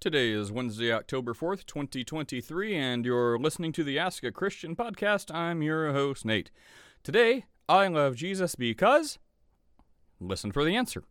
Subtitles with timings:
[0.00, 5.34] Today is Wednesday, October 4th, 2023, and you're listening to the Ask a Christian podcast.
[5.34, 6.52] I'm your host, Nate.
[7.02, 9.18] Today, I love Jesus because.
[10.20, 11.02] Listen for the answer.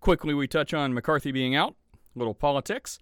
[0.00, 2.98] Quickly, we touch on McCarthy being out, a little politics.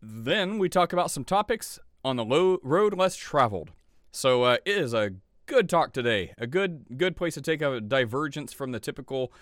[0.00, 3.72] Then we talk about some topics on the low road less traveled.
[4.12, 5.14] So uh, it is a
[5.46, 9.32] good talk today, a good good place to take a divergence from the typical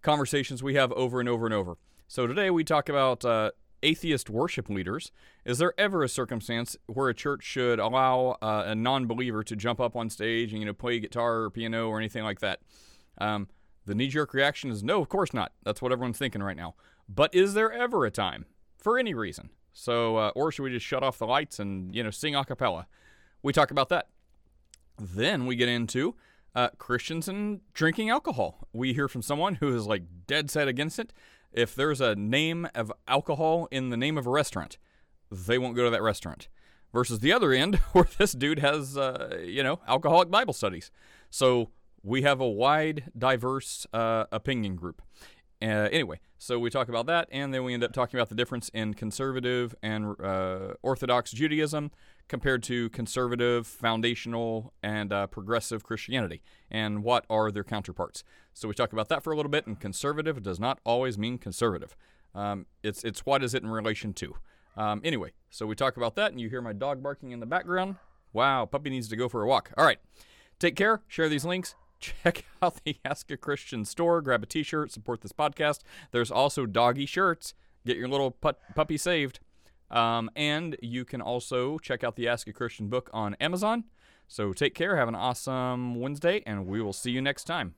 [0.00, 1.76] conversations we have over and over and over.
[2.08, 3.50] So today we talk about uh,
[3.82, 5.12] atheist worship leaders.
[5.44, 9.80] Is there ever a circumstance where a church should allow uh, a non-believer to jump
[9.80, 12.60] up on stage and you know play guitar or piano or anything like that?
[13.18, 13.48] Um,
[13.86, 15.52] the knee-jerk reaction is no, of course not.
[15.64, 16.74] That's what everyone's thinking right now.
[17.08, 18.46] But is there ever a time,
[18.78, 19.50] for any reason?
[19.72, 22.44] So, uh, or should we just shut off the lights and you know sing a
[22.44, 22.86] cappella?
[23.42, 24.08] We talk about that.
[24.98, 26.14] Then we get into
[26.54, 28.68] uh, Christians and drinking alcohol.
[28.72, 31.12] We hear from someone who is like dead set against it
[31.52, 34.78] if there's a name of alcohol in the name of a restaurant,
[35.30, 36.48] they won't go to that restaurant.
[36.92, 40.90] Versus the other end, where this dude has, uh, you know, alcoholic Bible studies.
[41.30, 41.70] So
[42.02, 45.02] we have a wide, diverse uh, opinion group.
[45.62, 48.34] Uh, anyway, so we talk about that, and then we end up talking about the
[48.34, 51.90] difference in conservative and uh, Orthodox Judaism
[52.28, 58.24] compared to conservative, foundational, and uh, progressive Christianity, and what are their counterparts.
[58.60, 59.66] So we talk about that for a little bit.
[59.66, 61.96] And conservative does not always mean conservative.
[62.34, 64.34] Um, it's it's what is it in relation to.
[64.76, 67.46] Um, anyway, so we talk about that, and you hear my dog barking in the
[67.46, 67.96] background.
[68.34, 69.72] Wow, puppy needs to go for a walk.
[69.78, 69.96] All right,
[70.58, 71.00] take care.
[71.08, 71.74] Share these links.
[72.00, 74.20] Check out the Ask a Christian store.
[74.20, 74.92] Grab a T-shirt.
[74.92, 75.80] Support this podcast.
[76.12, 77.54] There's also doggy shirts.
[77.86, 79.40] Get your little put- puppy saved.
[79.90, 83.84] Um, and you can also check out the Ask a Christian book on Amazon.
[84.28, 84.96] So take care.
[84.96, 87.74] Have an awesome Wednesday, and we will see you next time.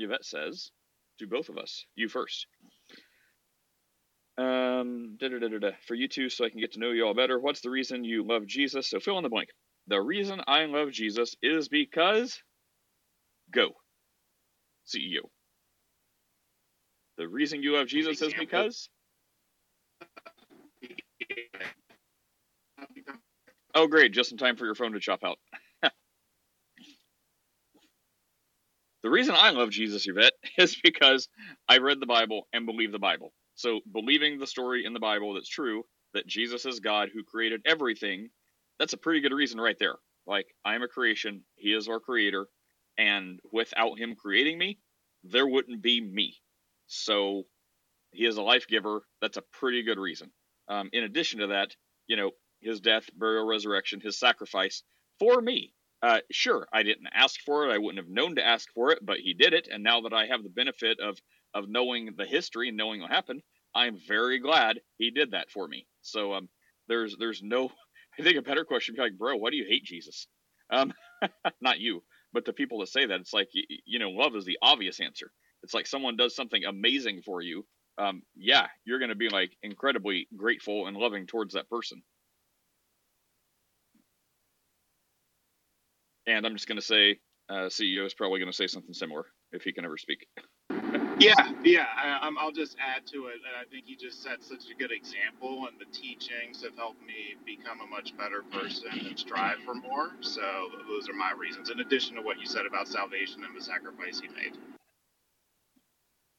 [0.00, 0.72] Yvette says,
[1.18, 1.86] "Do both of us.
[1.96, 2.46] You first.
[4.38, 5.72] Um, da-da-da-da-da.
[5.86, 7.38] for you two, so I can get to know you all better.
[7.38, 8.88] What's the reason you love Jesus?
[8.90, 9.50] So fill in the blank.
[9.88, 12.42] The reason I love Jesus is because
[13.52, 13.70] go
[14.86, 15.28] CEO.
[17.18, 18.88] The reason you love Jesus is because.
[23.74, 24.12] Oh, great!
[24.12, 25.38] Just in time for your phone to chop out.
[29.02, 31.28] The reason I love Jesus, Yvette, is because
[31.68, 33.32] I read the Bible and believe the Bible.
[33.54, 35.84] So, believing the story in the Bible that's true,
[36.14, 38.30] that Jesus is God who created everything,
[38.78, 39.96] that's a pretty good reason right there.
[40.26, 42.46] Like, I am a creation, He is our creator,
[42.98, 44.78] and without Him creating me,
[45.24, 46.36] there wouldn't be me.
[46.86, 47.44] So,
[48.12, 49.02] He is a life giver.
[49.20, 50.30] That's a pretty good reason.
[50.68, 51.74] Um, in addition to that,
[52.06, 54.82] you know, His death, burial, resurrection, His sacrifice
[55.18, 55.72] for me
[56.02, 57.72] uh, sure, I didn't ask for it.
[57.72, 59.68] I wouldn't have known to ask for it, but he did it.
[59.70, 61.18] And now that I have the benefit of
[61.54, 63.42] of knowing the history and knowing what happened,
[63.74, 65.86] I'm very glad he did that for me.
[66.02, 66.48] So um,
[66.88, 67.70] there's there's no.
[68.18, 70.26] I think a better question would be like, bro, why do you hate Jesus?
[70.70, 70.92] Um,
[71.60, 72.02] not you,
[72.32, 73.20] but the people that say that.
[73.20, 75.30] It's like you, you know, love is the obvious answer.
[75.62, 77.66] It's like someone does something amazing for you.
[77.98, 82.02] Um, yeah, you're going to be like incredibly grateful and loving towards that person.
[86.30, 87.18] And I'm just going to say,
[87.48, 90.26] uh, CEO is probably going to say something similar if he can ever speak.
[91.18, 91.86] yeah, yeah.
[91.96, 93.40] I, will just add to it.
[93.60, 97.34] I think he just set such a good example, and the teachings have helped me
[97.44, 100.10] become a much better person and strive for more.
[100.20, 100.40] So
[100.88, 104.20] those are my reasons, in addition to what you said about salvation and the sacrifice
[104.20, 104.56] he made.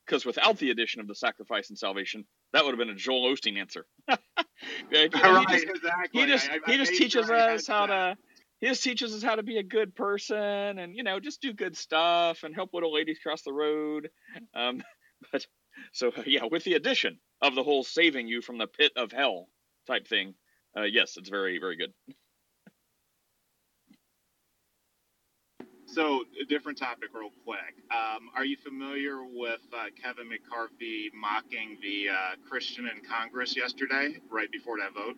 [0.06, 3.34] Because without the addition of the sacrifice and salvation, that would have been a Joel
[3.34, 3.86] Osteen answer.
[4.08, 4.16] yeah,
[4.92, 6.22] he, right, just, exactly.
[6.22, 8.18] he just, I, I he just teaches sure us how to
[8.64, 11.76] just teaches us how to be a good person and you know just do good
[11.76, 14.10] stuff and help little ladies cross the road.
[14.54, 14.84] Um,
[15.32, 15.46] but
[15.94, 19.48] so yeah with the addition of the whole saving you from the pit of hell
[19.88, 20.34] type thing
[20.78, 21.94] uh, yes it's very very good.
[25.86, 27.76] So a different topic real quick.
[27.92, 34.18] Um, are you familiar with uh, kevin mccarthy mocking the uh, christian in congress yesterday
[34.30, 35.18] right before that vote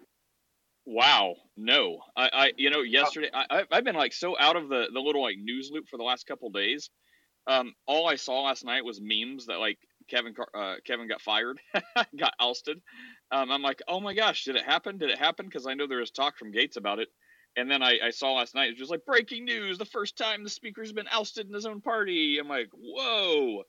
[0.85, 2.00] Wow, no.
[2.15, 5.21] I, I you know, yesterday I, I've been like so out of the the little
[5.21, 6.89] like news loop for the last couple days.
[7.47, 9.77] Um, all I saw last night was memes that like
[10.09, 11.59] Kevin uh, Kevin got fired,
[12.19, 12.81] got ousted.
[13.31, 14.97] Um, I'm like, oh my gosh, did it happen?
[14.97, 15.45] Did it happen?
[15.45, 17.07] Because I know there was talk from Gaetz about it.
[17.56, 20.18] And then I, I saw last night it was just like breaking news: the first
[20.18, 22.39] time the speaker's been ousted in his own party.
[22.39, 23.63] I'm like, whoa.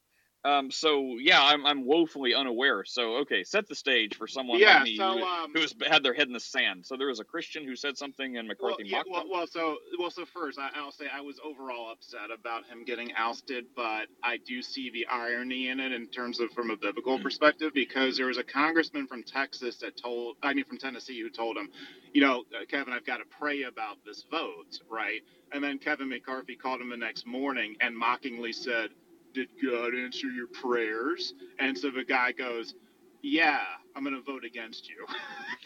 [0.44, 2.84] Um, so yeah, I'm I'm woefully unaware.
[2.84, 6.02] So okay, set the stage for someone Yeah, like me so, who, um, who's had
[6.04, 6.86] their head in the sand.
[6.86, 9.30] So there was a Christian who said something, and Well, McCarthy yeah, mocked well, him.
[9.30, 13.12] well, so well, so first, I, I'll say I was overall upset about him getting
[13.14, 17.18] ousted, but I do see the irony in it in terms of from a biblical
[17.18, 21.30] perspective because there was a congressman from Texas that told, I mean, from Tennessee who
[21.30, 21.70] told him,
[22.14, 25.22] you know, uh, Kevin, I've got to pray about this vote, right?
[25.52, 28.90] And then Kevin McCarthy called him the next morning and mockingly said,
[29.34, 32.74] "Did God answer your prayers?" And so the guy goes,
[33.22, 33.60] "Yeah,
[33.94, 35.06] I'm going to vote against you."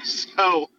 [0.05, 0.71] so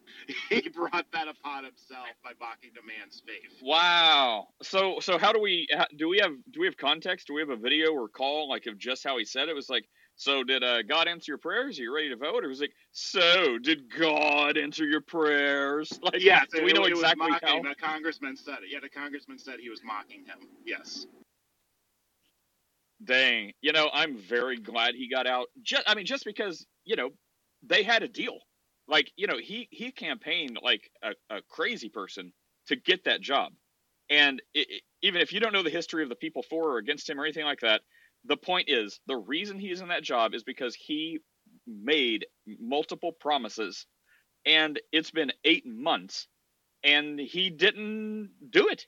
[0.50, 3.62] he brought that upon himself by mocking the man's faith.
[3.62, 4.48] Wow.
[4.62, 7.28] So so how do we do we have do we have context?
[7.28, 9.52] Do we have a video or call like of just how he said it?
[9.52, 11.80] It was like, so did uh, God answer your prayers?
[11.80, 12.44] Are you ready to vote?
[12.44, 15.92] Or was like, so did God answer your prayers?
[16.04, 17.56] Like, Yeah, do we know exactly was how?
[17.56, 17.64] mocking.
[17.64, 18.70] The congressman said it.
[18.72, 20.48] Yeah, the congressman said he was mocking him.
[20.66, 21.08] Yes.
[23.04, 23.54] Dang.
[23.62, 25.48] You know, I'm very glad he got out.
[25.64, 27.12] Just I mean, just because you know
[27.64, 28.40] they had a deal.
[28.88, 32.34] Like you know, he he campaigned like a, a crazy person
[32.68, 33.54] to get that job.
[34.10, 36.78] And it, it- even if you don't know the history of the people for or
[36.80, 37.82] against him or anything like that,
[38.26, 41.20] the point is the reason he's in that job is because he
[41.68, 42.26] made
[42.60, 43.86] multiple promises,
[44.46, 46.28] and it's been eight months,
[46.84, 48.86] and he didn't do it.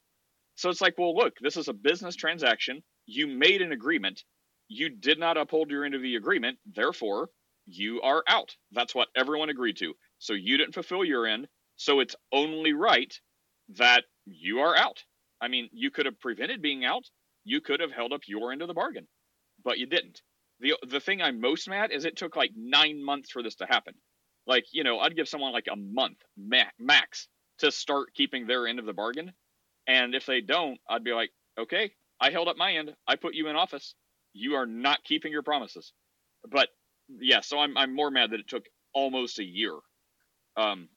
[0.56, 2.84] So it's like, well, look, this is a business transaction.
[3.14, 4.24] You made an agreement.
[4.70, 6.58] You did not uphold your end of the agreement.
[6.66, 7.30] Therefore,
[7.66, 8.56] you are out.
[8.72, 9.94] That's what everyone agreed to.
[10.20, 11.50] So you didn't fulfill your end.
[11.76, 13.14] So it's only right
[13.76, 15.04] that you are out.
[15.42, 17.04] I mean, you could have prevented being out.
[17.44, 19.08] You could have held up your end of the bargain,
[19.62, 20.22] but you didn't.
[20.62, 23.66] The the thing I'm most mad is it took like 9 months for this to
[23.66, 23.96] happen.
[24.48, 28.80] Like, you know, I'd give someone like a month max to start keeping their end
[28.80, 29.34] of the bargain.
[29.88, 32.96] And if they don't, I'd be like, "Okay, I held up my end.
[33.08, 33.96] I put you in office.
[34.34, 35.92] You are not keeping your promises."
[36.50, 36.70] But
[37.10, 39.74] yeah, so I'm I'm more mad that it took almost a year.
[40.56, 40.90] Um,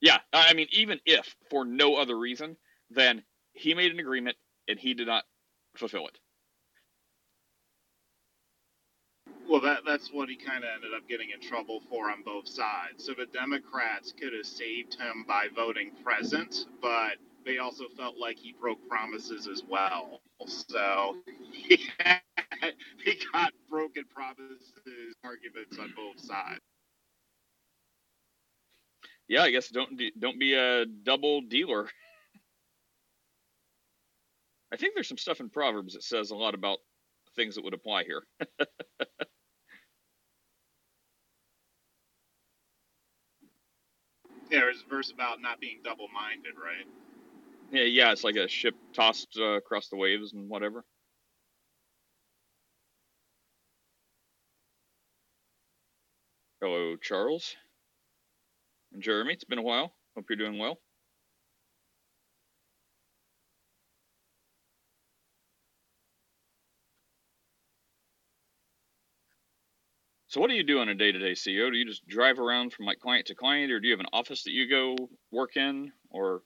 [0.00, 2.56] yeah, I mean, even if for no other reason,
[2.90, 3.22] then
[3.54, 4.36] he made an agreement
[4.68, 5.24] and he did not
[5.76, 6.18] fulfill it.
[9.48, 12.48] Well, that that's what he kind of ended up getting in trouble for on both
[12.48, 13.04] sides.
[13.04, 18.38] So the Democrats could have saved him by voting present, but they also felt like
[18.38, 20.20] he broke promises as well.
[20.46, 21.16] So
[21.52, 21.78] he,
[23.04, 24.74] he got broken promises
[25.24, 26.60] arguments on both sides.
[29.28, 31.88] Yeah, I guess don't don't be a double dealer.
[34.72, 36.78] I think there's some stuff in Proverbs that says a lot about
[37.36, 38.22] things that would apply here.
[44.50, 46.86] Yeah, there's a verse about not being double-minded, right?
[47.74, 50.84] Yeah, yeah, it's like a ship tossed uh, across the waves and whatever.
[56.60, 57.56] Hello, Charles.
[58.92, 59.92] And Jeremy, it's been a while.
[60.14, 60.78] Hope you're doing well.
[70.28, 71.72] So, what do you do on a day-to-day CEO?
[71.72, 74.06] Do you just drive around from like client to client, or do you have an
[74.12, 74.96] office that you go
[75.32, 76.42] work in, or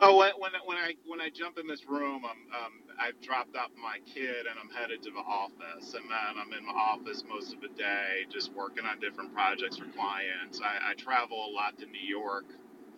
[0.00, 3.56] Oh, when when when I when I jump in this room, I'm um, I've dropped
[3.56, 7.24] off my kid and I'm headed to the office, and then I'm in my office
[7.28, 10.60] most of the day, just working on different projects for clients.
[10.62, 12.44] I, I travel a lot to New York,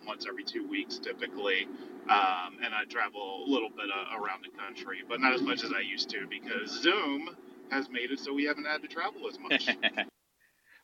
[0.05, 1.67] once every two weeks typically,
[2.09, 5.63] um, and I travel a little bit uh, around the country, but not as much
[5.63, 7.29] as I used to because Zoom
[7.71, 9.69] has made it so we haven't had to travel as much.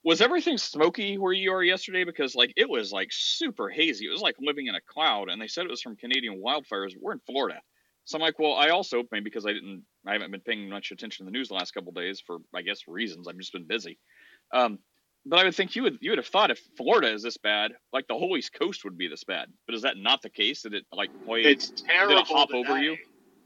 [0.06, 2.04] was everything smoky where you are yesterday?
[2.04, 4.06] Because like it was like super hazy.
[4.06, 6.94] It was like living in a cloud, and they said it was from Canadian wildfires.
[7.02, 7.60] We're in Florida,
[8.06, 10.92] so I'm like, well, I also maybe because I didn't, I haven't been paying much
[10.92, 13.28] attention to the news the last couple of days for I guess reasons.
[13.28, 13.98] I've just been busy.
[14.54, 14.78] Um,
[15.26, 17.72] but I would think you would you would have thought if Florida is this bad,
[17.92, 19.50] like the whole East Coast would be this bad.
[19.66, 20.62] But is that not the case?
[20.62, 21.42] Did it like play?
[21.42, 22.24] it's terrible.
[22.26, 22.60] hop today.
[22.60, 22.92] over you?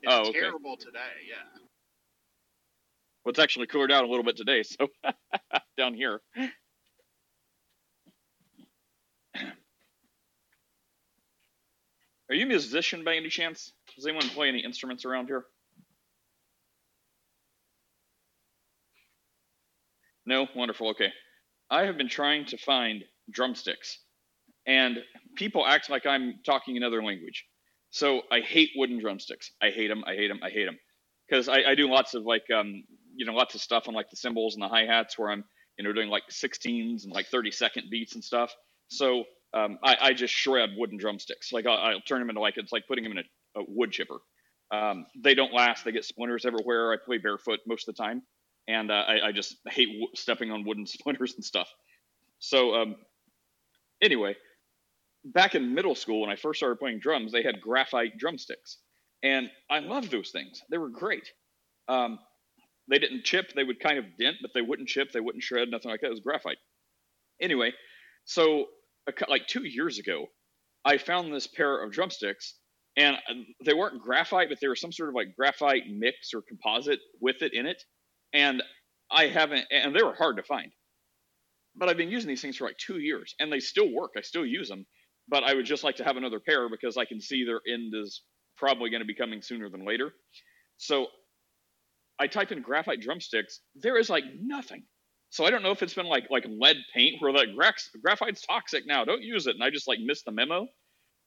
[0.03, 0.41] It's Oh, okay.
[0.41, 0.99] terrible today.
[1.25, 1.68] Yeah.
[3.23, 4.63] Well, it's actually cooler down a little bit today.
[4.63, 4.87] So
[5.77, 6.21] down here.
[12.29, 13.71] Are you a musician by any chance?
[13.95, 15.45] Does anyone play any instruments around here?
[20.27, 20.47] No?
[20.55, 20.89] Wonderful.
[20.91, 21.09] Okay.
[21.71, 23.99] I have been trying to find drumsticks,
[24.67, 24.99] and
[25.35, 27.45] people act like I'm talking another language.
[27.89, 29.51] So I hate wooden drumsticks.
[29.61, 30.03] I hate them.
[30.05, 30.39] I hate them.
[30.43, 30.77] I hate them.
[31.27, 32.83] Because I, I do lots of like, um,
[33.19, 35.43] you know, lots of stuff on like the cymbals and the hi hats where I'm,
[35.77, 38.55] you know, doing like 16s and like 30 second beats and stuff.
[38.87, 41.51] So um, I, I just shred wooden drumsticks.
[41.51, 43.91] Like I'll, I'll turn them into like it's like putting them in a, a wood
[43.91, 44.19] chipper.
[44.71, 45.83] Um, they don't last.
[45.83, 46.93] They get splinters everywhere.
[46.93, 48.21] I play barefoot most of the time,
[48.69, 51.67] and uh, I, I, just hate w- stepping on wooden splinters and stuff.
[52.37, 52.95] So um,
[54.01, 54.37] anyway,
[55.25, 58.77] back in middle school when I first started playing drums, they had graphite drumsticks,
[59.23, 60.61] and I loved those things.
[60.69, 61.27] They were great.
[61.89, 62.19] Um,
[62.89, 63.53] they didn't chip.
[63.53, 65.11] They would kind of dent, but they wouldn't chip.
[65.11, 65.69] They wouldn't shred.
[65.69, 66.07] Nothing like that.
[66.07, 66.57] It was graphite.
[67.41, 67.71] Anyway,
[68.25, 68.65] so
[69.27, 70.27] like two years ago,
[70.85, 72.55] I found this pair of drumsticks,
[72.97, 73.33] and uh,
[73.65, 77.41] they weren't graphite, but they were some sort of like graphite mix or composite with
[77.41, 77.81] it in it.
[78.33, 78.61] And
[79.11, 80.71] I haven't, and they were hard to find.
[81.75, 84.11] But I've been using these things for like two years, and they still work.
[84.17, 84.85] I still use them,
[85.27, 87.93] but I would just like to have another pair because I can see their end
[87.95, 88.23] is
[88.57, 90.11] probably going to be coming sooner than later.
[90.77, 91.07] So
[92.19, 93.61] I type in graphite drumsticks.
[93.75, 94.83] There is like nothing.
[95.29, 98.85] So I don't know if it's been like like lead paint where like graphite's toxic
[98.87, 99.05] now.
[99.05, 99.55] Don't use it.
[99.55, 100.67] And I just like missed the memo.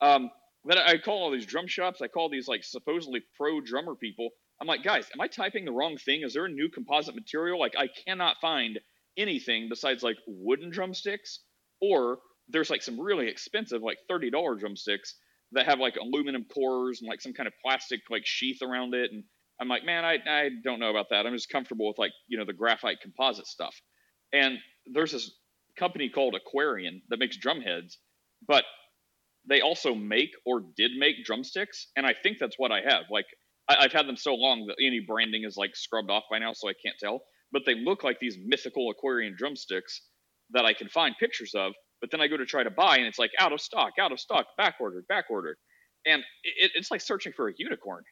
[0.01, 0.31] Um,
[0.65, 2.03] then I call all these drum shops.
[2.03, 4.31] I call these like supposedly pro drummer people.
[4.61, 6.23] I'm like, guys, am I typing the wrong thing?
[6.23, 7.59] Is there a new composite material?
[7.59, 8.79] Like I cannot find
[9.17, 11.41] anything besides like wooden drumsticks
[11.81, 12.19] or
[12.49, 15.15] there's like some really expensive like $30 drumsticks
[15.53, 19.11] that have like aluminum cores and like some kind of plastic like sheath around it
[19.13, 19.25] and
[19.61, 21.27] I'm like, man, I, I don't know about that.
[21.27, 23.75] I'm just comfortable with like, you know, the graphite composite stuff.
[24.33, 24.59] And
[24.93, 25.31] there's this
[25.79, 27.99] company called Aquarian that makes drum heads,
[28.47, 28.65] but
[29.49, 31.89] they also make or did make drumsticks.
[31.97, 33.05] And I think that's what I have.
[33.11, 33.27] Like,
[33.69, 36.53] I, have had them so long that any branding is like scrubbed off by now,
[36.53, 37.23] so I can't tell.
[37.53, 40.03] But they look like these mythical Aquarian drumsticks
[40.51, 41.73] that I can find pictures of.
[42.01, 44.11] But then I go to try to buy, and it's like out of stock, out
[44.11, 45.57] of stock, back ordered, back ordered.
[46.05, 48.03] And it, it's like searching for a unicorn.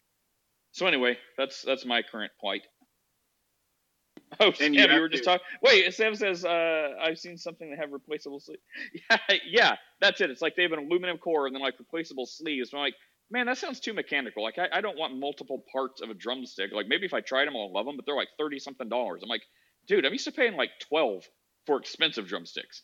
[0.72, 2.62] So anyway, that's that's my current plight.
[4.40, 5.44] Oh, Sam, you, you were just talking.
[5.62, 8.62] Wait, Sam says uh, I've seen something that have replaceable sleeves.
[9.10, 10.30] Yeah, yeah, that's it.
[10.30, 12.70] It's like they have an aluminum core and then like replaceable sleeves.
[12.72, 12.94] I'm like,
[13.30, 14.42] man, that sounds too mechanical.
[14.44, 16.72] Like I, I don't want multiple parts of a drumstick.
[16.72, 19.22] Like maybe if I tried them, I'll love them, but they're like thirty something dollars.
[19.22, 19.42] I'm like,
[19.88, 21.24] dude, I'm used to paying like twelve
[21.66, 22.82] for expensive drumsticks.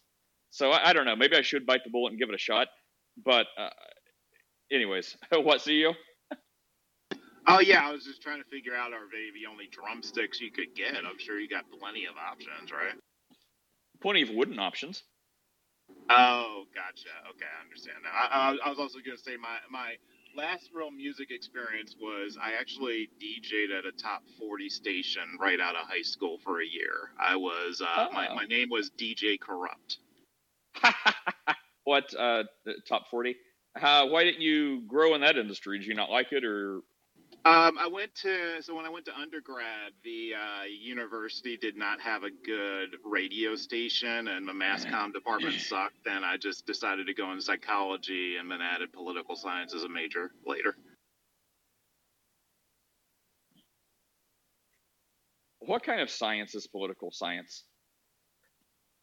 [0.50, 1.16] So I, I don't know.
[1.16, 2.68] Maybe I should bite the bullet and give it a shot.
[3.24, 3.70] But uh,
[4.72, 5.94] anyways, what CEO?
[7.46, 10.50] Oh yeah, I was just trying to figure out are they the only drumsticks you
[10.50, 10.96] could get?
[10.96, 12.94] I'm sure you got plenty of options, right?
[14.00, 15.04] Plenty of wooden options.
[16.10, 17.08] Oh, gotcha.
[17.30, 18.10] Okay, I understand now.
[18.12, 19.94] I, I was also going to say my my
[20.36, 25.74] last real music experience was I actually DJ'd at a top 40 station right out
[25.74, 27.10] of high school for a year.
[27.18, 28.12] I was uh, oh.
[28.12, 29.98] my my name was DJ Corrupt.
[31.84, 32.44] what uh,
[32.88, 33.36] top 40?
[33.80, 35.78] Uh, why didn't you grow in that industry?
[35.78, 36.80] Did you not like it, or
[37.44, 42.00] um, I went to so when I went to undergrad, the uh, university did not
[42.00, 46.06] have a good radio station, and the mass comm department sucked.
[46.06, 49.88] And I just decided to go into psychology, and then added political science as a
[49.88, 50.76] major later.
[55.60, 57.64] What kind of science is political science?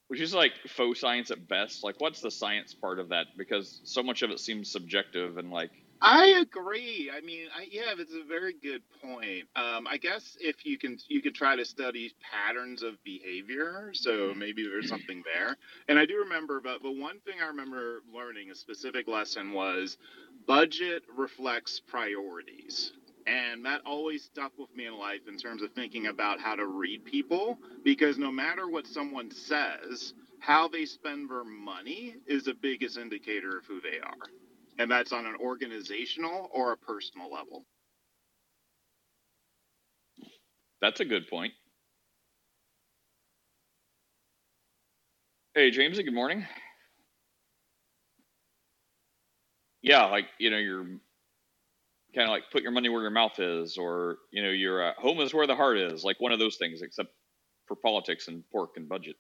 [0.08, 1.84] Which is like faux science at best.
[1.84, 3.28] Like, what's the science part of that?
[3.38, 5.72] Because so much of it seems subjective and like
[6.04, 7.12] I agree.
[7.16, 9.46] I mean, I, yeah, it's a very good point.
[9.58, 13.92] Um, I guess if you can, you could try to study patterns of behavior.
[13.96, 15.58] So maybe there's something there.
[15.90, 19.98] And I do remember, but the one thing I remember learning a specific lesson was
[20.48, 22.94] budget reflects priorities.
[23.28, 26.68] And that always stuck with me in life in terms of thinking about how to
[26.68, 32.56] read people, because no matter what someone says, how they spend their money is the
[32.56, 34.43] biggest indicator of who they are
[34.80, 37.66] and that's on an organizational or a personal level.
[40.82, 41.54] That's a good point.
[45.56, 46.46] Hey, James, good morning.
[49.82, 50.84] Yeah, like, you know, you're
[52.16, 54.94] kind of like put your money where your mouth is, or, you know, your uh,
[54.98, 57.10] home is where the heart is, like one of those things, except
[57.68, 59.16] for politics and pork and budget.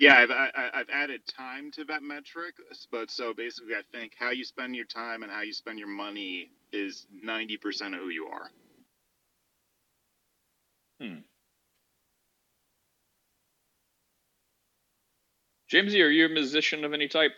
[0.00, 2.56] Yeah, I've, I, i have added time to that metric,
[2.92, 5.88] but so basically, I think how you spend your time and how you spend your
[5.88, 8.50] money is ninety percent of who you are.
[11.00, 11.20] Hmm.
[15.72, 17.32] Jamesy, are you a musician of any type?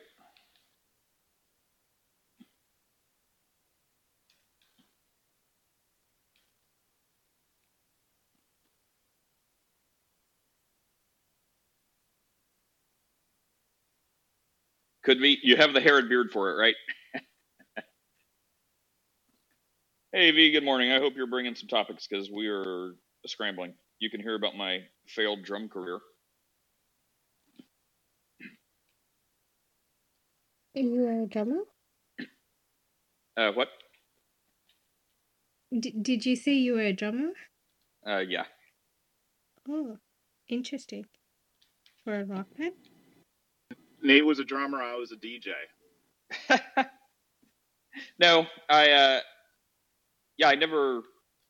[15.11, 15.41] Could be.
[15.43, 16.77] You have the hair and beard for it, right?
[20.13, 20.93] hey, V, good morning.
[20.93, 22.95] I hope you're bringing some topics because we are
[23.27, 23.75] scrambling.
[23.99, 25.99] You can hear about my failed drum career.
[30.75, 31.63] You are a drummer?
[33.37, 33.67] Uh, what?
[35.77, 37.33] D- did you say you were a drummer?
[38.07, 38.45] Uh, yeah.
[39.69, 39.99] Oh,
[40.49, 41.07] interesting.
[42.05, 42.75] For a rock band?
[44.03, 44.83] Nate was a drummer.
[44.83, 45.53] I was a DJ.
[48.19, 48.91] no, I.
[48.91, 49.21] Uh,
[50.37, 51.03] yeah, I never.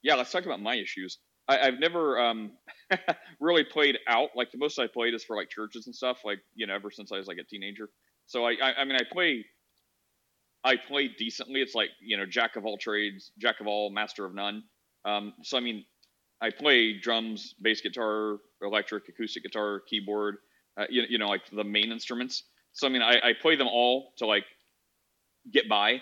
[0.02, 1.18] Yeah, let's talk about my issues.
[1.48, 2.52] I, I've never um,
[3.40, 4.30] really played out.
[4.34, 6.18] Like the most I played is for like churches and stuff.
[6.24, 7.90] Like you know, ever since I was like a teenager.
[8.26, 9.44] So I, I, I mean, I play.
[10.62, 11.60] I play decently.
[11.62, 14.62] It's like you know, jack of all trades, jack of all, master of none.
[15.04, 15.84] Um, so I mean,
[16.40, 20.36] I play drums, bass guitar, electric, acoustic guitar, keyboard.
[20.78, 22.44] Uh, you, you know, like the main instruments.
[22.72, 24.44] So I mean, I, I play them all to like
[25.52, 26.00] get by,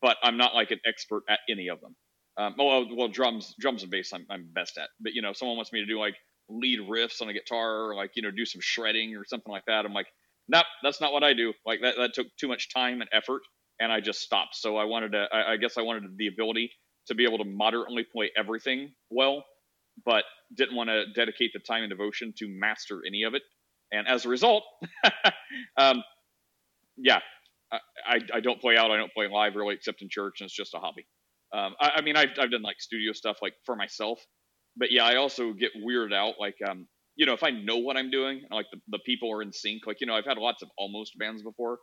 [0.00, 1.96] but I'm not like an expert at any of them.
[2.36, 4.88] Um, well, well, drums, drums and bass, I'm, I'm best at.
[5.00, 6.16] But you know, someone wants me to do like
[6.48, 9.64] lead riffs on a guitar, or like you know, do some shredding or something like
[9.66, 9.84] that.
[9.84, 10.06] I'm like,
[10.48, 11.52] nope, that's not what I do.
[11.66, 13.42] Like that, that took too much time and effort,
[13.80, 14.54] and I just stopped.
[14.56, 16.70] So I wanted to, I, I guess I wanted the ability
[17.06, 19.44] to be able to moderately play everything well,
[20.04, 20.24] but
[20.54, 23.42] didn't want to dedicate the time and devotion to master any of it.
[23.92, 24.64] And as a result,
[25.76, 26.02] um,
[26.96, 27.20] yeah,
[28.06, 28.90] I, I don't play out.
[28.90, 31.06] I don't play live really, except in church, and it's just a hobby.
[31.52, 34.20] Um, I, I, mean, I've, I've done like studio stuff like for myself,
[34.76, 36.34] but yeah, I also get weirded out.
[36.38, 39.42] Like, um, you know, if I know what I'm doing, like the, the people are
[39.42, 39.86] in sync.
[39.86, 41.78] Like, you know, I've had lots of almost bands before,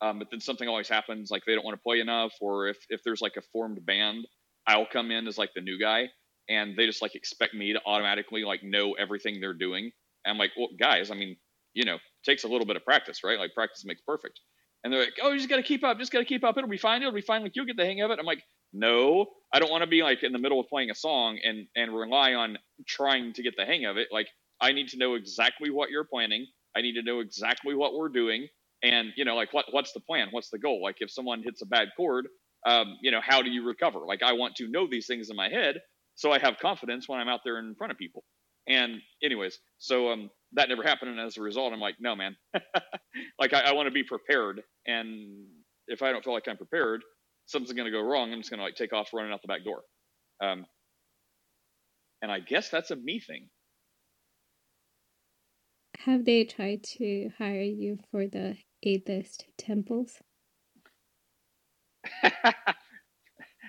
[0.00, 1.30] um, but then something always happens.
[1.30, 4.26] Like they don't want to play enough, or if if there's like a formed band,
[4.66, 6.08] I'll come in as like the new guy,
[6.48, 9.90] and they just like expect me to automatically like know everything they're doing.
[10.24, 11.36] And I'm like, well, guys, I mean,
[11.74, 13.38] you know, takes a little bit of practice, right?
[13.38, 14.40] Like practice makes perfect.
[14.84, 16.56] And they're like, oh, you just got to keep up, just got to keep up.
[16.56, 17.02] It'll be fine.
[17.02, 17.42] It'll be fine.
[17.42, 18.18] Like you'll get the hang of it.
[18.20, 20.94] I'm like, no, I don't want to be like in the middle of playing a
[20.94, 24.08] song and and rely on trying to get the hang of it.
[24.12, 24.28] Like
[24.60, 26.46] I need to know exactly what you're planning.
[26.76, 28.48] I need to know exactly what we're doing.
[28.82, 30.28] And you know, like what what's the plan?
[30.32, 30.82] What's the goal?
[30.82, 32.28] Like if someone hits a bad chord,
[32.66, 34.00] um, you know, how do you recover?
[34.00, 35.76] Like I want to know these things in my head
[36.16, 38.24] so I have confidence when I'm out there in front of people.
[38.68, 42.36] And anyways, so um, that never happened, and as a result, I'm like, no, man,
[43.38, 45.46] like I, I want to be prepared, and
[45.86, 47.02] if I don't feel like I'm prepared,
[47.46, 48.32] something's going to go wrong.
[48.32, 49.82] I'm just going to like take off running out the back door.
[50.42, 50.66] Um,
[52.22, 53.48] and I guess that's a me thing.
[55.98, 60.22] Have they tried to hire you for the atheist temples?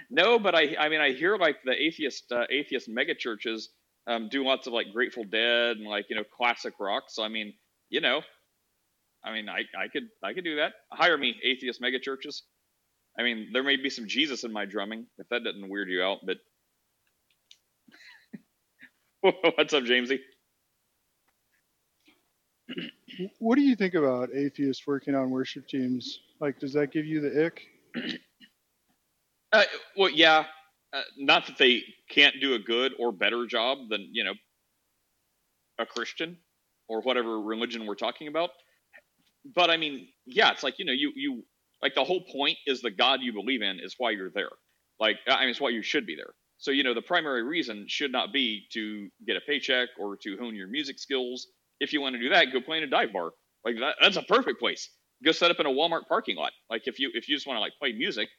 [0.10, 3.68] no, but I I mean I hear like the atheist uh, atheist megachurches
[4.08, 7.06] um, do lots of like Grateful Dead and like you know classic rock.
[7.10, 7.54] So I mean,
[7.90, 8.22] you know,
[9.24, 10.74] I mean, I I could I could do that.
[10.92, 12.42] Hire me, atheist megachurches.
[13.20, 16.04] I mean, there may be some Jesus in my drumming if that doesn't weird you
[16.04, 16.38] out, but
[19.56, 20.20] what's up, Jamesy?
[23.40, 26.20] What do you think about atheists working on worship teams?
[26.40, 27.62] Like, does that give you the ick?
[29.52, 29.64] Uh,
[29.98, 30.46] well, yeah.
[30.94, 34.34] Uh, not that they can't do a good or better job than you know
[35.80, 36.38] a Christian
[36.88, 38.52] or whatever religion we're talking about.
[39.56, 41.44] But I mean, yeah, it's like you know, you you
[41.82, 44.52] like the whole point is the God you believe in is why you're there.
[45.00, 46.34] Like I mean, it's why you should be there.
[46.58, 50.38] So you know, the primary reason should not be to get a paycheck or to
[50.38, 51.48] hone your music skills.
[51.80, 53.32] If you want to do that, go play in a dive bar.
[53.66, 54.90] Like that, that's a perfect place.
[55.24, 56.52] Go set up in a Walmart parking lot.
[56.70, 58.30] Like if you if you just want to like play music,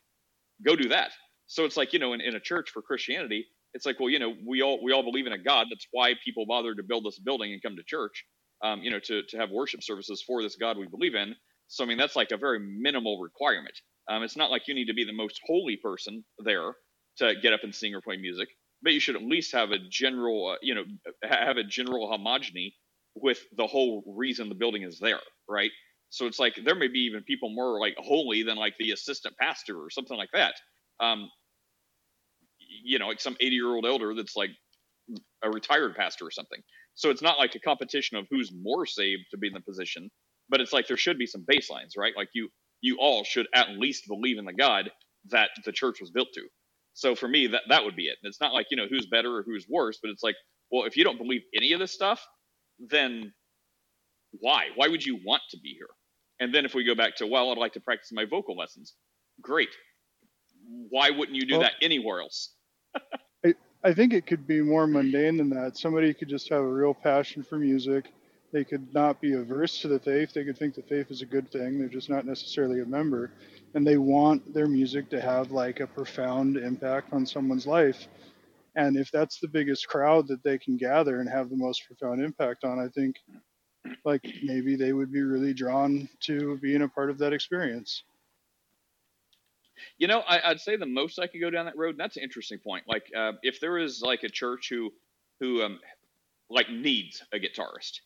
[0.64, 1.12] go do that.
[1.50, 4.20] So it's like, you know, in, in a church for Christianity, it's like, well, you
[4.20, 5.68] know, we all we all believe in a God.
[5.70, 8.26] That's why people bother to build this building and come to church,
[8.64, 11.36] um, you know, to to have worship services for this God we believe in.
[11.68, 13.78] So I mean, that's like a very minimal requirement.
[14.10, 16.74] Um, it's not like you need to be the most holy person there
[17.18, 18.50] to get up and sing or play music,
[18.82, 20.84] but you should at least have a general, uh, you know,
[21.24, 22.74] have a general homogeny
[23.16, 25.72] with the whole reason the building is there, right?
[26.10, 29.36] So it's like there may be even people more like holy than like the assistant
[29.38, 30.54] pastor or something like that.
[31.00, 31.30] Um,
[32.84, 34.50] you know, like some 80 year old elder that's like
[35.42, 36.60] a retired pastor or something.
[36.94, 40.10] So it's not like a competition of who's more saved to be in the position,
[40.48, 42.14] but it's like there should be some baselines, right?
[42.16, 42.48] Like you
[42.82, 44.90] you all should at least believe in the God
[45.30, 46.42] that the church was built to.
[46.94, 48.18] So for me, that that would be it.
[48.22, 50.36] It's not like you know who's better or who's worse, but it's like,
[50.70, 52.24] well, if you don't believe any of this stuff,
[52.78, 53.32] then
[54.32, 54.66] why?
[54.76, 55.88] Why would you want to be here?
[56.40, 58.94] And then if we go back to, well, I'd like to practice my vocal lessons.
[59.40, 59.70] Great.
[60.90, 62.54] Why wouldn't you do well, that anywhere else?
[63.44, 65.76] I, I think it could be more mundane than that.
[65.76, 68.12] Somebody could just have a real passion for music.
[68.52, 70.32] They could not be averse to the faith.
[70.34, 71.78] They could think the faith is a good thing.
[71.78, 73.30] They're just not necessarily a member.
[73.74, 78.08] And they want their music to have like a profound impact on someone's life.
[78.76, 82.22] And if that's the biggest crowd that they can gather and have the most profound
[82.22, 83.16] impact on, I think
[84.04, 88.04] like maybe they would be really drawn to being a part of that experience.
[89.98, 92.16] You know, I, would say the most I could go down that road, and that's
[92.16, 92.84] an interesting point.
[92.88, 94.90] Like, uh, if there is like a church who,
[95.40, 95.78] who, um,
[96.48, 98.00] like needs a guitarist,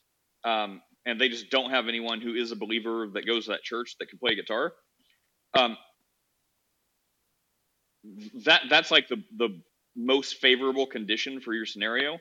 [0.45, 3.63] um, and they just don't have anyone who is a believer that goes to that
[3.63, 4.73] church that can play guitar,
[5.55, 5.77] um,
[8.45, 9.61] that that's like the the
[9.97, 12.19] most favorable condition for your scenario.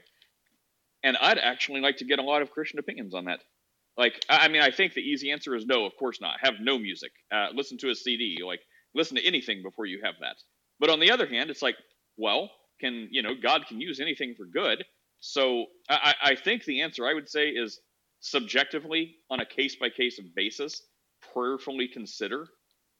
[1.04, 3.39] And I'd actually like to get a lot of Christian opinions on that.
[3.98, 6.38] Like, I mean, I think the easy answer is no, of course not.
[6.42, 7.12] Have no music.
[7.32, 8.39] Uh, listen to a CD.
[8.46, 8.62] Like,
[8.95, 10.38] listen to anything before you have that.
[10.79, 11.75] But on the other hand, it's like,
[12.17, 14.84] well, can you know, God can use anything for good.
[15.19, 17.79] So I, I think the answer I would say is
[18.19, 20.82] subjectively on a case by case basis,
[21.34, 22.47] prayerfully consider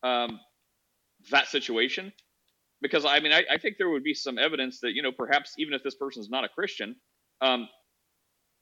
[0.04, 0.40] um,
[1.32, 2.14] that situation.
[2.82, 5.54] Because I mean, I, I, think there would be some evidence that you know perhaps
[5.58, 6.96] even if this person is not a Christian,
[7.42, 7.70] um,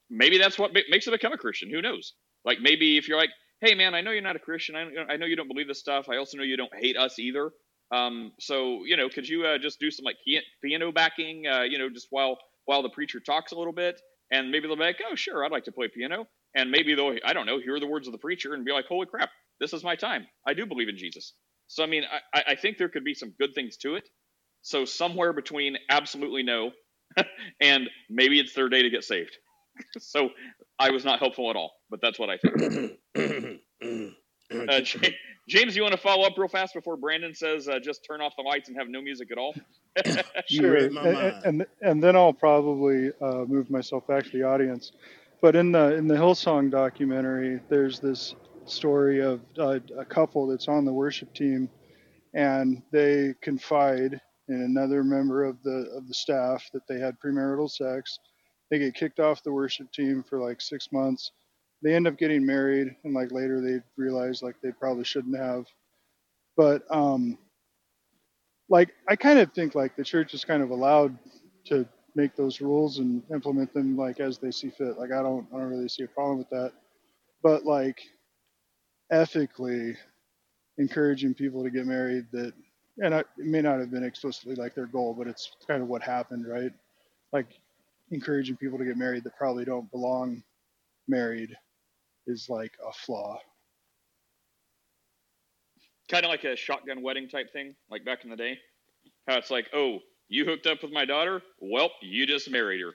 [0.10, 1.70] maybe that's what makes them become a Christian.
[1.72, 2.13] Who knows?
[2.46, 4.76] Like maybe if you're like, hey man, I know you're not a Christian.
[4.76, 6.10] I, I know you don't believe this stuff.
[6.10, 7.52] I also know you don't hate us either.
[7.91, 10.17] Um, so you know, could you uh, just do some like
[10.63, 11.45] piano backing?
[11.47, 14.78] Uh, you know, just while while the preacher talks a little bit, and maybe they'll
[14.78, 17.60] be like, oh sure, I'd like to play piano and maybe they'll I don't know
[17.60, 20.28] hear the words of the preacher and be like, holy crap, this is my time.
[20.47, 21.34] I do believe in Jesus.
[21.67, 24.08] So I mean, I, I think there could be some good things to it.
[24.62, 26.71] So somewhere between absolutely no
[27.62, 29.38] and maybe it's their day to get saved.
[30.00, 30.30] so
[30.80, 33.00] I was not helpful at all, but that's what I think.
[34.52, 34.82] Uh,
[35.48, 38.34] James, you want to follow up real fast before Brandon says uh, just turn off
[38.36, 39.56] the lights and have no music at all?
[40.50, 44.92] sure, and, and, and then I'll probably uh, move myself back to the audience.
[45.42, 50.68] But in the in the Hillsong documentary, there's this story of uh, a couple that's
[50.68, 51.70] on the worship team,
[52.34, 57.70] and they confide in another member of the of the staff that they had premarital
[57.70, 58.20] sex.
[58.72, 61.32] They get kicked off the worship team for like six months.
[61.84, 65.68] They end up getting married, and like later they realize like they probably shouldn't have.
[66.58, 67.38] But um,
[68.70, 71.18] like I kind of think like the church is kind of allowed
[71.66, 74.98] to make those rules and implement them like as they see fit.
[74.98, 76.74] Like I don't I don't really see a problem with that.
[77.44, 78.02] But like
[79.12, 79.98] ethically
[80.78, 82.54] encouraging people to get married that
[83.00, 86.04] and it may not have been explicitly like their goal, but it's kind of what
[86.04, 86.74] happened, right?
[87.34, 87.61] Like
[88.12, 90.43] encouraging people to get married that probably don't belong
[91.08, 91.56] married
[92.28, 93.38] is like a flaw.
[96.10, 98.58] Kind of like a shotgun wedding type thing, like back in the day.
[99.28, 101.41] How it's like, oh, you hooked up with my daughter?
[101.60, 102.93] Well, you just married her.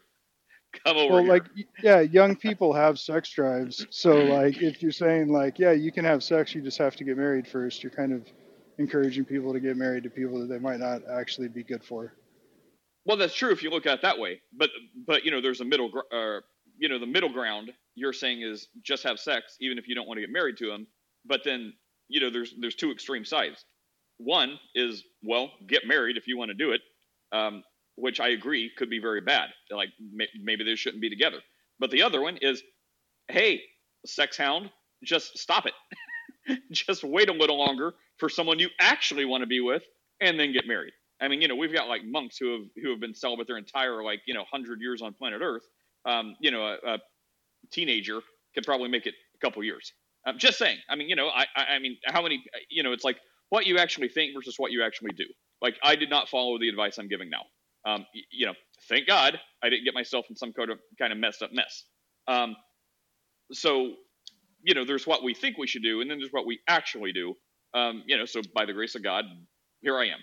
[0.84, 1.32] Come over well, here.
[1.32, 1.44] like,
[1.82, 3.86] yeah, young people have sex drives.
[3.90, 7.04] So, like, if you're saying, like, yeah, you can have sex, you just have to
[7.04, 8.26] get married first, you're kind of
[8.78, 12.12] encouraging people to get married to people that they might not actually be good for.
[13.06, 14.40] Well, that's true if you look at it that way.
[14.56, 14.70] But,
[15.06, 16.40] but you know, there's a middle, uh,
[16.78, 20.08] you know, the middle ground you're saying is just have sex, even if you don't
[20.08, 20.88] want to get married to them.
[21.26, 21.74] But then,
[22.08, 23.64] you know, there's there's two extreme sides.
[24.18, 26.82] One is, well, get married if you want to do it
[27.32, 27.62] um,
[27.96, 29.50] which I agree could be very bad.
[29.70, 31.38] Like may- maybe they shouldn't be together.
[31.78, 32.62] But the other one is,
[33.28, 33.62] hey,
[34.06, 34.70] sex hound,
[35.04, 35.74] just stop it.
[36.72, 39.82] just wait a little longer for someone you actually want to be with,
[40.20, 40.92] and then get married.
[41.20, 43.58] I mean, you know, we've got like monks who have who have been celibate their
[43.58, 45.64] entire like you know hundred years on planet Earth.
[46.04, 46.98] Um, you know, a, a
[47.72, 48.20] teenager
[48.54, 49.92] could probably make it a couple years.
[50.26, 50.78] I'm just saying.
[50.88, 52.44] I mean, you know, I, I I mean, how many?
[52.68, 53.18] You know, it's like
[53.50, 55.26] what you actually think versus what you actually do.
[55.62, 57.42] Like I did not follow the advice I'm giving now.
[57.90, 58.54] Um, you know,
[58.88, 61.84] thank God I didn't get myself in some kind of kind of messed up mess.
[62.28, 62.56] Um,
[63.52, 63.94] so,
[64.62, 67.12] you know, there's what we think we should do, and then there's what we actually
[67.12, 67.34] do.
[67.74, 69.24] Um, you know, so by the grace of God,
[69.82, 70.18] here I am.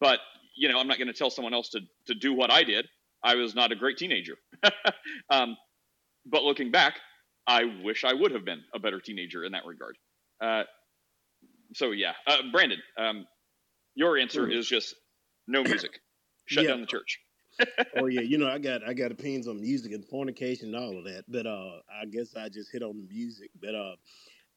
[0.00, 0.18] But
[0.54, 2.86] you know, I'm not going to tell someone else to to do what I did.
[3.22, 4.36] I was not a great teenager.
[5.30, 5.56] um,
[6.26, 6.98] but looking back,
[7.46, 9.96] I wish I would have been a better teenager in that regard.
[10.40, 10.64] Uh,
[11.74, 13.26] so yeah, uh, Brandon, um,
[13.94, 14.94] your answer is just
[15.46, 16.00] no music.
[16.46, 16.70] Shut yeah.
[16.70, 17.20] down the church.
[17.96, 20.98] oh yeah, you know I got I got opinions on music and fornication and all
[20.98, 23.50] of that, but uh, I guess I just hit on the music.
[23.60, 23.94] But uh,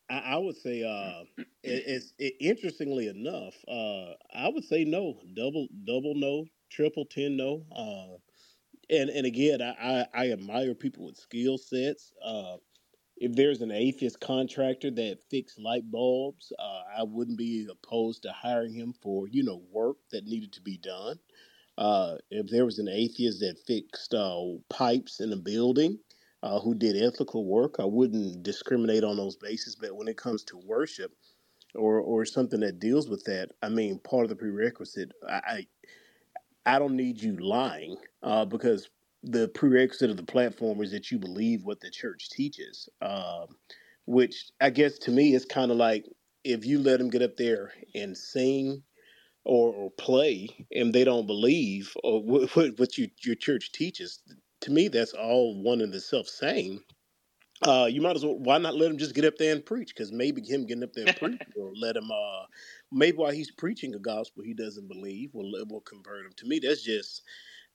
[0.10, 1.24] I, I would say uh,
[1.64, 7.38] it, it's it, interestingly enough, uh, I would say no, double double no, triple ten
[7.38, 7.66] no.
[7.76, 8.18] Uh,
[8.90, 12.14] and and again, I, I, I admire people with skill sets.
[12.24, 12.58] Uh,
[13.18, 18.32] if there's an atheist contractor that fixed light bulbs, uh, I wouldn't be opposed to
[18.32, 21.20] hiring him for you know work that needed to be done.
[21.78, 26.00] Uh, if there was an atheist that fixed uh, pipes in a building
[26.44, 29.76] uh, who did ethical work, I wouldn't discriminate on those bases.
[29.76, 31.12] But when it comes to worship
[31.76, 35.68] or or something that deals with that, I mean, part of the prerequisite, I
[36.66, 38.90] I, I don't need you lying uh, because
[39.24, 43.48] the prerequisite of the platform is that you believe what the church teaches, um,
[44.06, 46.06] which I guess to me is kind of like
[46.46, 48.84] if you let them get up there and sing
[49.46, 54.22] or, or play and they don't believe or what, what what you, your church teaches,
[54.62, 56.82] to me that's all one and the self same.
[57.64, 59.94] Uh, you might as well why not let him just get up there and preach?
[59.96, 62.10] Because maybe him getting up there and preach will let him.
[62.12, 62.46] Uh,
[62.92, 66.32] maybe while he's preaching a gospel he doesn't believe will will convert him.
[66.38, 67.24] To me, that's just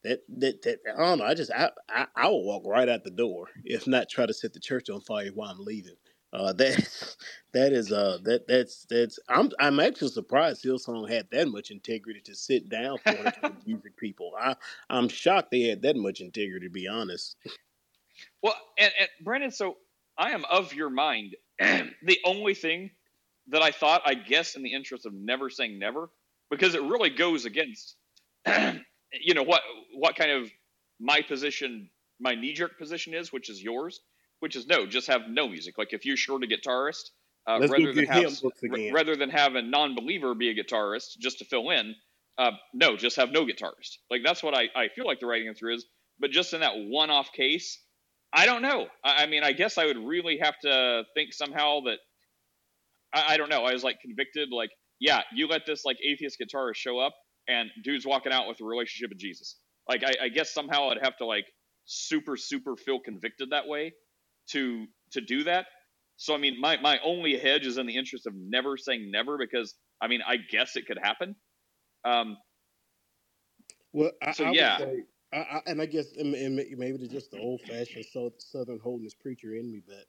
[0.05, 1.25] that that that I don't know.
[1.25, 4.35] I just I, I I will walk right out the door if not try to
[4.35, 5.97] set the church on fire while I'm leaving.
[6.33, 7.17] Uh, that
[7.53, 12.21] that is uh that that's that's I'm I'm actually surprised Hillsong had that much integrity
[12.23, 14.33] to sit down for the music people.
[14.41, 14.57] I
[14.89, 16.67] I'm shocked they had that much integrity.
[16.67, 17.37] To be honest.
[18.43, 19.77] Well, and, and Brandon, so
[20.19, 21.37] I am of your mind.
[21.59, 22.91] the only thing
[23.49, 26.11] that I thought, I guess, in the interest of never saying never,
[26.51, 27.97] because it really goes against,
[28.47, 29.63] you know, what
[29.95, 30.51] what kind of
[31.01, 31.91] my position,
[32.21, 34.01] my knee jerk position is, which is yours,
[34.43, 35.79] which is no, just have no music.
[35.79, 37.11] Like if you're short a guitarist,
[37.47, 38.25] uh, rather than have
[38.93, 41.95] rather than have a non-believer be a guitarist just to fill in,
[42.39, 43.99] uh, no, just have no guitarist.
[44.11, 45.87] Like that's what I, I feel like the right answer is.
[46.19, 47.81] But just in that one-off case,
[48.33, 48.89] I don't know.
[49.05, 51.99] I, I mean, I guess I would really have to think somehow that
[53.15, 53.65] I, I don't know.
[53.65, 57.15] I was like convicted, like, yeah, you let this like atheist guitarist show up
[57.47, 59.57] and dude's walking out with a relationship with Jesus.
[59.89, 61.47] Like, I, I guess somehow I'd have to like
[61.85, 63.93] super, super feel convicted that way
[64.51, 65.67] to to do that.
[66.17, 69.39] So I mean, my my only hedge is in the interest of never saying never
[69.39, 71.35] because I mean, I guess it could happen.
[72.05, 72.37] Um.
[73.93, 74.79] Well, I, so I yeah.
[74.79, 75.03] Say,
[75.33, 78.05] I, I, and I guess and, and maybe it's just the old fashioned
[78.39, 80.05] Southern holiness preacher in me, but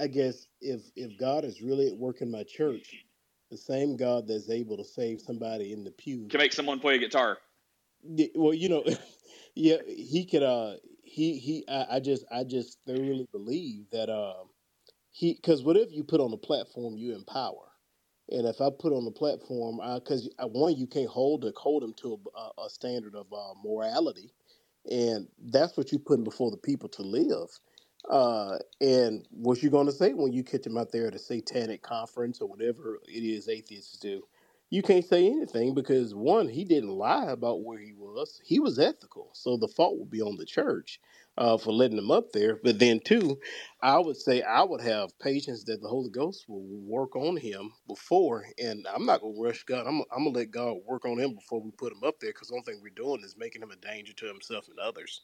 [0.00, 3.04] I guess if if God is really at work in my church,
[3.50, 6.96] the same God that's able to save somebody in the pew can make someone play
[6.96, 7.38] a guitar.
[8.34, 8.84] Well, you know,
[9.54, 10.42] yeah, he could.
[10.42, 10.74] Uh,
[11.14, 11.64] he he.
[11.68, 14.50] I, I just I just thoroughly believe that um
[15.12, 17.70] he because whatever you put on the platform, you empower.
[18.30, 22.20] And if I put on the platform, because one, you can't hold hold them to
[22.36, 24.34] a, a standard of uh, morality,
[24.90, 27.50] and that's what you're putting before the people to live.
[28.10, 31.20] Uh, and what you're going to say when you catch him out there at a
[31.20, 34.22] satanic conference or whatever it is atheists do?
[34.70, 38.40] You can't say anything because one, he didn't lie about where he was.
[38.44, 41.00] He was ethical, so the fault would be on the church
[41.38, 42.58] uh, for letting him up there.
[42.62, 43.40] But then, two,
[43.82, 47.72] I would say I would have patience that the Holy Ghost will work on him
[47.86, 49.86] before, and I'm not gonna rush God.
[49.86, 52.48] I'm, I'm gonna let God work on him before we put him up there because
[52.48, 55.22] the only thing we're doing is making him a danger to himself and others.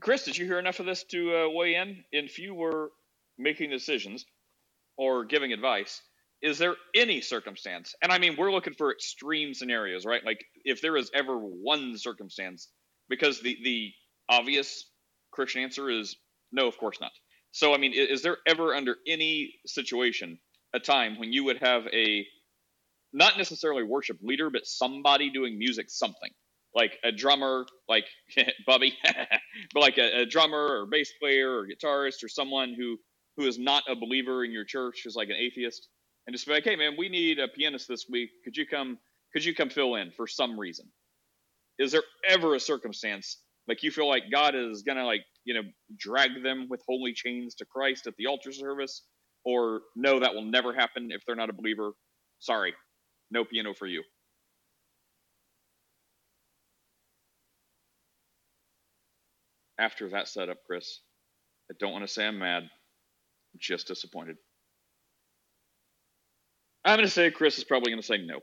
[0.00, 2.04] Chris, did you hear enough of this to uh, weigh in?
[2.12, 2.90] If you were
[3.38, 4.26] making decisions
[4.96, 6.02] or giving advice,
[6.44, 7.94] is there any circumstance?
[8.02, 10.24] And I mean, we're looking for extreme scenarios, right?
[10.24, 12.68] Like if there is ever one circumstance,
[13.08, 13.92] because the the
[14.28, 14.84] obvious
[15.32, 16.16] Christian answer is
[16.52, 17.12] no, of course not.
[17.52, 20.38] So, I mean, is there ever under any situation
[20.74, 22.26] a time when you would have a
[23.12, 26.30] not necessarily worship leader, but somebody doing music something?
[26.74, 28.06] like a drummer, like
[28.66, 28.98] Bubby,
[29.72, 32.96] but like a, a, drummer or bass player or guitarist or someone who
[33.36, 35.88] who is not a believer in your church, who's like an atheist,
[36.26, 38.30] and just be like, hey man, we need a pianist this week.
[38.44, 38.98] Could you come?
[39.32, 40.86] Could you come fill in for some reason?
[41.78, 45.62] Is there ever a circumstance like you feel like God is gonna like you know
[45.98, 49.02] drag them with holy chains to Christ at the altar service,
[49.44, 51.92] or no, that will never happen if they're not a believer?
[52.40, 52.74] Sorry,
[53.30, 54.02] no piano for you.
[59.78, 61.00] after that setup, Chris.
[61.70, 62.64] I don't want to say I'm mad.
[62.64, 64.36] I'm just disappointed.
[66.84, 68.40] I'm going to say Chris is probably going to say no.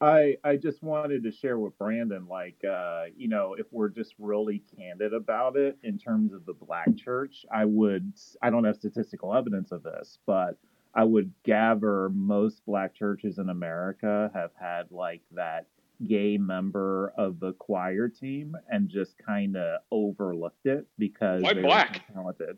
[0.00, 4.14] I I just wanted to share with Brandon, like, uh, you know, if we're just
[4.18, 8.76] really candid about it in terms of the black church, I would, I don't have
[8.76, 10.56] statistical evidence of this, but
[10.94, 15.66] I would gather most black churches in America have had like that
[16.06, 22.12] gay member of the choir team and just kind of overlooked it because Why black?
[22.12, 22.56] talented.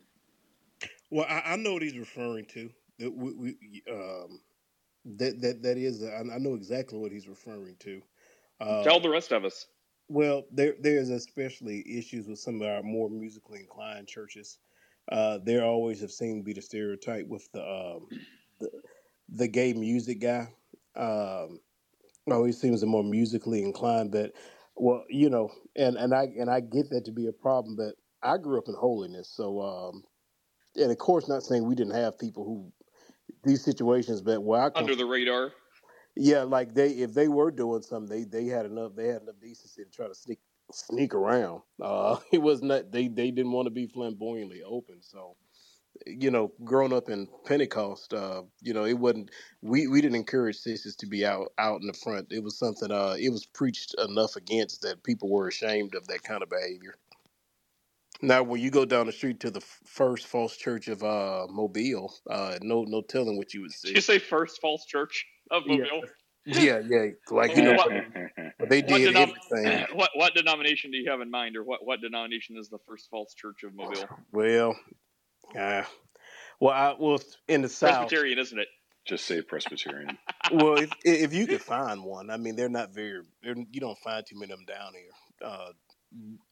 [1.09, 2.69] Well, I, I, know what he's referring to.
[3.01, 4.39] That we, we um,
[5.17, 6.03] that that that is.
[6.03, 8.01] I, I know exactly what he's referring to.
[8.59, 9.67] Uh, Tell the rest of us.
[10.07, 14.59] Well, there there's especially issues with some of our more musically inclined churches.
[15.11, 18.07] Uh, there always have seemed to be the stereotype with the um,
[18.59, 18.69] the,
[19.29, 20.47] the gay music guy.
[20.95, 21.59] Um,
[22.29, 24.11] always seems more musically inclined.
[24.11, 24.33] But
[24.75, 27.75] well, you know, and and I and I get that to be a problem.
[27.75, 30.03] But I grew up in holiness, so um,
[30.75, 32.71] and of course, not saying we didn't have people who
[33.43, 35.51] these situations, but where I come under the radar.
[36.15, 39.39] Yeah, like they if they were doing something, they they had enough they had enough
[39.41, 40.39] decency to try to sneak
[40.71, 41.61] sneak around.
[41.81, 45.35] Uh, it was not they they didn't want to be flamboyantly open, so
[46.05, 50.57] you know, growing up in Pentecost, uh, you know, it wasn't we, we didn't encourage
[50.57, 52.27] sisters to be out out in the front.
[52.31, 56.23] It was something uh it was preached enough against that people were ashamed of that
[56.23, 56.95] kind of behavior.
[58.21, 61.47] Now, when you go down the street to the f- first false church of uh
[61.49, 65.65] Mobile, uh no no telling what you would Did you say First False Church of
[65.65, 66.03] Mobile?
[66.45, 67.05] yeah, yeah.
[67.31, 67.89] Like you know, What
[68.59, 69.85] but they what did denom- everything.
[69.97, 73.09] what what denomination do you have in mind, or what what denomination is the First
[73.09, 74.07] False Church of Mobile?
[74.31, 74.75] Well,
[75.57, 75.83] uh,
[76.59, 78.09] well, I well in the south.
[78.09, 78.67] Presbyterian, isn't it?
[79.05, 80.17] Just say Presbyterian.
[80.51, 83.21] Well, if if you could find one, I mean, they're not very.
[83.41, 85.49] They're, you don't find too many of them down here.
[85.49, 85.71] Uh,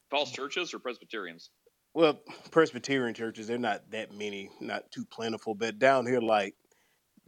[0.10, 1.52] False churches or Presbyterians?
[1.94, 2.20] well,
[2.52, 5.56] Presbyterian churches, they're not that many, not too plentiful.
[5.56, 6.56] But down here, like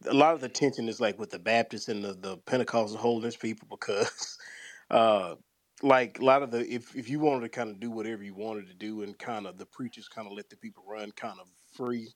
[0.06, 3.36] a lot of the tension is like with the Baptists and the, the Pentecostal holiness
[3.36, 4.38] people because,
[4.92, 5.36] uh,
[5.84, 8.36] like a lot of the if if you wanted to kind of do whatever you
[8.36, 11.40] wanted to do and kind of the preachers kind of let the people run kind
[11.40, 12.08] of free,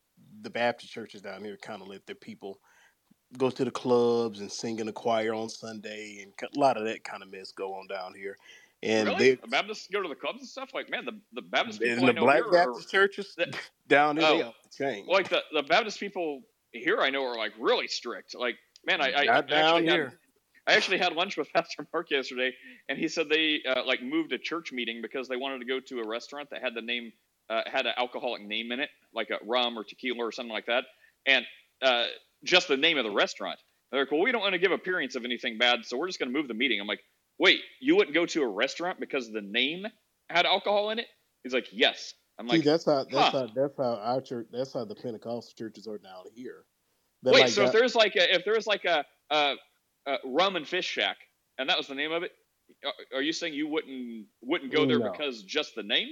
[0.42, 2.60] the Baptist churches down here kind of let their people
[3.40, 6.86] go to the clubs and sing in the choir on Sunday and a lot of
[6.86, 8.38] that kind of mess go on down here.
[8.86, 9.32] And really?
[9.32, 10.70] they The Baptists go to the clubs and stuff?
[10.74, 13.56] Like, man, the, the Baptist people in the black here are Baptist churches that-
[13.88, 14.38] down here, Oh.
[14.64, 15.06] the chain.
[15.08, 18.36] like the, the Baptist people here I know are like really strict.
[18.36, 20.20] Like, man, I, I, I actually had here.
[20.68, 22.52] I actually had lunch with Pastor Mark yesterday,
[22.90, 25.80] and he said they uh, like moved a church meeting because they wanted to go
[25.80, 27.12] to a restaurant that had the name
[27.50, 30.66] uh, had an alcoholic name in it, like a rum or tequila or something like
[30.66, 30.84] that,
[31.28, 31.46] and
[31.84, 32.06] uh,
[32.44, 33.60] just the name of the restaurant.
[33.92, 36.18] They're like, well, we don't want to give appearance of anything bad, so we're just
[36.20, 36.82] going to move the meeting.
[36.82, 37.02] I'm like,
[37.40, 39.86] wait, you wouldn't go to a restaurant because the name
[40.30, 41.08] had alcohol in it?
[41.44, 42.14] He's like, yes.
[42.38, 43.32] I'm See, like, that's how that's huh.
[43.32, 46.66] how that's how our church that's how the Pentecostal churches are down here.
[47.24, 49.56] They're wait, like so if there's like a, if there's like a, a,
[50.06, 51.18] a rum and fish shack,
[51.58, 52.32] and that was the name of it,
[52.84, 55.12] are- are you saying you wouldn't wouldn't go there No.
[55.12, 56.10] because just the name?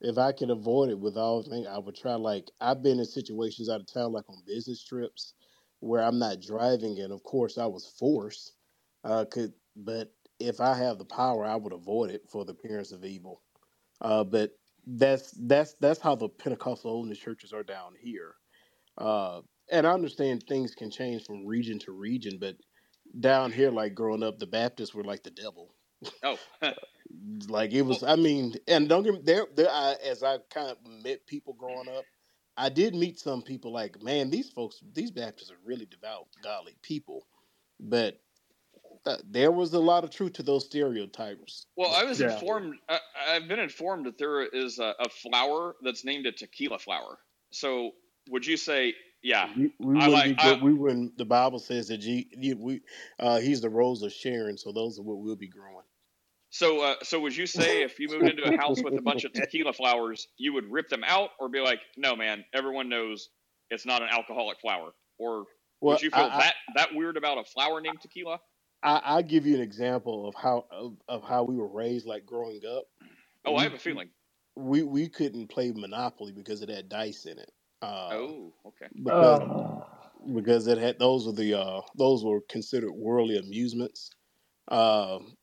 [0.00, 2.14] if I could avoid it with all things, I would try.
[2.14, 5.34] Like I've been in situations out of town, like on business trips,
[5.80, 8.54] where I'm not driving, and of course I was forced.
[9.04, 12.92] Uh, could but if I have the power, I would avoid it for the appearance
[12.92, 13.42] of evil.
[14.00, 14.52] Uh, but
[14.86, 18.34] that's that's that's how the Pentecostal holiness churches are down here.
[18.96, 22.56] Uh, and I understand things can change from region to region, but
[23.20, 25.74] down here, like growing up, the Baptists were like the devil
[26.22, 26.38] Oh,
[27.48, 30.70] like it was i mean and don't get me there there I, as i kind
[30.70, 32.04] of met people growing up
[32.56, 36.76] i did meet some people like man these folks these baptists are really devout godly
[36.82, 37.26] people
[37.80, 38.20] but
[39.08, 42.32] th- there was a lot of truth to those stereotypes well, I was Yeah.
[42.34, 42.74] informed.
[42.88, 42.98] I,
[43.30, 47.18] I've been informed that there is a, a flower that's named a tequila flower.
[47.50, 47.92] So
[48.30, 49.48] would you say, yeah?
[49.56, 52.80] we, we I wouldn't like- be I- we wouldn't the bible says that G, we
[53.18, 55.84] uh he's the rose of sharon so those are what we'll be growing
[56.50, 59.24] So, uh, so would you say if you moved into a house with a bunch
[59.24, 63.28] of tequila flowers, you would rip them out, or be like, no, man, everyone knows
[63.70, 65.44] it's not an alcoholic flower, or
[65.82, 68.40] well would you feel I, I- that that weird about a flower named tequila?
[68.82, 72.24] I, I'll give you an example of how of, of how we were raised like
[72.26, 72.84] growing up
[73.44, 74.12] Oh, we, I have a feeling.
[74.56, 78.90] we we couldn't play monopoly because it had dice in it uh Oh, okay.
[79.04, 79.84] because Uh,
[80.34, 84.10] because it had those were the uh those were considered worldly amusements
[84.68, 85.36] um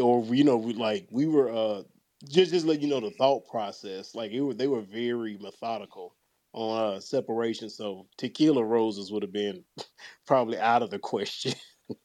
[0.00, 1.82] or you know we like we were uh
[2.28, 6.16] just just let you know the thought process like it were they were very methodical
[6.54, 9.64] on uh separation so tequila roses would have been
[10.26, 11.52] probably out of the question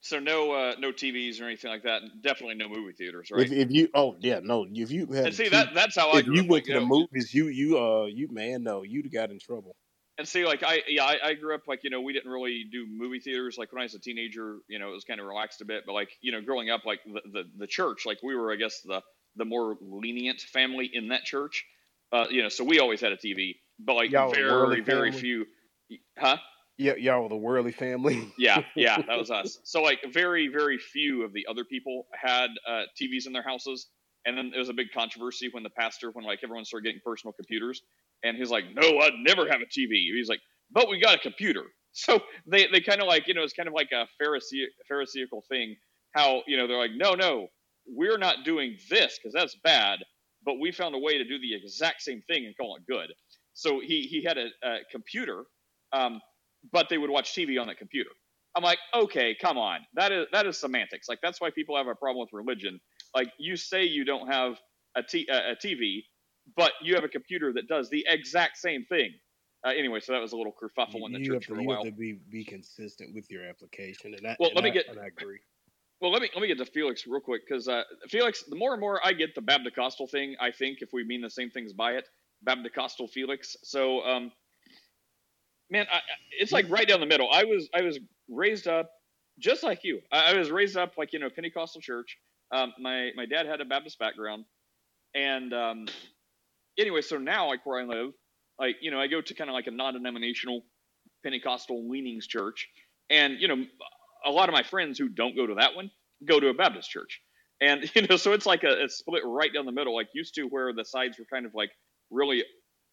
[0.02, 2.04] So no, uh, no TVs or anything like that.
[2.22, 3.50] Definitely no movie theaters, right?
[3.50, 6.12] if, if you oh yeah no if you had and see two- that that's how
[6.12, 6.50] I if grew you up.
[6.50, 9.14] went Like, to you the know, movies you you uh you man no you'd have
[9.14, 9.76] got in trouble
[10.18, 12.66] and see, like I yeah, I, I grew up like you know we didn't really
[12.72, 13.58] do movie theaters.
[13.58, 15.84] Like when I was a teenager, you know, it was kind of relaxed a bit.
[15.88, 18.56] But like you know, growing up, like the the, the church, like we were, I
[18.56, 19.02] guess the
[19.36, 21.66] the more lenient family in that church.
[22.12, 25.12] Uh, you know, so we always had a TV, but like Y'all very very family?
[25.12, 25.48] few.
[26.18, 26.38] Huh?
[26.78, 29.60] Yeah y'all were the worldly family Yeah, yeah, that was us.
[29.64, 33.88] So like very, very few of the other people had uh, TVs in their houses,
[34.26, 37.02] and then there was a big controversy when the pastor, when like everyone started getting
[37.04, 37.82] personal computers,
[38.24, 41.20] and he's like, "No, I'd never have a TV." He's like, "But we got a
[41.20, 41.64] computer."
[41.96, 45.44] So they they kind of like you know it's kind of like a Pharisee Pharisaical
[45.48, 45.76] thing.
[46.16, 47.50] How you know they're like, "No, no,
[47.86, 50.00] we're not doing this because that's bad."
[50.44, 53.14] But we found a way to do the exact same thing and call it good.
[53.54, 55.44] So he he had a, a computer,
[55.92, 56.20] um,
[56.72, 58.10] but they would watch TV on that computer.
[58.56, 61.10] I'm like, okay, come on, that is that is semantics.
[61.10, 62.80] Like that's why people have a problem with religion.
[63.16, 64.60] Like you say you don't have
[64.96, 66.04] a, t- a, a TV,
[66.56, 69.12] but you have a computer that does the exact same thing.
[69.66, 71.60] Uh, anyway, so that was a little kerfuffle in the you have church to, for
[71.60, 71.84] a you while.
[71.84, 74.86] have to be be consistent with your application and I, Well, and let me get-
[74.90, 75.40] I agree
[76.02, 78.74] Well, let me let me get to Felix real quick because uh, Felix, the more
[78.74, 79.80] and more I get the Baptist
[80.12, 82.08] thing, I think if we mean the same things by it,
[82.44, 83.56] Baptist Felix.
[83.64, 84.32] So, um,
[85.70, 86.00] man, I,
[86.40, 87.30] it's like right down the middle.
[87.32, 88.00] I was I was
[88.30, 88.90] raised up
[89.40, 90.02] just like you.
[90.12, 92.18] I, I was raised up like you know Pentecostal church.
[92.54, 94.46] Um, my my dad had a Baptist background,
[95.16, 95.86] and um,
[96.78, 98.14] anyway, so now like where I live,
[98.60, 100.62] like you know I go to kind of like a non-denominational
[101.24, 102.70] Pentecostal leanings church,
[103.10, 103.66] and you know
[104.26, 105.92] a lot of my friends who don't go to that one
[106.26, 107.22] go to a Baptist church,
[107.62, 110.36] and you know so it's like a, a split right down the middle, like used
[110.36, 111.72] to where the sides were kind of like
[112.12, 112.44] really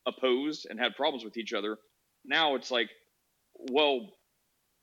[0.06, 1.76] opposed and had problems with each other.
[2.24, 2.90] Now it's like,
[3.54, 4.08] well,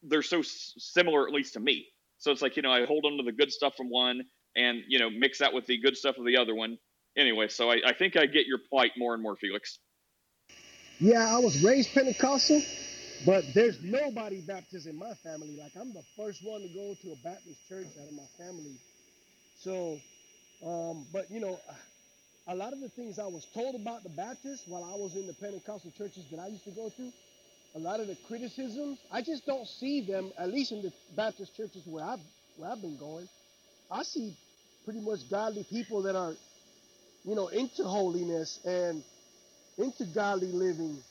[0.04, 1.88] they're so s- similar, at least to me.
[2.18, 4.24] So it's like, you know, I hold on to the good stuff from one
[4.56, 6.78] and, you know, mix that with the good stuff of the other one.
[7.18, 9.80] Anyway, so I, I think I get your plight more and more, Felix.
[11.00, 12.62] Yeah, I was raised Pentecostal,
[13.26, 15.56] but there's nobody Baptist in my family.
[15.58, 18.80] Like I'm the first one to go to a Baptist church out of my family.
[19.56, 20.00] So,
[20.66, 21.60] um, but you know,
[22.48, 25.28] a lot of the things I was told about the Baptists while I was in
[25.28, 27.14] the Pentecostal churches that I used to go to,
[27.78, 31.56] a lot of the criticisms, I just don't see them, at least in the Baptist
[31.56, 32.22] churches where I've
[32.58, 33.30] where I've been going.
[33.92, 34.38] I see
[34.86, 36.34] pretty much godly people that are,
[37.26, 39.04] you know, into holiness and
[39.78, 41.04] into godly living.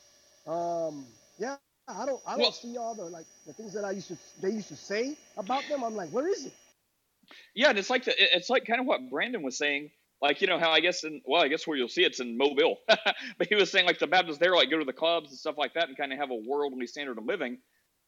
[0.47, 1.07] Um,
[1.39, 1.57] yeah,
[1.87, 4.17] I don't I don't Well, see all the like the things that I used to
[4.41, 5.83] they used to say about them.
[5.83, 6.53] I'm like, where is it?
[7.55, 9.91] yeah, and it's like the, it's like kind of what Brandon was saying.
[10.21, 12.37] Like you know how I guess in well I guess where you'll see it's in
[12.37, 15.37] Mobile, but he was saying like the Baptists there like go to the clubs and
[15.37, 17.59] stuff like that and kind of have a worldly standard of living.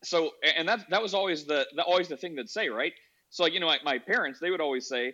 [0.03, 2.93] So and that that was always the, the always the thing they'd say right.
[3.29, 5.13] So like you know like my parents they would always say,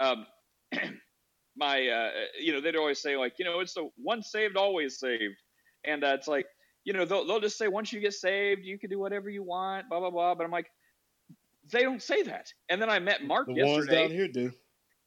[0.00, 0.26] um,
[1.56, 4.98] my uh, you know they'd always say like you know it's the once saved always
[4.98, 5.36] saved,
[5.84, 6.46] and uh, it's like
[6.84, 9.44] you know they'll they'll just say once you get saved you can do whatever you
[9.44, 10.34] want blah blah blah.
[10.34, 10.66] But I'm like
[11.70, 12.52] they don't say that.
[12.68, 13.72] And then I met Mark The yesterday.
[13.74, 14.52] ones down here do.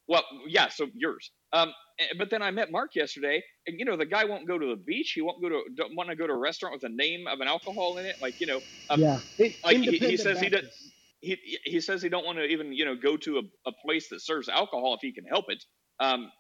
[0.08, 1.32] Well, yeah, so yours.
[1.54, 4.58] Um, eh, but then I met Mark yesterday, and you know the guy won't go
[4.60, 5.14] to the beach.
[5.16, 7.40] He won't go to don't want to go to a restaurant with a name of
[7.40, 8.18] an alcohol in it.
[8.22, 10.64] Like you know, um, yeah, it, like he, he independent says he does.
[10.64, 10.94] Baptists.
[11.22, 14.10] He he says he don't want to even you know go to a, a place
[14.10, 15.64] that serves alcohol if he can help it.
[16.00, 16.32] Um,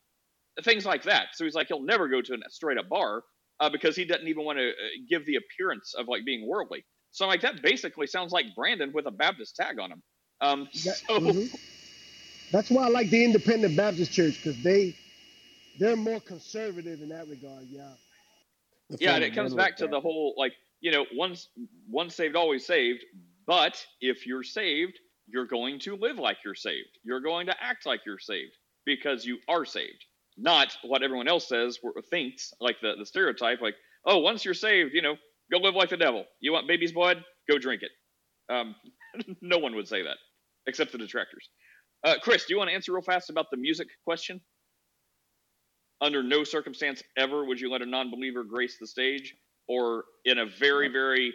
[0.63, 1.29] things like that.
[1.33, 3.23] So he's like he'll never go to a straight up bar
[3.59, 4.73] uh, because he doesn't even want to uh,
[5.09, 6.85] give the appearance of like being worldly.
[7.11, 10.03] So like that basically sounds like Brandon with a Baptist tag on him.
[10.41, 11.49] Um, That- so mhm.
[12.51, 14.95] That's why I like the Independent Baptist Church because they
[15.79, 17.65] they're more conservative in that regard.
[17.69, 17.89] Yeah.
[18.89, 21.49] The yeah, and it comes back to the whole like you know once
[21.89, 23.03] once saved always saved.
[23.47, 26.97] But if you're saved, you're going to live like you're saved.
[27.03, 28.53] You're going to act like you're saved
[28.85, 30.03] because you are saved,
[30.37, 32.53] not what everyone else says or thinks.
[32.59, 33.75] Like the the stereotype, like
[34.05, 35.15] oh, once you're saved, you know,
[35.51, 36.25] go live like the devil.
[36.39, 37.23] You want baby's blood?
[37.49, 37.91] Go drink it.
[38.53, 38.75] Um,
[39.41, 40.17] no one would say that
[40.67, 41.49] except the detractors.
[42.05, 44.39] Uh, Chris, do you want to answer real fast about the music question?
[46.01, 49.33] Under no circumstance ever would you let a non-believer grace the stage,
[49.67, 51.33] or in a very, very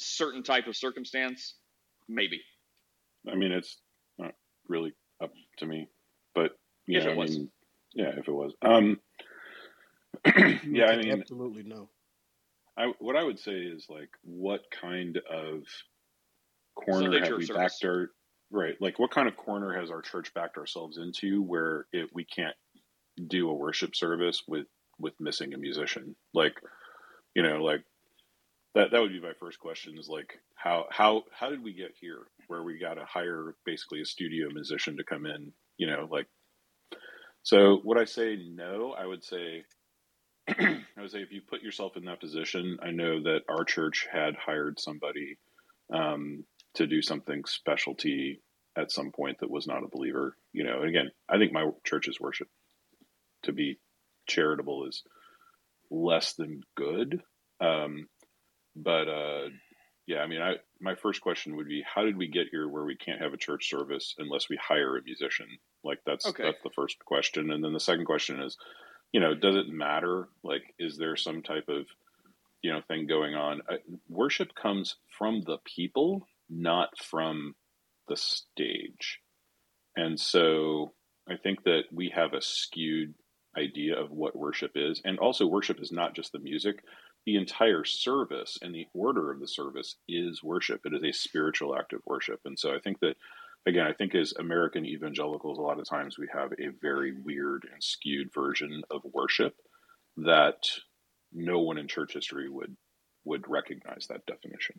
[0.00, 1.54] certain type of circumstance,
[2.08, 2.40] maybe.
[3.30, 3.78] I mean, it's
[4.18, 4.32] not
[4.68, 5.88] really up to me,
[6.34, 6.52] but
[6.88, 7.38] yeah, If it I was.
[7.38, 7.50] mean,
[7.94, 8.98] yeah, if it was, um,
[10.26, 11.88] yeah, I mean, absolutely no.
[12.76, 15.62] I what I would say is like, what kind of
[16.74, 17.62] corner Sunday have church we service.
[17.80, 18.10] backed our
[18.50, 18.74] right?
[18.80, 22.56] Like, what kind of corner has our church backed ourselves into where we can't
[23.26, 24.66] do a worship service with
[24.98, 26.16] with missing a musician?
[26.34, 26.54] Like,
[27.34, 27.82] you know, like
[28.76, 31.92] that that would be my first question is like how how how did we get
[31.98, 36.06] here where we got to hire basically a studio musician to come in you know
[36.10, 36.26] like
[37.42, 39.64] so would i say no i would say
[40.48, 44.06] i would say if you put yourself in that position i know that our church
[44.12, 45.38] had hired somebody
[45.92, 46.44] um,
[46.76, 48.40] to do something specialty
[48.76, 51.70] at some point that was not a believer you know and again i think my
[51.84, 52.48] church's worship
[53.42, 53.78] to be
[54.26, 55.02] charitable is
[55.90, 57.22] less than good
[57.60, 58.08] um,
[58.74, 59.48] but uh,
[60.06, 62.84] yeah, I mean, I my first question would be, how did we get here where
[62.84, 65.46] we can't have a church service unless we hire a musician?
[65.82, 66.44] Like that's Okay.
[66.44, 68.56] that's the first question, and then the second question is,
[69.12, 70.28] you know, does it matter?
[70.44, 71.86] Like, is there some type of
[72.62, 73.62] you know thing going on?
[73.68, 73.76] Uh,
[74.08, 77.54] worship comes from the people, not from
[78.08, 79.20] the stage,
[79.96, 80.92] and so
[81.28, 83.14] I think that we have a skewed
[83.56, 86.82] idea of what worship is, and also worship is not just the music
[87.26, 90.80] the entire service and the order of the service is worship.
[90.84, 92.40] It is a spiritual act of worship.
[92.44, 93.16] And so I think that,
[93.66, 97.66] again, I think as American evangelicals, a lot of times we have a very weird
[97.70, 99.56] and skewed version of worship
[100.18, 100.68] that
[101.32, 102.76] no one in church history would
[103.24, 104.78] would recognize that definition.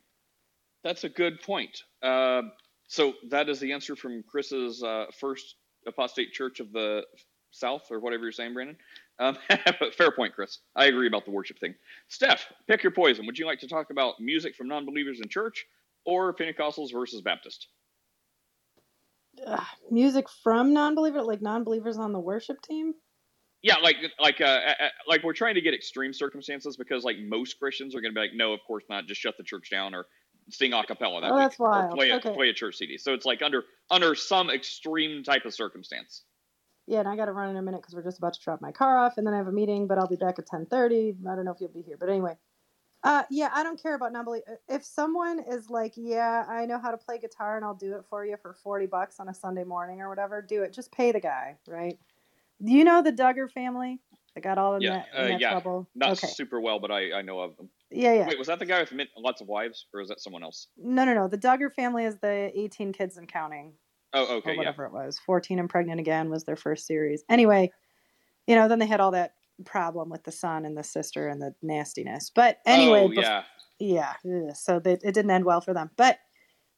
[0.88, 1.84] That's a good point.
[2.02, 2.44] Uh,
[2.88, 7.04] so that is the answer from Chris's uh, first apostate church of the
[7.52, 8.78] South, or whatever you're saying, Brandon.
[9.20, 9.38] Um,
[9.98, 10.60] fair point, Chris.
[10.78, 11.76] I agree about the worship thing.
[12.08, 13.26] Steph, pick your poison.
[13.26, 15.66] Would you like to talk about music from non-believers in church
[16.06, 17.68] or Pentecostals versus Baptist?
[19.46, 22.94] Ugh, music from non-believer, like non-believers on the worship team.
[23.62, 27.18] Yeah, like like uh, uh, uh, like we're trying to get extreme circumstances because like
[27.20, 29.70] most Christians are going to be like, no, of course not, just shut the church
[29.70, 30.06] down or
[30.50, 31.92] sing a cappella that Oh, week that's or wild.
[31.94, 32.34] play a, Okay.
[32.34, 32.98] play a church CD.
[32.98, 36.24] So it's like under under some extreme type of circumstance.
[36.88, 38.62] Yeah, and I got to run in a minute because we're just about to drop
[38.62, 40.66] my car off, and then I have a meeting, but I'll be back at ten
[40.66, 41.16] thirty.
[41.30, 42.38] I don't know if you'll be here, but anyway.
[43.04, 44.44] Uh, yeah, I don't care about non-belief.
[44.68, 48.06] If someone is like, yeah, I know how to play guitar and I'll do it
[48.10, 50.74] for you for forty bucks on a Sunday morning or whatever, do it.
[50.74, 52.00] Just pay the guy, right?
[52.64, 54.00] Do you know the Duggar family?
[54.34, 55.52] They got all in Yeah, that, in uh, that yeah.
[55.52, 55.88] trouble.
[55.94, 56.28] Not okay.
[56.28, 57.70] super well, but I I know of them.
[57.90, 58.28] Yeah, yeah.
[58.28, 60.68] Wait, was that the guy with lots of wives, or is that someone else?
[60.78, 61.28] No, no, no.
[61.28, 63.74] The Duggar family is the eighteen kids and counting.
[64.14, 64.58] Oh, okay, yeah.
[64.58, 65.20] whatever it was.
[65.26, 67.24] 14 and pregnant again was their first series.
[67.30, 67.72] Anyway,
[68.48, 69.34] you know, then they had all that
[69.66, 72.32] problem with the son and the sister and the nastiness.
[72.34, 73.44] But anyway, oh, bef-
[73.80, 74.14] yeah.
[74.24, 75.92] yeah, so they, it didn't end well for them.
[75.98, 76.20] But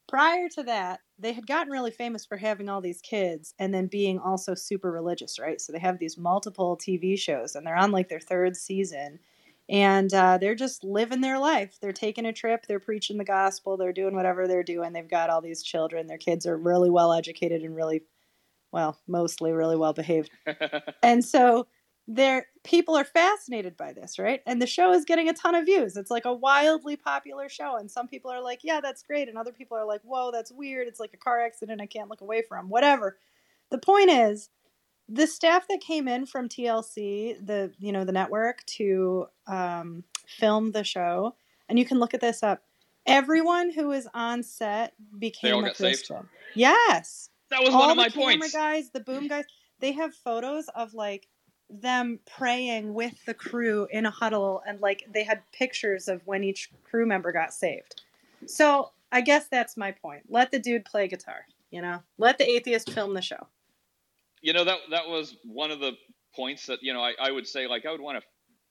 [0.08, 3.88] prior to that, they had gotten really famous for having all these kids and then
[3.88, 5.62] being also super religious, right?
[5.62, 9.20] So they have these multiple TV shows and they're on like their third season.
[9.70, 11.78] And uh, they're just living their life.
[11.80, 12.66] They're taking a trip.
[12.66, 13.78] They're preaching the gospel.
[13.78, 14.94] They're doing whatever they're doing.
[14.94, 16.08] They've got all these children.
[16.08, 18.02] Their kids are really well educated and really,
[18.72, 20.32] well, mostly really well behaved.
[21.04, 21.68] And so
[22.08, 24.42] there people are fascinated by this, right?
[24.48, 25.96] And the show is getting a ton of views.
[25.96, 29.38] It's like a wildly popular show and some people are like, "Yeah, that's great." And
[29.38, 30.88] other people are like, "Whoa, that's weird.
[30.88, 33.18] It's like a car accident I can't look away from." Whatever.
[33.70, 34.50] The point is
[35.12, 40.72] the staff that came in from TLC, the you know, the network to um, film
[40.72, 41.36] the show,
[41.68, 42.64] and you can look at this up.
[43.06, 45.98] Everyone who was on set became all a got saved?
[46.08, 46.30] Christian.
[46.54, 47.30] Yes.
[47.50, 48.54] That was All one of the my camera points.
[48.54, 49.46] guys, the boom guys,
[49.80, 51.28] they have photos of like
[51.72, 56.44] them praying with the crew in a huddle and like they had pictures of when
[56.44, 58.02] each crew member got saved.
[58.46, 60.24] So I guess that's my point.
[60.30, 62.04] Let the dude play guitar, you know?
[62.20, 63.48] Let the atheist film the show.
[64.42, 65.94] You know that that was one of the
[66.36, 68.26] points that you know I, I would say like I would want to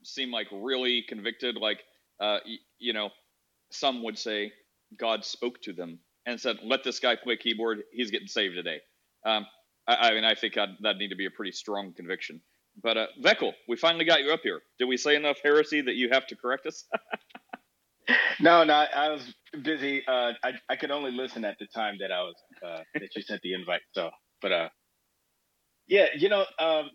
[0.05, 1.81] seem like really convicted like
[2.21, 3.11] uh y- you know
[3.73, 4.53] some would say
[4.99, 8.79] God spoke to them and said let this guy play keyboard he's getting saved today
[9.27, 9.47] um
[9.89, 12.41] I, I mean I think I'd, that'd need to be a pretty strong conviction
[12.83, 15.97] but uh Veckel we finally got you up here did we say enough heresy that
[15.97, 16.85] you have to correct us
[18.41, 20.05] No, no, I was busy.
[20.07, 23.23] Uh, I I could only listen at the time that I was uh, that you
[23.23, 23.83] sent the invite.
[23.93, 24.11] So,
[24.43, 24.69] but uh,
[25.89, 26.91] yeah, you know, um,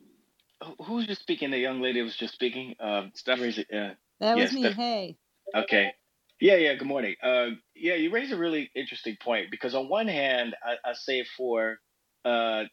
[0.81, 1.51] who- was just speaking?
[1.51, 2.75] The young lady was just speaking.
[2.79, 3.41] Um, Steph.
[3.41, 4.61] raise it, uh, That Yeah, was me.
[4.61, 5.17] Steph- Hey.
[5.55, 5.93] Okay.
[6.39, 6.75] Yeah, yeah.
[6.75, 7.15] Good morning.
[7.23, 11.25] Uh, yeah, you raise a really interesting point because on one hand, I, I say
[11.37, 11.79] for
[12.25, 12.65] uh,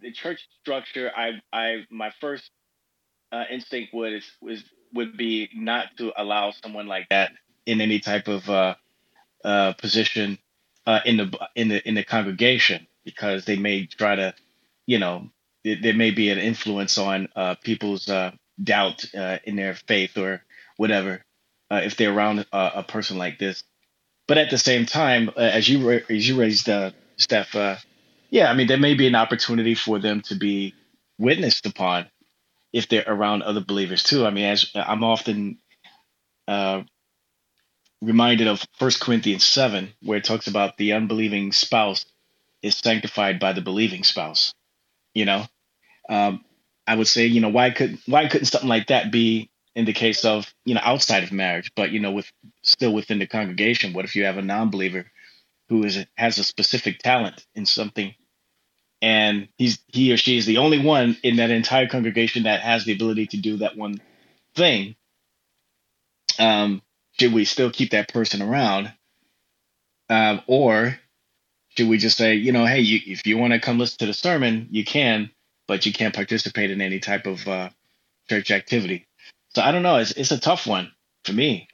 [0.00, 2.50] the church structure, I, I, my first
[3.32, 4.64] uh, instinct would is, was
[4.94, 7.32] would be not to allow someone like that
[7.66, 8.74] in any type of uh,
[9.44, 10.38] uh, position
[10.86, 14.34] uh, in the in the in the congregation because they may try to,
[14.86, 15.30] you know,
[15.74, 18.30] there, may be an influence on uh, people's uh,
[18.62, 20.42] doubt uh, in their faith or
[20.76, 21.22] whatever
[21.70, 23.64] uh, if they're around a, a person like this.
[24.28, 27.76] But at the same time, uh, as you ra- as you raised, uh, Steph, uh,
[28.30, 30.74] yeah, I mean there may be an opportunity for them to be
[31.18, 32.06] witnessed upon
[32.72, 34.26] if they're around other believers too.
[34.26, 35.58] I mean, as I'm often
[36.48, 36.82] uh,
[38.02, 42.06] reminded of First Corinthians seven, where it talks about the unbelieving spouse
[42.62, 44.52] is sanctified by the believing spouse.
[45.14, 45.46] You know,
[46.08, 46.44] um,
[46.86, 49.92] I would say, you know, why could why couldn't something like that be in the
[49.92, 52.30] case of you know outside of marriage, but you know, with
[52.62, 53.92] still within the congregation?
[53.92, 55.06] What if you have a non-believer
[55.68, 58.14] who is has a specific talent in something,
[59.02, 62.84] and he's he or she is the only one in that entire congregation that has
[62.84, 64.00] the ability to do that one
[64.54, 64.96] thing?
[66.38, 66.82] Um,
[67.18, 68.92] should we still keep that person around,
[70.08, 70.98] um, or
[71.76, 74.06] should we just say, you know, hey, you, if you want to come listen to
[74.06, 75.30] the sermon, you can,
[75.68, 77.70] but you can't participate in any type of uh,
[78.28, 79.06] church activity.
[79.54, 79.96] So I don't know.
[79.96, 80.92] It's it's a tough one
[81.24, 81.68] for me.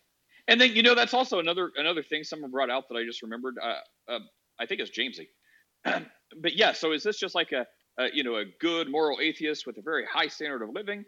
[0.49, 3.23] And then you know that's also another another thing someone brought out that I just
[3.23, 3.57] remembered.
[3.63, 4.19] Uh, uh,
[4.59, 5.29] I think it's Jamesy.
[6.41, 7.67] but yeah, so is this just like a,
[7.99, 11.05] a you know a good moral atheist with a very high standard of living,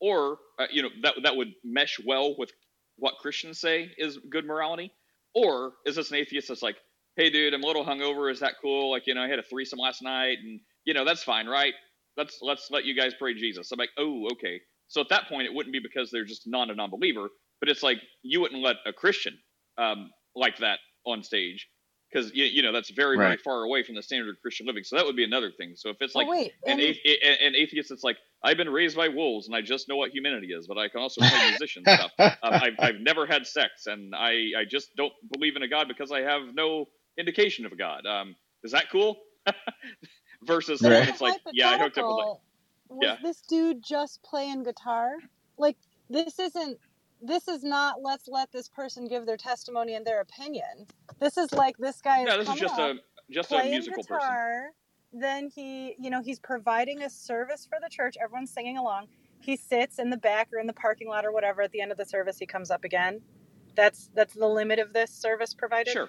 [0.00, 2.50] or uh, you know that that would mesh well with
[2.96, 4.92] what Christians say is good morality,
[5.34, 6.76] or is this an atheist that's like,
[7.16, 8.30] hey dude, I'm a little hungover.
[8.30, 8.90] Is that cool?
[8.90, 11.74] Like you know I had a threesome last night, and you know that's fine, right?
[12.16, 13.70] Let's let's let you guys pray Jesus.
[13.72, 14.60] I'm like, oh okay.
[14.88, 17.28] So at that point, it wouldn't be because they're just not a non-believer,
[17.60, 19.38] but it's like you wouldn't let a Christian
[19.78, 21.68] um, like that on stage.
[22.12, 24.82] because you, you know that's very very far away from the standard of Christian living.
[24.84, 25.74] So that would be another thing.
[25.76, 28.56] So if it's Oh, like wait, an, and- athe- a- an atheist, it's like I've
[28.56, 31.20] been raised by wolves and I just know what humanity is, but I can also
[31.20, 32.10] play musician stuff.
[32.42, 35.88] Um, I've, I've never had sex and I I just don't believe in a god
[35.88, 36.86] because I have no
[37.18, 38.06] indication of a god.
[38.06, 38.34] Um,
[38.64, 39.16] is that cool?
[40.42, 41.04] Versus Right.
[41.06, 42.38] that's like, yeah, I hooked up with like,
[42.90, 43.16] was yeah.
[43.22, 45.16] this dude just playing guitar?
[45.58, 45.76] Like
[46.08, 46.78] this isn't
[47.22, 50.86] this is not let's let this person give their testimony and their opinion.
[51.18, 53.70] This is like this guy is no, this is just up, a just a playing
[53.70, 54.70] musical person.
[55.12, 59.06] then he you know, he's providing a service for the church, everyone's singing along.
[59.40, 61.92] He sits in the back or in the parking lot or whatever at the end
[61.92, 63.20] of the service he comes up again.
[63.76, 65.92] That's that's the limit of this service provided?
[65.92, 66.08] Sure.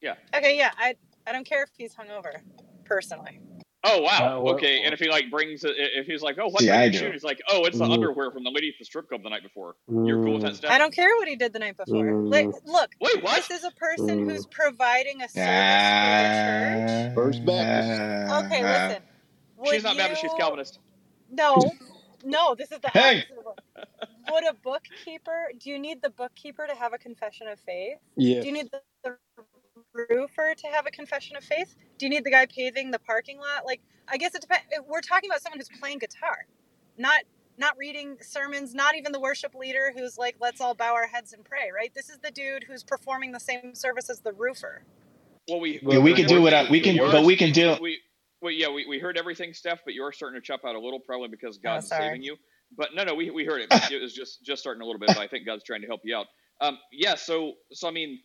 [0.00, 0.14] Yeah.
[0.34, 0.70] Okay, yeah.
[0.78, 0.96] I
[1.26, 2.40] I don't care if he's hungover,
[2.84, 3.40] personally.
[3.84, 4.38] Oh wow.
[4.38, 4.82] Uh, what- okay.
[4.82, 6.94] And if he like brings it, if he's like, oh, what See, night I did
[6.94, 7.06] you do.
[7.06, 7.12] shoot?
[7.12, 7.92] He's like, oh, it's the Ooh.
[7.92, 9.76] underwear from the lady at the strip club the night before.
[9.88, 10.56] You're cool with that mm.
[10.56, 10.70] stuff?
[10.70, 12.04] I don't care what he did the night before.
[12.04, 12.30] Mm.
[12.30, 13.36] Like, look, Wait, what?
[13.48, 17.98] this is a person who's providing a service First Baptist.
[17.98, 18.44] for the church.
[18.46, 19.02] Okay, listen.
[19.64, 20.22] She's Would not Baptist.
[20.22, 20.78] She's Calvinist.
[21.30, 21.56] No,
[22.24, 23.24] no, this is the Hey!
[23.24, 23.60] opposite of what-
[24.30, 25.50] Would a bookkeeper?
[25.60, 27.98] Do you need the bookkeeper to have a confession of faith?
[28.16, 28.40] Yeah.
[28.40, 28.80] Do you need the,
[29.94, 31.74] the roofer to have a confession of faith?
[31.98, 33.64] Do you need the guy paving the parking lot?
[33.64, 34.64] Like, I guess it depends.
[34.86, 36.46] We're talking about someone who's playing guitar,
[36.98, 37.22] not
[37.56, 41.32] not reading sermons, not even the worship leader who's like, let's all bow our heads
[41.32, 41.70] and pray.
[41.74, 41.92] Right?
[41.94, 44.82] This is the dude who's performing the same service as the roofer.
[45.48, 48.00] Well, we Yeah, we can do without- we can- Yours- but we can do- We,
[48.40, 50.98] well, yeah, we, we heard everything, Steph, but you're starting to chop out a little,
[51.00, 52.04] probably because God's sorry.
[52.06, 52.36] saving you.
[52.76, 53.68] But no, no, we, we heard it.
[53.92, 55.08] It was just just starting a little bit.
[55.08, 56.26] But I think God's trying to help you out.
[56.60, 57.14] Um, yeah.
[57.14, 58.20] So so I mean,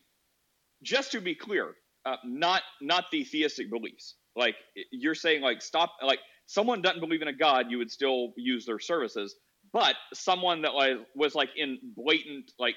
[0.83, 1.73] just to be clear,
[2.05, 4.15] uh, not not the theistic beliefs.
[4.35, 4.55] Like
[4.91, 5.91] you're saying, like stop.
[6.03, 9.35] Like someone doesn't believe in a God, you would still use their services.
[9.73, 12.75] But someone that like was like in blatant like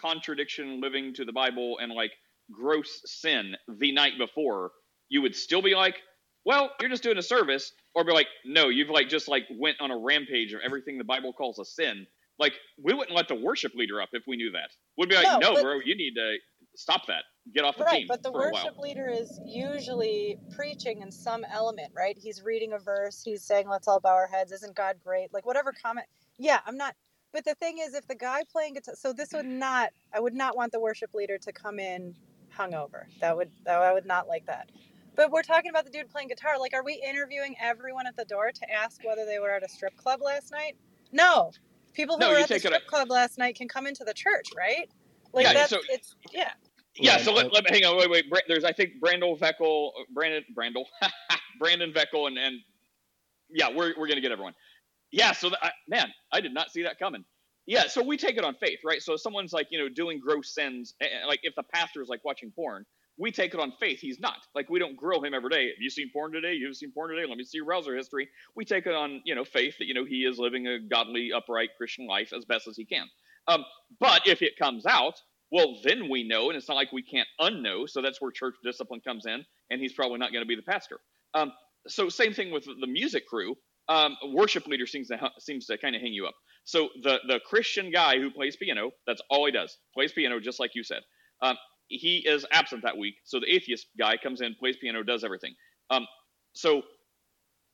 [0.00, 2.12] contradiction, living to the Bible, and like
[2.50, 4.70] gross sin the night before,
[5.08, 5.96] you would still be like,
[6.44, 9.76] well, you're just doing a service, or be like, no, you've like just like went
[9.80, 12.06] on a rampage of everything the Bible calls a sin.
[12.38, 14.70] Like we wouldn't let the worship leader up if we knew that.
[14.96, 16.36] We'd be like, No, no, but- bro, you need to
[16.74, 17.24] stop that.
[17.52, 21.44] Get off the Right, team but the a worship leader is usually preaching in some
[21.44, 22.16] element, right?
[22.16, 24.52] He's reading a verse, he's saying, let's all bow our heads.
[24.52, 25.32] Isn't God great?
[25.34, 26.06] Like, whatever comment.
[26.38, 26.94] Yeah, I'm not.
[27.32, 30.34] But the thing is, if the guy playing guitar, so this would not, I would
[30.34, 32.14] not want the worship leader to come in
[32.56, 33.04] hungover.
[33.20, 34.70] That would, that, I would not like that.
[35.16, 36.58] But we're talking about the dude playing guitar.
[36.58, 39.68] Like, are we interviewing everyone at the door to ask whether they were at a
[39.68, 40.76] strip club last night?
[41.10, 41.50] No.
[41.92, 44.46] People who No, were at the strip club last night can come into the church,
[44.56, 44.88] right?
[45.32, 46.52] Like, Yeah, that's, so- it's, yeah.
[46.98, 47.98] Yeah, so let, let me hang on.
[47.98, 48.44] Wait, wait.
[48.48, 50.84] There's I think Brandel Veckel, Brandon Brandel,
[51.60, 52.60] Brandon Veckel, and and
[53.50, 54.54] yeah, we're we're gonna get everyone.
[55.12, 57.24] Yeah, so that, I, man, I did not see that coming.
[57.66, 59.02] Yeah, so we take it on faith, right?
[59.02, 60.94] So if someone's like you know doing gross sins,
[61.26, 62.84] like if the pastor is like watching porn,
[63.18, 64.00] we take it on faith.
[64.00, 64.38] He's not.
[64.54, 65.66] Like we don't grill him every day.
[65.68, 66.54] Have you seen porn today?
[66.54, 67.26] You've seen porn today.
[67.28, 68.28] Let me see your browser history.
[68.56, 71.32] We take it on you know faith that you know he is living a godly,
[71.34, 73.06] upright Christian life as best as he can.
[73.48, 73.64] Um,
[74.00, 75.20] but if it comes out,
[75.52, 77.88] well, then we know, and it's not like we can't unknow.
[77.88, 80.62] So that's where church discipline comes in, and he's probably not going to be the
[80.62, 80.98] pastor.
[81.34, 81.52] Um,
[81.86, 83.54] so same thing with the music crew.
[83.88, 86.34] Um, worship leader seems to seems to kind of hang you up.
[86.64, 90.58] So the the Christian guy who plays piano, that's all he does, plays piano, just
[90.58, 91.02] like you said.
[91.42, 91.56] Um,
[91.88, 93.16] he is absent that week.
[93.24, 95.54] So the atheist guy comes in, plays piano, does everything.
[95.90, 96.06] Um,
[96.54, 96.82] so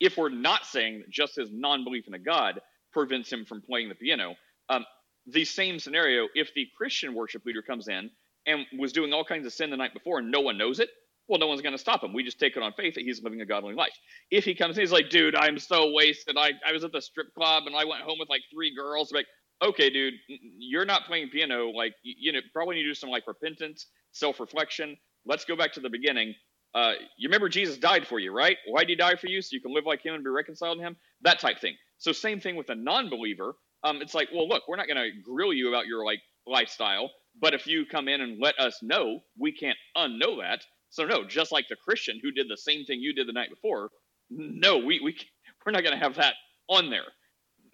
[0.00, 2.60] if we're not saying that just his non-belief in a God
[2.92, 4.34] prevents him from playing the piano,
[4.68, 4.84] um,
[5.32, 8.10] the same scenario, if the Christian worship leader comes in
[8.46, 10.90] and was doing all kinds of sin the night before and no one knows it,
[11.28, 12.14] well, no one's going to stop him.
[12.14, 13.92] We just take it on faith that he's living a godly life.
[14.30, 16.36] If he comes in, he's like, dude, I'm so wasted.
[16.38, 19.12] I, I was at the strip club and I went home with like three girls.
[19.12, 19.26] Like,
[19.62, 20.14] okay, dude,
[20.58, 21.68] you're not playing piano.
[21.68, 24.96] Like, you, you know, probably need to do some like repentance, self reflection.
[25.26, 26.34] Let's go back to the beginning.
[26.74, 28.56] Uh, you remember Jesus died for you, right?
[28.66, 29.42] Why did he die for you?
[29.42, 30.96] So you can live like him and be reconciled to him?
[31.22, 31.74] That type thing.
[31.98, 33.54] So, same thing with a non believer.
[33.84, 37.10] Um, it's like, well, look, we're not going to grill you about your like lifestyle,
[37.40, 40.62] but if you come in and let us know, we can't unknow that.
[40.90, 43.50] So no, just like the Christian who did the same thing you did the night
[43.50, 43.90] before,
[44.30, 45.16] no, we we
[45.64, 46.34] we're not going to have that
[46.68, 47.06] on there.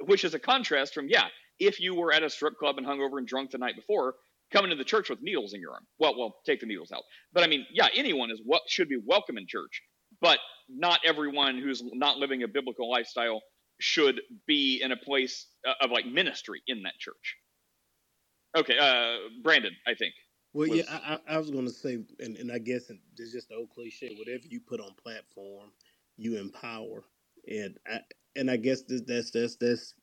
[0.07, 1.27] Which is a contrast from yeah,
[1.59, 4.15] if you were at a strip club and hungover and drunk the night before,
[4.53, 5.87] coming to the church with needles in your arm.
[5.99, 7.03] Well, well, take the needles out.
[7.33, 9.83] But I mean, yeah, anyone is what should be welcome in church,
[10.21, 10.39] but
[10.69, 13.41] not everyone who's not living a biblical lifestyle
[13.81, 15.47] should be in a place
[15.81, 17.37] of like ministry in that church.
[18.57, 20.15] Okay, uh, Brandon, I think.
[20.53, 23.49] Well, was- yeah, I, I was going to say, and, and I guess it's just
[23.49, 25.71] the old cliche: whatever you put on platform,
[26.17, 27.03] you empower.
[27.49, 28.01] And I
[28.37, 29.95] and I guess this, that's that's that's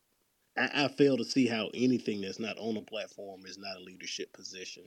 [0.58, 3.84] I, I fail to see how anything that's not on a platform is not a
[3.84, 4.84] leadership position.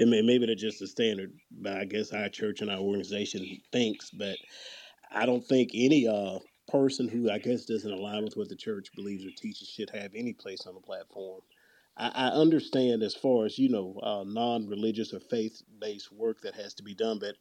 [0.00, 3.60] I mean, maybe that's just the standard, but I guess our church and our organization
[3.72, 4.10] thinks.
[4.10, 4.36] But
[5.10, 6.38] I don't think any uh
[6.68, 10.12] person who I guess doesn't align with what the church believes or teaches should have
[10.14, 11.40] any place on the platform.
[11.96, 16.74] I, I understand as far as you know, uh, non-religious or faith-based work that has
[16.74, 17.36] to be done, but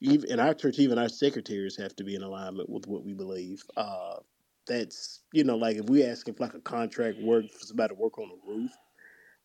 [0.00, 3.14] even in our church, even our secretaries have to be in alignment with what we
[3.14, 3.62] believe.
[3.76, 4.16] Uh,
[4.66, 8.00] that's you know, like if we ask if like a contract work for somebody to
[8.00, 8.70] work on a roof,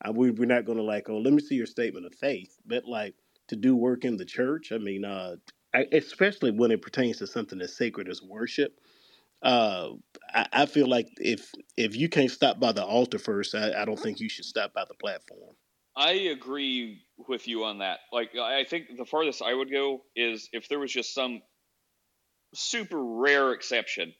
[0.06, 2.58] uh, we, we're not going to like, oh, let me see your statement of faith,
[2.66, 3.16] but like
[3.48, 4.72] to do work in the church.
[4.72, 5.38] I mean, uh,
[5.74, 8.80] I, especially when it pertains to something as sacred as worship.
[9.42, 9.90] Uh,
[10.34, 13.86] I, I feel like if if you can't stop by the altar first, I, I
[13.86, 15.56] don't think you should stop by the platform.
[15.98, 18.00] I agree with you on that.
[18.14, 21.42] Like, I think the farthest I would go is if there was just some
[22.54, 24.14] super rare exception.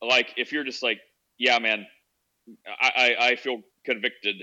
[0.00, 0.98] Like, if you're just like,
[1.38, 1.86] yeah, man,
[2.66, 4.42] I, I, I feel convicted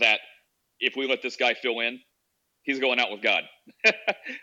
[0.00, 0.18] that
[0.80, 2.00] if we let this guy fill in,
[2.64, 3.44] he's going out with God.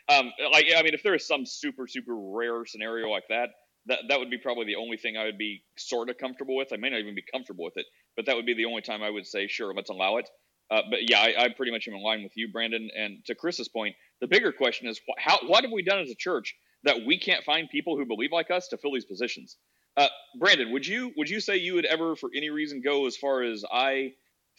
[0.07, 3.49] um, like, I mean, if there is some super, super rare scenario like that,
[3.87, 6.73] that that would be probably the only thing I would be sort of comfortable with.
[6.73, 9.01] I may not even be comfortable with it, but that would be the only time
[9.01, 10.29] I would say, sure, let's allow it.
[10.71, 12.89] Uh, but yeah, I, I, pretty much am in line with you, Brandon.
[12.95, 16.11] And to Chris's point, the bigger question is, wh- how what have we done as
[16.11, 19.57] a church that we can't find people who believe like us to fill these positions?
[19.97, 20.07] Uh,
[20.37, 23.41] Brandon, would you would you say you would ever, for any reason, go as far
[23.41, 24.13] as I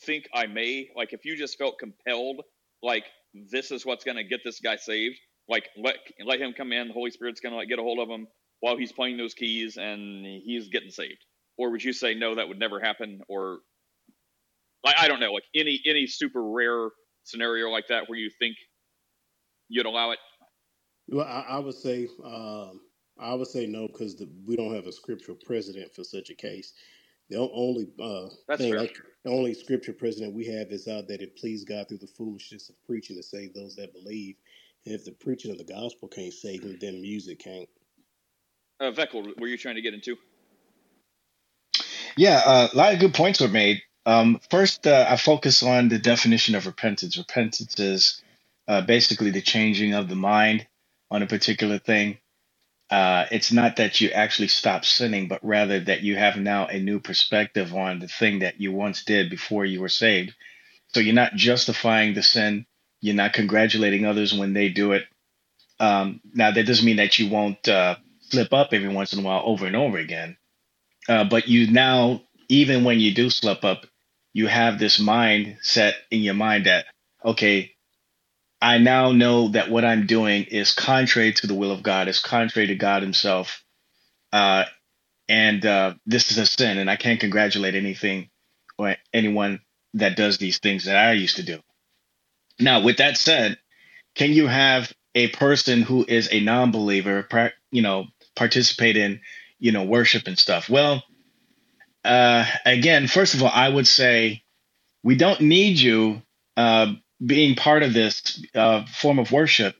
[0.04, 0.90] think I may?
[0.96, 2.42] Like, if you just felt compelled,
[2.82, 5.16] like this is what's going to get this guy saved,
[5.48, 6.88] like let let him come in.
[6.88, 8.26] The Holy Spirit's going to like get a hold of him
[8.60, 11.24] while he's playing those keys and he's getting saved?
[11.58, 13.20] Or would you say no, that would never happen?
[13.28, 13.58] Or
[14.84, 16.88] like I don't know, like any any super rare
[17.24, 18.56] scenario like that where you think
[19.68, 20.18] you'd allow it?
[21.08, 22.80] Well, I, I would say um,
[23.18, 26.72] I would say no because we don't have a scriptural precedent for such a case.
[27.28, 31.36] The only uh, thing, like, the only scripture precedent we have is uh, that it
[31.36, 34.34] pleased God through the foolishness of preaching to save those that believe.
[34.84, 37.68] And if the preaching of the gospel can't save them, then music can't.
[38.80, 40.16] Uh, Veckel, were you trying to get into?
[42.16, 43.82] Yeah, uh, a lot of good points were made.
[44.06, 47.18] Um, first, uh, I focus on the definition of repentance.
[47.18, 48.22] Repentance is
[48.68, 50.66] uh, basically the changing of the mind
[51.10, 52.18] on a particular thing.
[52.90, 56.80] Uh, it's not that you actually stop sinning, but rather that you have now a
[56.80, 60.34] new perspective on the thing that you once did before you were saved.
[60.88, 62.66] So you're not justifying the sin.
[63.00, 65.04] You're not congratulating others when they do it.
[65.80, 67.96] Um, now, that doesn't mean that you won't uh,
[68.30, 70.36] slip up every once in a while over and over again.
[71.08, 73.86] Uh, but you now, even when you do slip up,
[74.32, 76.86] you have this mind set in your mind that,
[77.24, 77.72] okay,
[78.62, 82.20] I now know that what I'm doing is contrary to the will of God, is
[82.20, 83.64] contrary to God Himself.
[84.32, 84.64] Uh,
[85.28, 88.30] and uh, this is a sin, and I can't congratulate anything
[88.78, 89.60] or anyone
[89.94, 91.60] that does these things that I used to do.
[92.58, 93.58] Now, with that said,
[94.14, 98.06] can you have a person who is a non-believer, you know,
[98.36, 99.20] participate in,
[99.58, 100.68] you know, worship and stuff?
[100.68, 101.02] Well,
[102.04, 104.42] uh, again, first of all, I would say
[105.02, 106.22] we don't need you
[106.56, 109.76] uh, being part of this uh, form of worship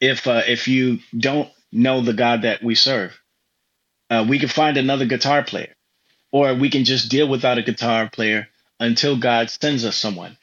[0.00, 3.18] if uh, if you don't know the God that we serve.
[4.08, 5.74] Uh, we can find another guitar player,
[6.32, 8.48] or we can just deal without a guitar player
[8.80, 10.36] until God sends us someone.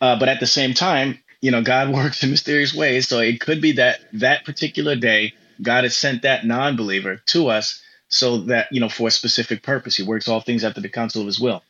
[0.00, 3.08] Uh, but at the same time, you know, God works in mysterious ways.
[3.08, 7.82] So it could be that that particular day, God has sent that non-believer to us
[8.08, 9.96] so that you know for a specific purpose.
[9.96, 11.62] He works all things after the counsel of His will.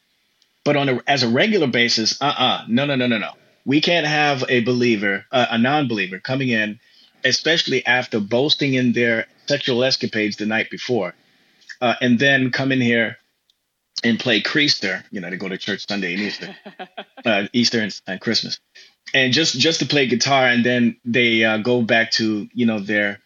[0.65, 3.33] But on a as a regular basis, uh-uh, no, no, no, no, no.
[3.65, 6.81] We can't have a believer, uh, a non-believer, coming in,
[7.25, 11.15] especially after boasting in their sexual escapades the night before,
[11.81, 13.19] uh, and then come in here
[14.03, 15.03] and play Creaster.
[15.11, 16.57] You know, to go to church Sunday and Easter,
[17.25, 18.61] uh, Easter and, and Christmas,
[19.15, 22.81] and just just to play guitar, and then they uh, go back to you know
[22.81, 23.21] their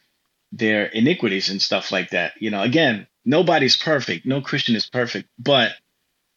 [0.56, 2.32] their iniquities and stuff like that.
[2.40, 4.24] You know, again, nobody's perfect.
[4.24, 5.72] No Christian is perfect, but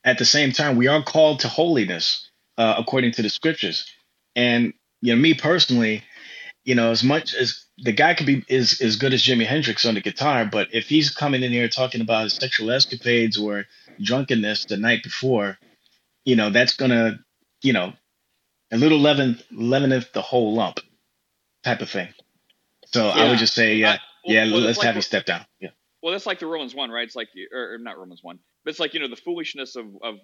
[0.03, 3.85] at the same time, we are called to holiness uh, according to the scriptures.
[4.35, 6.03] And you know, me personally,
[6.63, 9.85] you know, as much as the guy could be is as good as Jimi Hendrix
[9.85, 13.65] on the guitar, but if he's coming in here talking about his sexual escapades or
[14.01, 15.57] drunkenness the night before,
[16.25, 17.19] you know, that's gonna,
[17.61, 17.93] you know,
[18.71, 20.79] a little leaven leaveneth the whole lump,
[21.63, 22.09] type of thing.
[22.87, 23.97] So I would just say, yeah,
[24.27, 25.45] well- yeah, well, let's like have you step down.
[25.59, 25.69] Yeah.
[26.03, 27.05] Well, that's like the Romans one, right?
[27.07, 29.85] It's like, or, or not Romans one, but it's like you know the foolishness of
[30.03, 30.15] of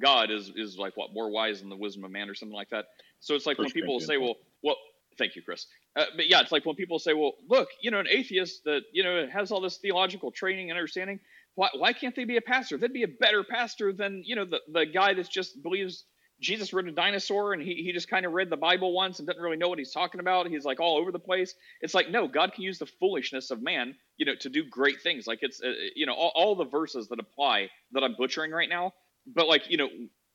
[0.00, 2.70] God is is like what more wise than the wisdom of man or something like
[2.70, 2.86] that.
[3.20, 4.76] So it's like when people will say, well, well,
[5.18, 5.66] thank you, Chris.
[5.96, 8.82] Uh, but yeah, it's like when people say, well, look, you know, an atheist that
[8.92, 11.18] you know has all this theological training and understanding,
[11.54, 12.76] why why can't they be a pastor?
[12.78, 16.04] They'd be a better pastor than you know the the guy that just believes
[16.40, 19.26] Jesus rode a dinosaur and he, he just kind of read the Bible once and
[19.26, 20.48] doesn't really know what he's talking about.
[20.48, 21.54] He's like all over the place.
[21.80, 25.00] It's like, no, God can use the foolishness of man, you know, to do great
[25.02, 25.26] things.
[25.26, 28.68] Like it's, uh, you know, all, all the verses that apply that I'm butchering right
[28.68, 28.92] now.
[29.26, 29.88] But like, you know,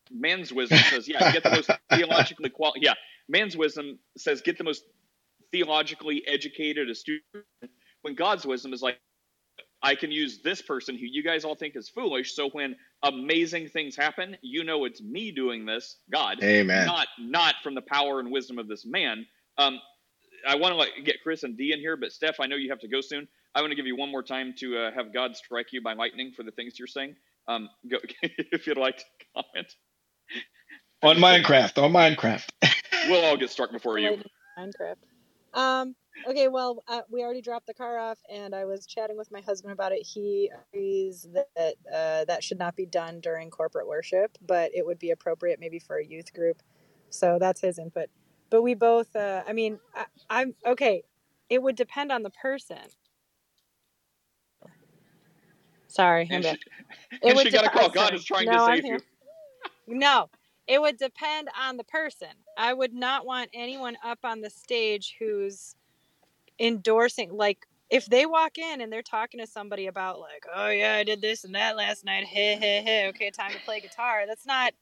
[0.09, 2.73] man's wisdom says, yeah, get the most theologically qual.
[2.77, 2.93] Yeah,
[3.29, 4.83] man's wisdom says get the most
[5.51, 7.21] theologically educated, astute.
[8.01, 8.97] When God's wisdom is like,
[9.83, 12.35] I can use this person who you guys all think is foolish.
[12.35, 16.85] So when amazing things happen, you know it's me doing this, God, Amen.
[16.85, 19.25] not not from the power and wisdom of this man.
[19.57, 19.79] Um,
[20.47, 22.69] I want to like get Chris and D in here, but Steph, I know you
[22.69, 23.27] have to go soon.
[23.53, 25.93] I want to give you one more time to uh, have God strike you by
[25.93, 27.15] lightning for the things you're saying.
[27.47, 29.03] Um, go if you'd like to
[29.35, 29.75] comment.
[31.03, 32.49] On Minecraft, on Minecraft.
[33.07, 34.21] We'll all get struck before you.
[34.59, 34.97] Minecraft.
[35.55, 35.95] Um,
[36.29, 39.41] okay, well, uh, we already dropped the car off, and I was chatting with my
[39.41, 40.05] husband about it.
[40.05, 44.99] He agrees that uh, that should not be done during corporate worship, but it would
[44.99, 46.61] be appropriate maybe for a youth group.
[47.09, 48.09] So that's his input.
[48.49, 51.03] But we both, uh, I mean, I, I'm okay.
[51.49, 52.77] It would depend on the person.
[55.87, 56.57] Sorry, I'm And she,
[57.21, 57.89] It would she got a call.
[57.89, 58.99] God is trying No, to save you.
[59.87, 60.29] No,
[60.67, 62.29] it would depend on the person.
[62.57, 65.75] I would not want anyone up on the stage who's
[66.61, 70.95] endorsing like if they walk in and they're talking to somebody about like, "Oh yeah,
[70.95, 72.25] I did this and that last night.
[72.25, 73.07] Hey, hey, hey.
[73.09, 74.73] Okay, time to play guitar." That's not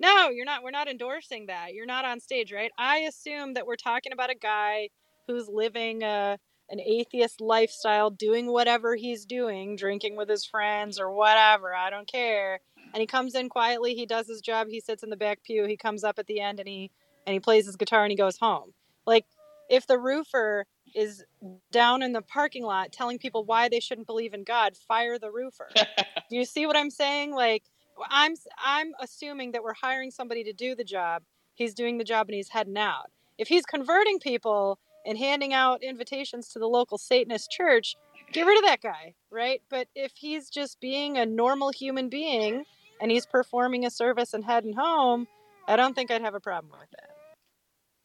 [0.00, 1.74] No, you're not we're not endorsing that.
[1.74, 2.72] You're not on stage, right?
[2.78, 4.90] I assume that we're talking about a guy
[5.28, 6.38] who's living a
[6.70, 11.74] an atheist lifestyle, doing whatever he's doing, drinking with his friends or whatever.
[11.74, 12.60] I don't care
[12.94, 15.66] and he comes in quietly he does his job he sits in the back pew
[15.66, 16.90] he comes up at the end and he
[17.26, 18.72] and he plays his guitar and he goes home
[19.06, 19.24] like
[19.68, 21.24] if the roofer is
[21.70, 25.30] down in the parking lot telling people why they shouldn't believe in god fire the
[25.30, 25.68] roofer.
[25.76, 27.32] Do you see what i'm saying?
[27.32, 27.64] Like
[28.10, 31.22] i'm i'm assuming that we're hiring somebody to do the job.
[31.54, 33.10] He's doing the job and he's heading out.
[33.36, 37.96] If he's converting people and handing out invitations to the local satanist church
[38.32, 39.62] get rid of that guy, right?
[39.70, 42.64] But if he's just being a normal human being
[43.00, 45.26] and he's performing a service and heading home,
[45.66, 47.10] I don't think I'd have a problem with that.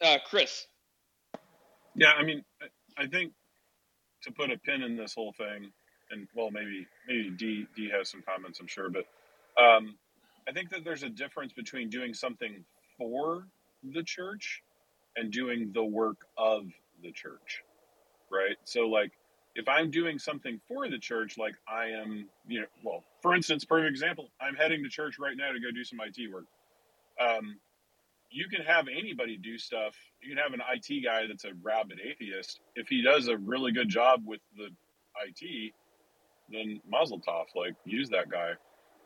[0.08, 0.68] Uh, Chris,
[1.96, 2.68] Yeah, I mean, I-
[3.08, 3.34] think
[4.24, 5.72] to put a pin in this whole thing,
[6.12, 9.06] and well, maybe maybe D D has some comments, I'm sure, but
[9.62, 9.98] um,
[10.48, 12.64] I think that there's a difference between doing something
[12.98, 13.48] for
[13.84, 14.62] the church
[15.16, 16.68] and doing the work of
[17.04, 17.64] the church,
[18.32, 18.58] right?
[18.66, 19.12] So, like,
[19.56, 23.66] if I'm doing something for the church, like I am, you know, well, for instance,
[23.66, 26.46] perfect example, I'm heading to church right now to go do some IT work.
[27.20, 27.60] Um,
[28.34, 29.96] you can have anybody do stuff.
[30.22, 32.60] You can have an IT guy that's a rabid atheist.
[32.76, 34.70] If he does a really good job with the
[35.26, 35.74] IT,
[36.50, 38.54] then Mazel Tov, like use that guy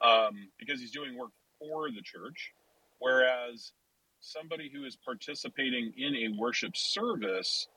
[0.02, 2.54] um, because he's doing work for the church.
[3.00, 3.74] Whereas
[4.22, 7.68] somebody who is participating in a worship service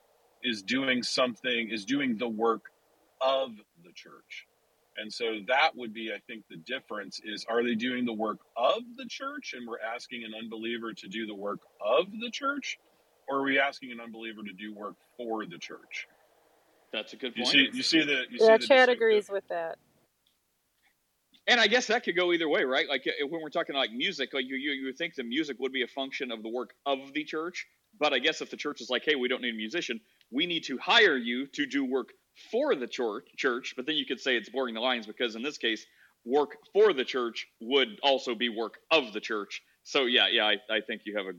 [0.45, 2.63] is doing something, is doing the work
[3.21, 3.51] of
[3.85, 4.47] the church.
[5.01, 8.41] And so that would be, I think, the difference is are they doing the work
[8.57, 12.79] of the church and we're asking an unbeliever to do the work of the church?
[13.29, 16.09] Or are we asking an unbeliever to do work for the church?
[16.93, 17.47] that's a good You point.
[17.47, 19.79] see, you see the, you Yeah, the Chad distinct agrees with that.
[21.47, 22.89] And I guess that could go either way, right?
[22.89, 25.83] Like when we're talking like music, like you, you you think the music would be
[25.85, 27.67] a function of the work of the church,
[28.01, 30.01] but I guess if the church is like, hey, we don't need a musician,
[30.33, 32.11] we need to hire you to do work
[32.51, 33.27] for the church.
[33.37, 35.85] Church, but then you could say it's blurring the lines because in this case,
[36.25, 39.63] work for the church would also be work of the church.
[39.85, 41.33] So yeah, yeah, I, I think you have a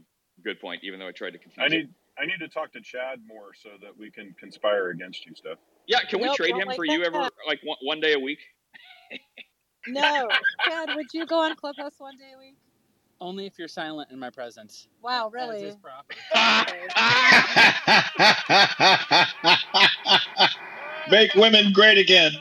[0.44, 1.78] good point, even though I tried to confuse I it.
[1.78, 1.90] need
[2.20, 5.58] I need to talk to Chad more so that we can conspire against you, Steph.
[5.88, 7.32] Yeah, can we Nope, trade him like for you ever that.
[7.48, 8.40] like one, one day a week?
[9.88, 10.30] No,
[10.66, 12.58] Chad, would you go on Clubhouse one day a week?
[13.20, 14.88] Only if you're silent in my presence.
[15.02, 15.62] Wow, As really?
[15.62, 16.14] is proper.
[21.12, 22.32] Make women great again.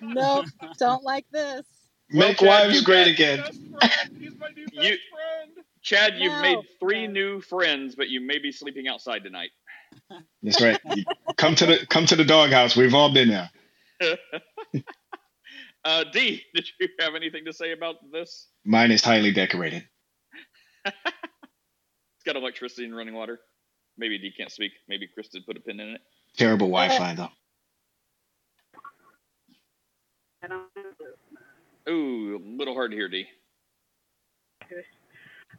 [0.00, 0.46] Nope,
[0.78, 1.64] don't like this.
[2.12, 3.44] Well, Make Chad, wives you- great again.
[4.72, 4.96] You,
[5.82, 9.50] Chad, you've No, made three new friends, but you may be sleeping outside tonight.
[10.42, 10.78] That's right.
[11.36, 12.76] Come to the come to the doghouse.
[12.76, 13.50] We've all been there.
[15.84, 18.48] uh, D, did you have anything to say about this?
[18.64, 19.86] Mine is highly decorated.
[22.18, 23.38] It's got electricity and running water.
[23.96, 24.72] Maybe D can't speak.
[24.88, 26.00] Maybe Chris did put a pin in it.
[26.36, 27.28] Terrible Wi-Fi though.
[31.88, 33.26] Ooh, a little hard to hear, D.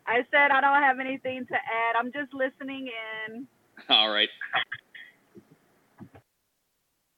[0.05, 1.95] I said I don't have anything to add.
[1.97, 2.89] I'm just listening
[3.27, 3.47] in.
[3.89, 4.29] All right.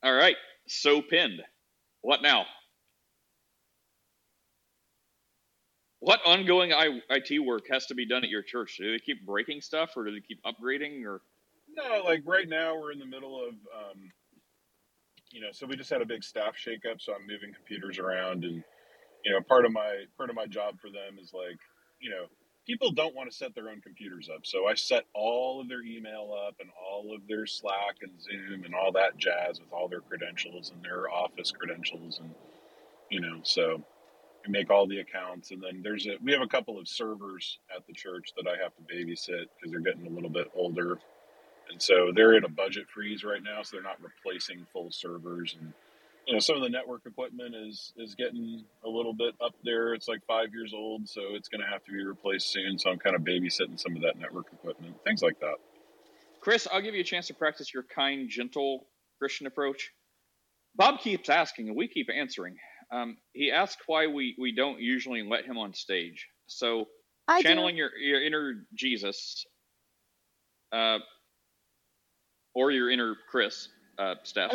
[0.03, 0.35] All right.
[0.67, 1.41] So pinned.
[2.01, 2.45] What now?
[5.99, 8.77] What ongoing I, IT work has to be done at your church?
[8.77, 11.21] Do they keep breaking stuff, or do they keep upgrading, or
[11.75, 14.11] No, like right now we're in the middle of, um,
[15.31, 18.43] you know, so we just had a big staff shakeup, so I'm moving computers around,
[18.43, 18.63] and
[19.23, 21.59] you know, part of my part of my job for them is like,
[21.99, 22.25] you know,
[22.65, 25.83] people don't want to set their own computers up, so I set all of their
[25.83, 29.87] email up and all of their Slack and Zoom and all that jazz with all
[29.87, 32.33] their credentials and their Office credentials, and
[33.11, 33.83] you know, so
[34.45, 37.59] I make all the accounts, and then there's a we have a couple of servers
[37.75, 40.97] at the church that I have to babysit because they're getting a little bit older
[41.69, 45.55] and so they're in a budget freeze right now, so they're not replacing full servers.
[45.59, 45.73] And
[46.27, 49.93] you know, some of the network equipment is is getting a little bit up there.
[49.93, 52.77] It's like five years old, so it's going to have to be replaced soon.
[52.77, 55.55] So I'm kind of babysitting some of that network equipment, things like that.
[56.41, 56.67] Chris?
[56.71, 58.87] I'll give you a chance to practice your kind, gentle
[59.19, 59.91] Christian approach.
[60.75, 62.55] Bob keeps asking, and we keep answering.
[62.91, 66.27] Um, he asked why we we don't usually let him on stage.
[66.47, 66.85] So
[67.27, 67.47] I do.
[67.47, 69.45] channeling your your inner Jesus.
[70.71, 70.99] Uh,
[72.53, 74.53] or your inner Chris, uh, Steph.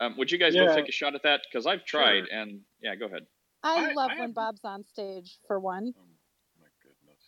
[0.00, 0.66] Um, would you guys Yeah.
[0.66, 1.42] both take a shot at that?
[1.50, 2.38] Because I've tried, Sure.
[2.38, 3.26] and yeah, go ahead.
[3.62, 5.94] I, I- love I when have- Bob's on stage for one.
[5.96, 6.02] Oh
[6.60, 7.22] My goodness.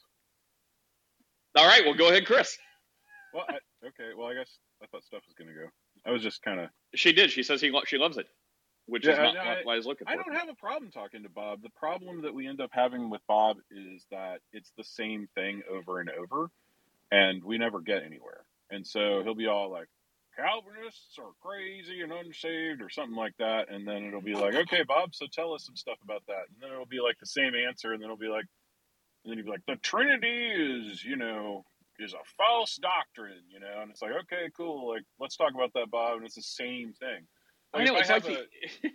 [1.57, 2.59] All right, well, go ahead, Chris.
[3.33, 4.11] Well, I, okay.
[4.17, 5.67] Well, I guess I thought Steph was going to go.
[6.07, 6.71] I was just kind of.
[6.95, 7.31] She did.
[7.31, 8.27] She says he lo- she loves it,
[8.87, 11.29] which is not I- what I was looking I don't have a problem talking to
[11.29, 11.63] Bob.
[11.63, 15.63] The problem that we end up having with Bob is that it's the same thing
[15.71, 16.51] over and over,
[17.13, 18.45] and we never get anywhere.
[18.71, 19.89] And so he'll be all like,
[20.37, 23.71] Calvinists are crazy and unsaved, or something like that.
[23.71, 26.45] And then it'll be like, okay, Bob, so tell us some stuff about that.
[26.53, 28.47] And then it'll be like the same answer, and then it'll be like,
[29.25, 31.65] and then he'll be like, the Trinity is, you know,
[31.99, 33.81] is a false doctrine, you know.
[33.83, 34.89] And it's like, okay, cool.
[34.91, 36.17] Like, let's talk about that, Bob.
[36.19, 37.27] And it's the same thing.
[37.73, 38.37] I know it's have like a-
[38.83, 38.93] the, if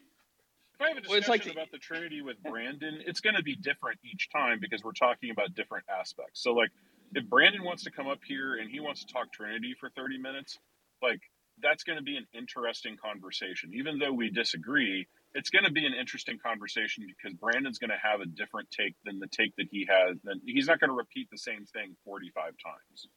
[0.81, 3.43] I have a Well, discussion like the- about the Trinity with Brandon, it's going to
[3.43, 6.41] be different each time because we're talking about different aspects.
[6.43, 6.69] So, like,
[7.15, 10.17] if Brandon wants to come up here and he wants to talk Trinity for 30
[10.19, 10.59] minutes,
[11.01, 11.21] like,
[11.61, 13.71] that's going to be an interesting conversation.
[13.73, 17.97] Even though we disagree, it's going to be an interesting conversation because Brandon's going to
[18.01, 20.17] have a different take than the take that he has.
[20.23, 23.07] Then he's not going to repeat the same thing 45 times,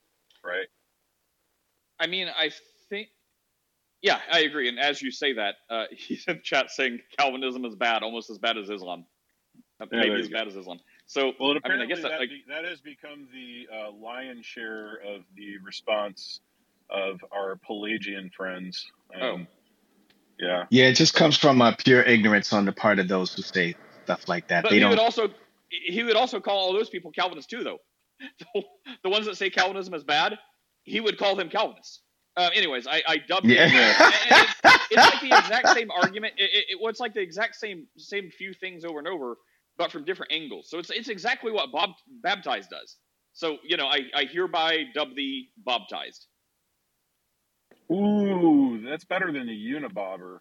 [0.45, 0.66] right?
[1.99, 2.51] I mean, I
[2.89, 3.09] think,
[4.03, 4.68] yeah, I agree.
[4.68, 8.39] And as you say that, uh, he's in chat saying Calvinism is bad, almost as
[8.39, 9.07] bad as Islam,
[9.80, 10.80] Uh, Yeah, maybe as you bad as Islam.
[11.07, 14.47] So, Well, I mean, I guess that, that, like, that has become the uh, lion's
[14.47, 16.41] share of the response
[16.93, 18.84] of our Pelagian friends.
[19.14, 19.40] Um, Oh.
[20.38, 20.64] Yeah.
[20.70, 23.76] Yeah, it just comes from uh, pure ignorance on the part of those who say
[24.05, 24.64] stuff like that.
[24.64, 24.90] but They he don't.
[24.90, 25.28] would also
[25.70, 27.78] he would also call all those people Calvinists too, though.
[29.05, 30.38] the ones that say Calvinism is bad,
[30.84, 32.03] he would call them Calvinists.
[32.36, 33.68] Uh, anyways, I, I dubbed Yeah.
[33.70, 34.14] it.
[34.30, 36.34] it's, it's like the exact same argument.
[36.38, 39.36] It, it, it, well, it's like the exact same same few things over and over,
[39.76, 40.68] but from different angles.
[40.70, 41.90] So it's it's exactly what Bob
[42.22, 42.97] baptized does.
[43.32, 46.26] So you know, I, I hereby dub thee baptized.
[47.93, 50.38] Ooh, that's better than the unibobber.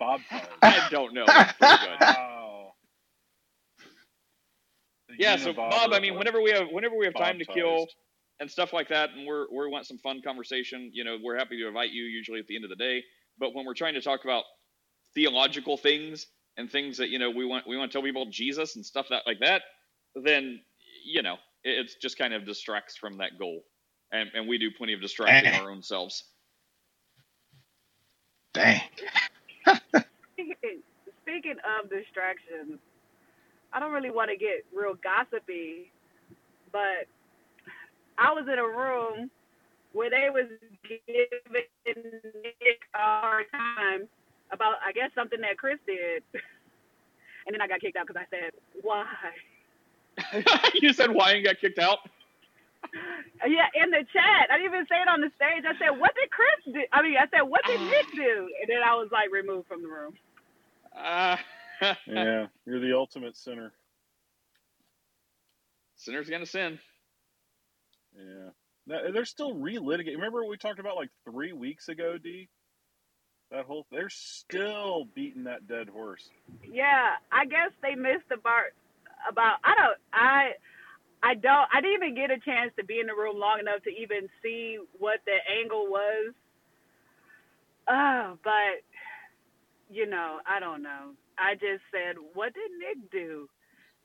[0.00, 0.48] Bob ties.
[0.62, 1.32] I don't know.
[1.36, 2.00] That's pretty good.
[2.00, 2.74] Wow.
[5.08, 5.36] The Yeah.
[5.36, 7.88] So Bob, I mean, whenever we have whenever we have time to kill
[8.40, 11.58] and stuff like that, and we're we want some fun conversation, you know, we're happy
[11.60, 12.04] to invite you.
[12.04, 13.02] Usually at the end of the day,
[13.38, 14.44] but when we're trying to talk about
[15.14, 16.26] theological things
[16.56, 19.08] and things that you know we want we want to tell people Jesus and stuff
[19.10, 19.62] that like that,
[20.16, 20.60] then
[21.04, 21.34] you know
[21.64, 23.62] it, it's just kind of distracts from that goal,
[24.12, 25.58] and and we do plenty of distracting Eh.
[25.58, 26.24] our own selves.
[28.54, 28.80] Dang.
[31.22, 32.78] Speaking, of distractions,
[33.72, 35.90] I don't really want to get real gossipy,
[36.72, 37.08] but
[38.16, 39.30] I was in a room
[39.92, 40.46] where they was
[40.82, 44.08] giving Nick a hard time
[44.52, 46.22] about, I guess, something that Chris did,
[47.46, 48.52] and then I got kicked out because I said,
[48.82, 49.06] "Why?"
[50.74, 51.98] you said why and got kicked out.
[53.46, 54.48] Yeah, in the chat.
[54.50, 55.64] I didn't even say it on the stage.
[55.68, 58.68] I said, "What did Chris do?" I mean, I said, "What did Nick do?" And
[58.68, 60.14] then I was like removed from the room.
[60.96, 61.36] Uh,
[62.06, 63.72] Yeah, you're the ultimate sinner.
[65.96, 66.78] Sinner's gonna sin.
[68.16, 68.50] Yeah.
[68.86, 70.14] That- They're still relitigating.
[70.16, 72.48] Remember what we talked about like three weeks ago, D?
[73.50, 76.28] That whole they're still beating that dead horse.
[76.70, 78.74] Yeah, I guess they missed the part
[79.28, 80.52] about I don't I
[81.24, 83.82] I don't I didn't even get a chance to be in the room long enough
[83.84, 86.34] to even see what the angle was.
[87.88, 88.84] Uh, but
[89.90, 91.12] you know, I don't know.
[91.38, 93.48] I just said, "What did Nick do?"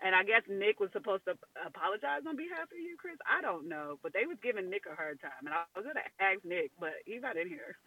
[0.04, 3.18] And I guess Nick was supposed to apologize on behalf of you, Chris.
[3.28, 6.06] I don't know, but they was giving Nick a hard time, and I was gonna
[6.20, 7.78] ask Nick, but he's not in here.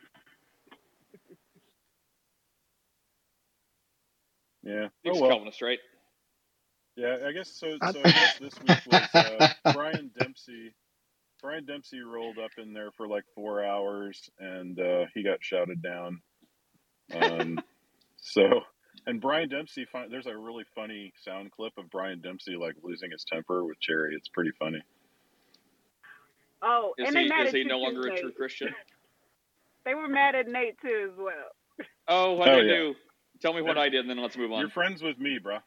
[4.64, 4.89] Yeah.
[5.05, 5.30] Nick's oh well.
[5.30, 5.80] Calvinist, right?
[6.97, 7.70] Yeah, I guess so.
[7.93, 10.74] So I guess this week was uh, Brian Dempsey.
[11.40, 15.82] Brian Dempsey rolled up in there for like four hours, and uh, he got shouted
[15.82, 16.20] down.
[17.14, 17.59] Um,
[18.16, 18.61] so,
[19.07, 23.11] and Brian Dempsey, fin- there's a really funny sound clip of Brian Dempsey like losing
[23.11, 24.14] his temper with Cherry.
[24.14, 24.82] It's pretty funny.
[26.62, 28.68] Oh, Is and he they mad is at he no too, longer a true Christian?
[29.84, 31.88] They were mad at Nate too as well.
[32.07, 32.80] Oh, what Oh, did I yeah.
[32.82, 32.95] do?
[33.40, 34.61] Tell me what I did, and then let's move on.
[34.61, 35.59] You're friends with me, bro.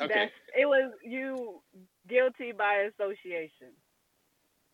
[0.00, 0.14] Okay.
[0.14, 1.62] That's, it was you
[2.08, 3.74] guilty by association.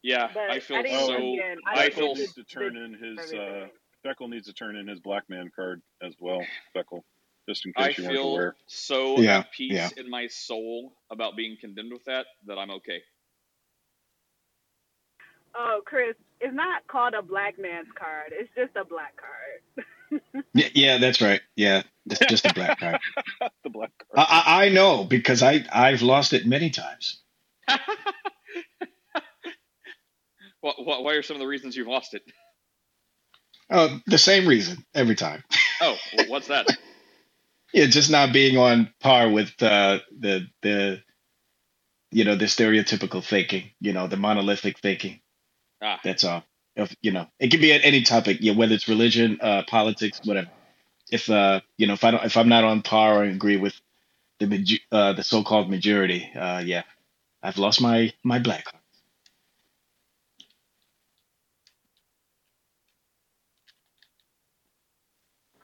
[0.02, 1.16] Yeah, But I feel I so.
[1.16, 1.56] again.
[1.66, 3.36] I I feel Feckle needs to turn in his uh,
[4.04, 4.30] everything.
[4.30, 6.46] Needs to turn in his black man card as well.
[6.76, 7.02] Feckle,
[7.48, 8.56] just in I case you weren't feel aware.
[8.66, 9.88] so Yeah, at peace yeah.
[9.96, 13.02] in my soul about being condemned with that that I'm okay.
[15.56, 18.32] Oh, Chris, it's not called a black man's card.
[18.32, 19.86] It's just a black card.
[20.54, 21.42] Yeah, that's right.
[21.54, 22.98] Yeah, that's just a black card.
[23.64, 24.26] the black card.
[24.28, 27.20] I, I, I know because I I've lost it many times.
[30.66, 32.22] What, what, why are some of the reasons you've lost it?
[33.70, 35.44] Oh, the same reason every time.
[35.80, 36.66] Oh, well, what's that?
[37.72, 41.02] Yeah, just not being on par with uh, the the
[42.10, 43.70] you know the stereotypical thinking.
[43.80, 45.20] You know the monolithic thinking.
[45.80, 46.42] Ah, That's all.
[46.76, 48.38] If, you know, it can be at any topic.
[48.40, 50.48] Yeah, whether it's religion, uh, politics, whatever.
[51.10, 53.74] If uh, you know, if I don't, if I'm not on par or agree with
[54.40, 56.82] the maj- uh, the so-called majority, uh, yeah,
[57.42, 58.82] I've lost my my black card.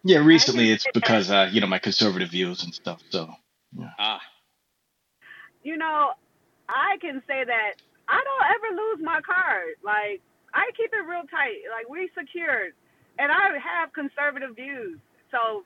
[0.05, 3.03] Yeah, recently it's because uh, you know my conservative views and stuff.
[3.11, 3.31] So
[3.99, 4.21] ah,
[5.63, 6.13] you know,
[6.69, 7.73] I can say that
[8.09, 9.77] I don't ever lose my card.
[9.85, 10.23] Like
[10.55, 11.65] I keep it real tight.
[11.71, 12.75] Like we secured,
[13.19, 14.99] and I have conservative views.
[15.31, 15.65] So,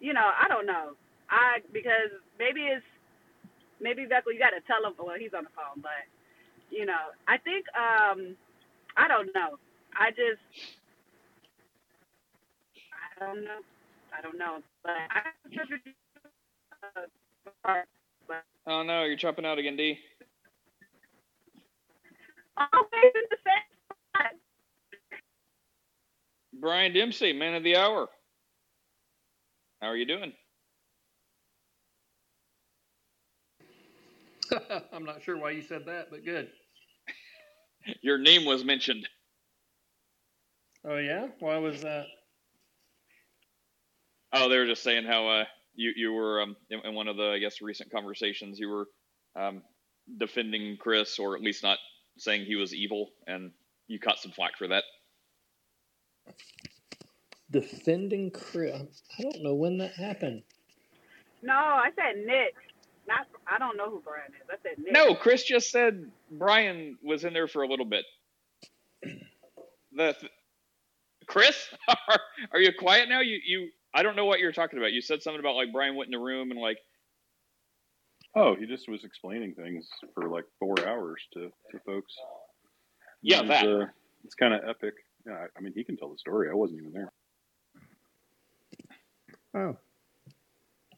[0.00, 0.94] you know, I don't know.
[1.30, 2.86] I because maybe it's
[3.80, 4.94] maybe Beckle, you got to tell him.
[4.98, 6.06] Well, he's on the phone, but
[6.70, 8.36] you know, I think um,
[8.96, 9.58] I don't know.
[9.94, 10.42] I just
[13.20, 13.60] I don't know.
[14.16, 15.94] I don't know, but I have conservative
[17.64, 17.82] uh,
[18.28, 19.98] but oh no, you're chopping out again, D.
[22.58, 23.75] always in the same.
[26.60, 28.08] Brian Dempsey, man of the hour.
[29.80, 30.32] How are you doing?
[34.92, 36.48] I'm not sure why you said that, but good.
[38.02, 39.08] Your name was mentioned.
[40.84, 42.06] Oh yeah, why was that?
[44.32, 45.44] Oh, they were just saying how uh,
[45.74, 48.86] you you were um, in, in one of the I guess recent conversations you were
[49.40, 49.62] um,
[50.18, 51.78] defending Chris, or at least not
[52.18, 53.50] saying he was evil, and
[53.88, 54.84] you caught some flack for that.
[57.50, 59.02] Defending Chris.
[59.18, 60.42] I don't know when that happened.
[61.42, 62.54] No, I said Nick.
[63.06, 64.48] Not I don't know who Brian is.
[64.50, 64.92] I said Nick.
[64.92, 68.04] No, Chris just said Brian was in there for a little bit.
[69.02, 70.32] The th-
[71.26, 72.20] Chris, are,
[72.52, 73.20] are you quiet now?
[73.20, 74.92] You you I don't know what you're talking about.
[74.92, 76.78] You said something about like Brian went in the room and like
[78.36, 82.12] Oh, he just was explaining things for like four hours to, to folks.
[83.22, 83.66] Yeah, It was, that.
[83.66, 83.86] Uh,
[84.24, 84.92] it's kind of epic.
[85.26, 86.48] Yeah, I, I mean, he can tell the story.
[86.50, 87.12] I wasn't even there.
[89.54, 89.76] Oh.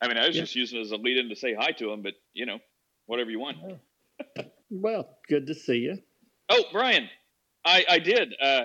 [0.01, 0.43] I mean I was Yeah.
[0.43, 2.59] just using it as a lead in to say hi to him, but you know
[3.07, 3.57] whatever you want.
[4.71, 5.99] Well, good to see you.
[6.49, 7.09] Oh, Brian,
[7.65, 8.65] I I did uh,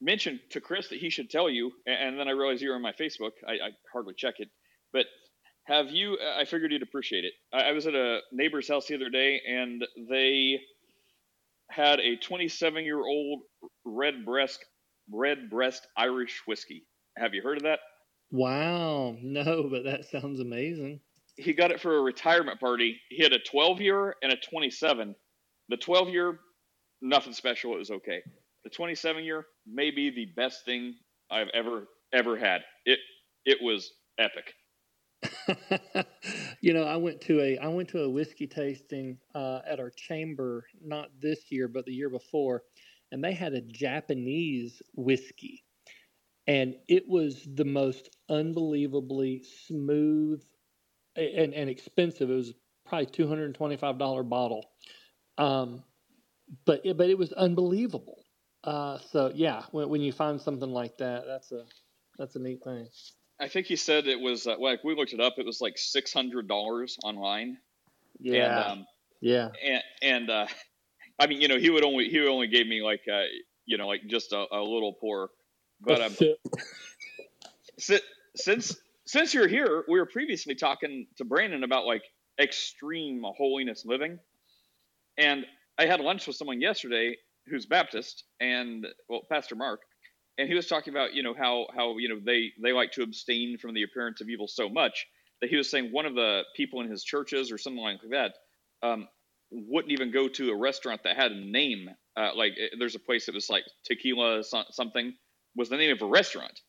[0.00, 2.82] mention to Chris that he should tell you, and then I realized you were on
[2.82, 3.30] my Facebook.
[3.46, 4.50] I, I hardly check it,
[4.92, 5.06] but
[5.64, 6.18] have you?
[6.20, 7.32] I figured you'd appreciate it.
[7.52, 10.60] I, I was at a neighbor's house the other day, and they
[11.70, 13.42] had a 27 year old
[13.84, 14.64] Redbreast
[15.10, 16.86] Redbreast Irish whiskey.
[17.16, 17.80] Have you heard of that?
[18.30, 19.16] Wow.
[19.22, 21.00] No, but that sounds amazing.
[21.36, 23.00] He got it for a retirement party.
[23.08, 25.14] He had a 12 year and a 27.
[25.68, 26.40] The 12 year,
[27.00, 27.74] nothing special.
[27.74, 28.22] It was okay.
[28.64, 30.94] The 27 year, maybe the best thing
[31.30, 32.62] I've ever ever had.
[32.84, 32.98] It
[33.44, 34.54] it was epic.
[36.60, 39.90] you know, I went to a I went to a whiskey tasting uh, at our
[39.90, 42.62] chamber not this year but the year before,
[43.12, 45.62] and they had a Japanese whiskey,
[46.48, 50.42] and it was the most unbelievably smooth
[51.14, 52.30] and and expensive.
[52.30, 54.66] It was probably two hundred and twenty five dollar bottle,
[55.38, 55.84] um,
[56.64, 58.24] but it, but it was unbelievable.
[58.64, 61.64] Uh, so yeah, when, when you find something like that, that's a
[62.18, 62.88] that's a neat thing.
[63.40, 65.34] I think he said it was uh, like we looked it up.
[65.38, 67.58] It was like six hundred dollars online.
[68.20, 68.46] Yeah.
[68.46, 68.86] And, um,
[69.20, 69.48] Yeah.
[69.64, 70.46] and and uh,
[71.18, 73.24] I mean, you know, he would only he only gave me like uh,
[73.66, 75.30] you know, like just a, a little pour.
[75.80, 76.16] But um,
[77.78, 78.00] si-
[78.36, 82.02] since since you're here, we were previously talking to Brandon about like
[82.40, 84.18] extreme holiness living.
[85.18, 85.44] And
[85.78, 87.16] I had lunch with someone yesterday
[87.48, 89.80] who's Baptist and well, Pastor Mark,
[90.38, 93.02] and he was talking about you know how how you know they they like to
[93.02, 95.06] abstain from the appearance of evil so much
[95.40, 98.34] that he was saying one of the people in his churches or something like that
[98.82, 99.08] um,
[99.52, 103.00] wouldn't even go to a restaurant that had a name uh, like eh, there's a
[103.00, 105.14] place that was like tequila something
[105.54, 106.60] was the name of a restaurant.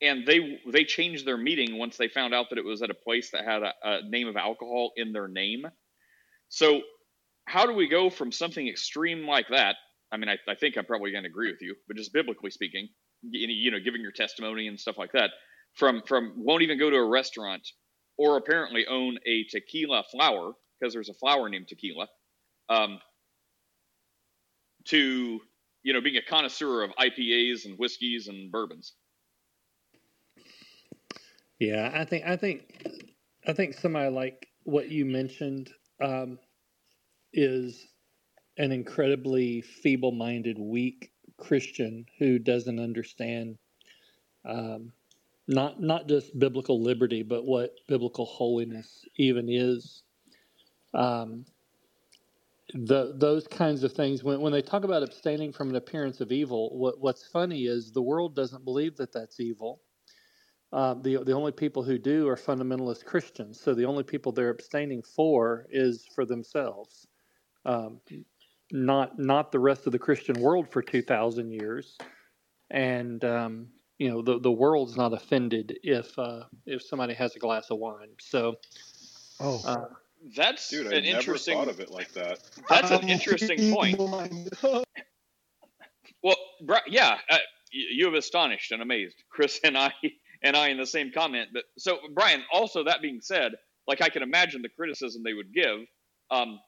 [0.00, 2.94] And they they changed their meeting once they found out that it was at a
[2.94, 5.66] place that had a, a name of alcohol in their name.
[6.48, 6.82] So
[7.46, 9.76] how do we go from something extreme like that?
[10.12, 12.50] I mean i, I think i'm probably going to agree with you but just biblically
[12.50, 12.88] speaking
[13.22, 15.30] you know giving your testimony and stuff like that
[15.74, 17.66] from from won't even go to a restaurant
[18.18, 22.06] or apparently own a tequila flower because there's a flower named tequila
[22.72, 22.98] um,
[24.86, 25.40] to
[25.82, 28.94] you know being a connoisseur of IPAs and whiskeys and bourbons.
[31.58, 32.62] Yeah, I think I think
[33.46, 35.70] I think somebody like what you mentioned
[36.02, 36.38] um,
[37.32, 37.86] is
[38.58, 43.56] an incredibly feeble-minded, weak Christian who doesn't understand
[44.44, 44.92] um,
[45.48, 50.02] not not just biblical liberty, but what biblical holiness even is.
[50.94, 51.44] Um,
[52.74, 54.24] the those kinds of things.
[54.24, 57.92] When when they talk about abstaining from an appearance of evil what what's funny is
[57.92, 59.80] the world doesn't believe that that's evil.
[60.72, 63.60] Uh, the the only people who do are fundamentalist Christians.
[63.60, 67.06] So the only people they're abstaining for is for themselves.
[67.64, 68.00] Um,
[68.70, 71.98] not not the rest of the Christian world for 2000 years.
[72.70, 73.68] And um,
[73.98, 77.78] you know the the world's not offended if uh, if somebody has a glass of
[77.78, 78.08] wine.
[78.18, 78.56] So
[79.40, 79.62] oh.
[79.64, 79.84] uh,
[80.36, 81.56] that's Dude, I an never interesting.
[81.56, 82.38] thought of it like that.
[82.68, 84.00] That's an interesting point.
[86.22, 86.36] Well,
[86.86, 87.38] yeah, uh,
[87.72, 89.92] you have astonished and amazed Chris and I,
[90.42, 91.48] and I in the same comment.
[91.52, 92.42] But so, Brian.
[92.52, 93.52] Also, that being said,
[93.86, 95.80] like I can imagine the criticism they would give,
[96.30, 96.60] um,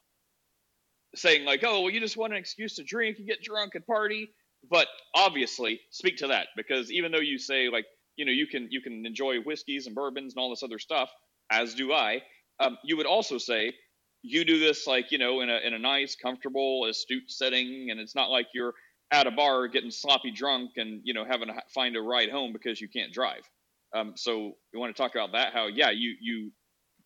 [1.15, 3.87] saying like, "Oh, well, you just want an excuse to drink and get drunk and
[3.87, 4.29] party."
[4.69, 7.85] But obviously, speak to that because even though you say like,
[8.17, 11.11] you know, you can you can enjoy whiskeys and bourbons and all this other stuff,
[11.51, 12.23] as do I.
[12.61, 13.75] Um, you would also say
[14.23, 18.01] you do this like you know in a in a nice, comfortable, astute setting, and
[18.01, 18.75] it's not like you're
[19.11, 22.53] at a bar getting sloppy drunk and you know having to find a ride home
[22.53, 23.43] because you can't drive.
[23.95, 25.53] Um, so you want to talk about that.
[25.53, 26.53] How yeah, you you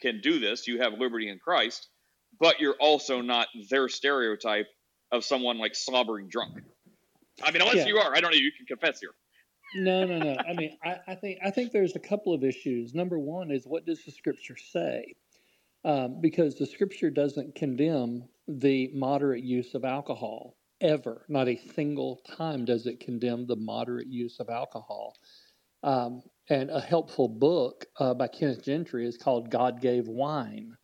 [0.00, 0.66] can do this.
[0.68, 1.88] You have liberty in Christ,
[2.38, 4.66] but you're also not their stereotype
[5.10, 6.58] of someone like slobbering drunk.
[7.42, 7.86] I mean, unless Yeah.
[7.86, 8.38] you are, I don't know.
[8.38, 9.10] You can confess here.
[9.74, 10.36] No, no, no.
[10.48, 12.94] I mean, I, I think I think there's a couple of issues.
[12.94, 15.14] Number one is what does the scripture say?
[15.84, 21.24] Um, because the scripture doesn't condemn the moderate use of alcohol ever.
[21.28, 25.14] Not a single time does it condemn the moderate use of alcohol.
[25.82, 30.76] Um, and a helpful book uh, by Kenneth Gentry is called God Gave Wine.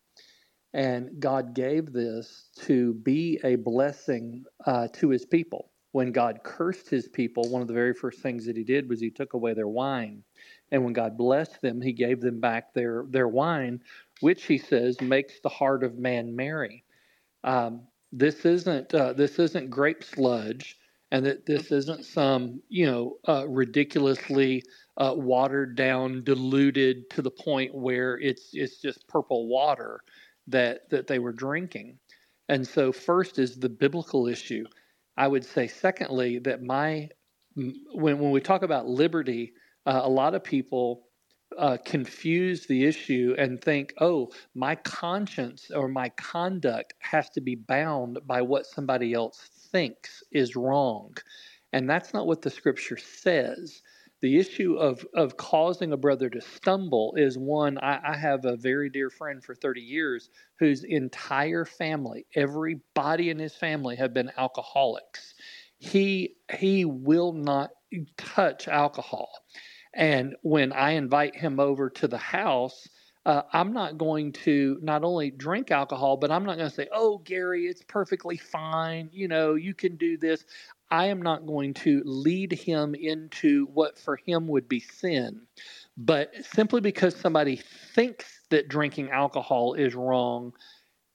[0.73, 5.71] And God gave this to be a blessing uh, to his people.
[5.93, 8.99] When God cursed his people, one of the very first things that he did was
[8.99, 10.23] he took away their wine.
[10.71, 13.81] And when God blessed them, he gave them back their, their wine,
[14.21, 16.83] which he says makes the heart of man merry.
[17.43, 20.77] Um, this isn't uh, this isn't grape sludge,
[21.11, 24.63] and that this isn't some you know uh, ridiculously
[24.97, 30.01] uh, watered down, diluted to the point where it's it's just purple water
[30.47, 31.99] that that they were drinking.
[32.49, 34.65] And so, first is the biblical issue.
[35.17, 37.09] I would say, secondly, that my
[37.55, 39.53] when when we talk about liberty,
[39.85, 41.04] uh, a lot of people
[41.57, 47.55] uh, confuse the issue and think, oh, my conscience or my conduct has to be
[47.55, 51.13] bound by what somebody else thinks is wrong.
[51.73, 53.81] And that's not what the scripture says.
[54.21, 57.77] The issue of, of causing a brother to stumble is one.
[57.79, 63.37] I, I have a very dear friend for 30 years whose entire family, everybody in
[63.37, 65.35] his family, have been alcoholics.
[65.77, 67.71] He he will not
[68.17, 69.29] touch alcohol.
[69.95, 72.87] And when I invite him over to the house,
[73.25, 76.87] uh, I'm not going to not only drink alcohol, but I'm not going to say,
[76.93, 79.09] oh, Gary, it's perfectly fine.
[79.11, 80.45] You know, you can do this.
[80.91, 85.41] I am not going to lead him into what for him would be sin.
[85.97, 90.53] But simply because somebody thinks that drinking alcohol is wrong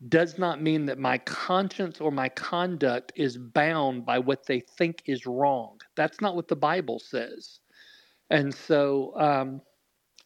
[0.08, 5.02] does not mean that my conscience or my conduct is bound by what they think
[5.06, 5.78] is wrong.
[5.94, 7.59] That's not what the Bible says.
[8.30, 9.62] And so um,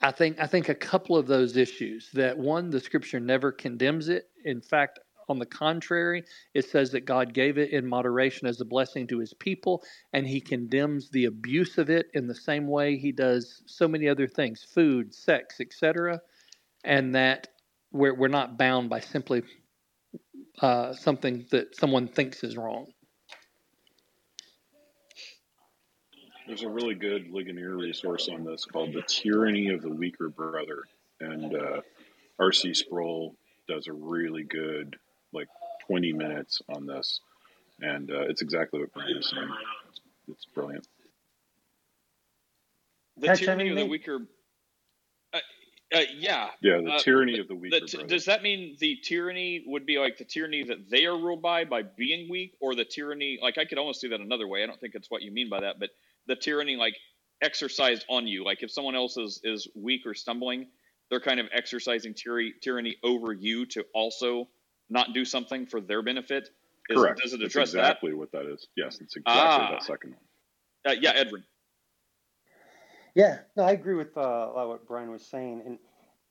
[0.01, 4.09] I think I think a couple of those issues that one, the scripture never condemns
[4.09, 4.29] it.
[4.45, 6.25] In fact, on the contrary,
[6.55, 9.83] it says that God gave it in moderation as a blessing to his people,
[10.13, 14.09] and he condemns the abuse of it in the same way he does so many
[14.09, 16.21] other things, food, sex, etc.
[16.85, 17.49] And that
[17.93, 19.43] we're we're not bound by simply
[20.63, 22.94] uh, something that someone thinks is wrong.
[26.47, 30.85] There's a really good Ligonier resource on this called "The Tyranny of the Weaker Brother,"
[31.21, 31.81] and uh,
[32.39, 32.75] R.C.
[32.75, 33.35] Sproul
[33.67, 34.97] does a really good,
[35.33, 35.49] like,
[35.87, 37.21] 20 minutes on this,
[37.81, 39.49] and uh, it's exactly what Brian is saying.
[39.89, 40.87] It's, it's brilliant.
[43.17, 43.91] The Catch tyranny of the anything?
[43.91, 44.19] weaker.
[45.33, 45.39] Uh,
[45.95, 46.51] uh, yeah.
[46.61, 49.63] Yeah, the Uh, tyranny the- of the weaker the t- does that mean the tyranny
[49.67, 52.85] would be like the tyranny that they are ruled by by being weak, or the
[52.85, 53.39] tyranny?
[53.41, 54.63] Like I could almost see that another way.
[54.63, 55.89] I don't think it's what you mean by that, but
[56.27, 56.95] the tyranny like
[57.43, 58.45] exercised on you.
[58.45, 60.67] Like if someone else is is weak or stumbling,
[61.11, 64.49] they're kind of exercising tyranny tyranny over you to also
[64.91, 66.51] not do something for their benefit.
[66.91, 67.21] Is, Correct.
[67.23, 68.69] Does it That's address exactly what that is.
[68.77, 69.71] Yes, it's exactly Ah.
[69.71, 70.21] that second one.
[70.87, 71.43] Uh, yeah, Edwin.
[73.15, 75.79] Yeah, no, I agree with uh, a lot of what Brian was saying, and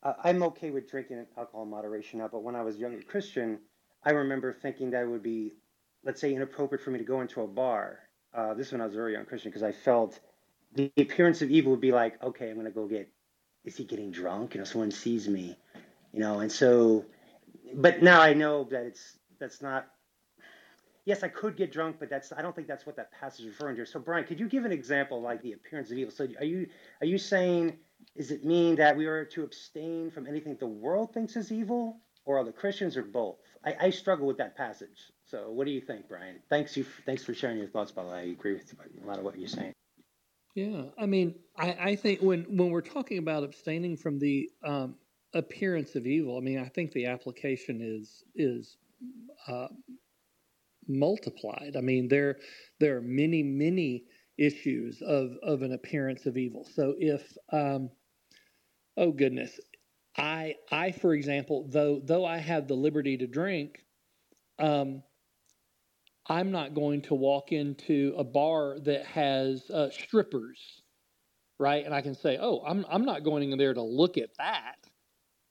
[0.03, 2.27] uh, I'm okay with drinking alcohol in moderation now.
[2.27, 3.59] But when I was a younger Christian,
[4.03, 5.55] I remember thinking that it would be,
[6.03, 7.99] let's say, inappropriate for me to go into a bar.
[8.33, 10.19] Uh, this is when I was very young Christian because I felt
[10.73, 13.09] the appearance of evil would be like, okay, I'm gonna go get.
[13.63, 14.55] Is he getting drunk?
[14.55, 15.57] You know, someone sees me,
[16.11, 17.05] you know, and so.
[17.75, 19.87] But now I know that it's that's not
[21.05, 23.51] yes, I could get drunk, but that's I don't think that's what that passage is
[23.51, 23.85] referring to.
[23.85, 26.11] So, Brian, could you give an example like the appearance of evil?
[26.11, 26.67] So, are you
[27.01, 27.77] are you saying
[28.15, 31.97] is it mean that we are to abstain from anything the world thinks is evil,
[32.25, 33.37] or are the Christians, or both?
[33.65, 35.11] I, I struggle with that passage.
[35.33, 36.35] So, what do you think, Brian?
[36.47, 37.95] Thanks you thanks for sharing your thoughts.
[37.95, 38.71] Way, I agree with
[39.03, 39.73] a lot of what you're saying.
[40.53, 44.93] Yeah, I mean, I, I think when when we're talking about abstaining from the um,
[45.33, 48.77] appearance of evil, I mean, I think the application is is
[49.47, 49.69] uh,
[50.87, 51.77] multiplied.
[51.77, 52.37] I mean, there
[52.79, 54.03] there are many many
[54.37, 56.63] issues of of an appearance of evil.
[56.63, 57.89] So if um,
[58.97, 59.59] oh goodness,
[60.15, 63.83] I I for example, though though I have the liberty to drink,
[64.59, 65.01] um,
[66.27, 70.81] I'm not going to walk into a bar that has uh, strippers,
[71.59, 71.85] right?
[71.85, 74.77] And I can say, oh, I'm I'm not going in there to look at that,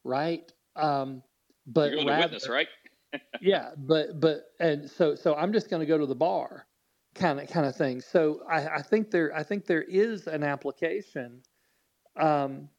[0.03, 0.51] right?
[0.75, 1.21] Um,
[1.67, 2.67] but You're going to witness, right?
[3.41, 6.65] yeah, but but and so so I'm just going to go to the bar,
[7.13, 8.01] kind of kind of thing.
[8.01, 11.43] So I, I think there I think there is an application,
[12.19, 12.69] um,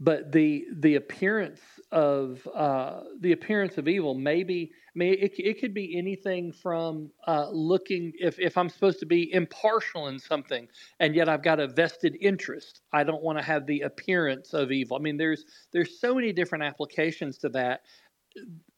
[0.00, 1.60] but the the appearance
[1.92, 7.10] of uh, the appearance of evil maybe I mean it it could be anything from
[7.26, 10.66] uh, looking if if I'm supposed to be impartial in something
[10.98, 12.80] and yet I've got a vested interest.
[12.92, 14.96] I don't want to have the appearance of evil.
[14.96, 17.82] I mean there's there's so many different applications to that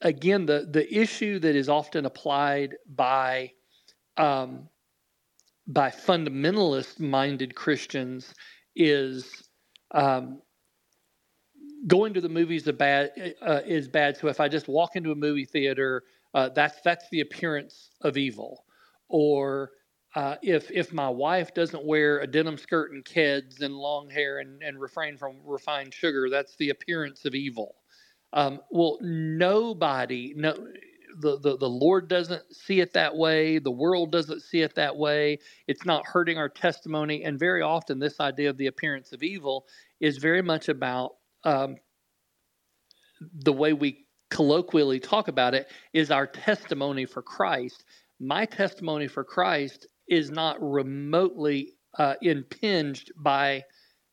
[0.01, 3.53] again, the the issue that is often applied by
[4.17, 4.69] um,
[5.67, 8.35] by fundamentalist minded Christians
[8.75, 9.49] is
[9.93, 10.41] um,
[11.87, 14.17] going to the movies is bad uh, is bad.
[14.17, 16.05] So if I just walk into a movie theater,
[16.35, 18.65] uh, that's that's the appearance of evil.
[19.09, 19.71] Or
[20.15, 24.39] uh, if if my wife doesn't wear a denim skirt and kids and long hair
[24.39, 27.77] and, and refrain from refined sugar, that's the appearance of evil.
[28.35, 30.55] Um, well, nobody, no,
[31.21, 33.59] the, the, the Lord doesn't see it that way.
[33.59, 35.39] The world doesn't see it that way.
[35.67, 37.25] It's not hurting our testimony.
[37.25, 39.67] And very often, this idea of the appearance of evil
[40.01, 41.77] is very much about um,
[43.45, 47.85] the way we colloquially talk about it is our testimony for Christ.
[48.19, 53.65] My testimony for Christ is not remotely uh, impinged by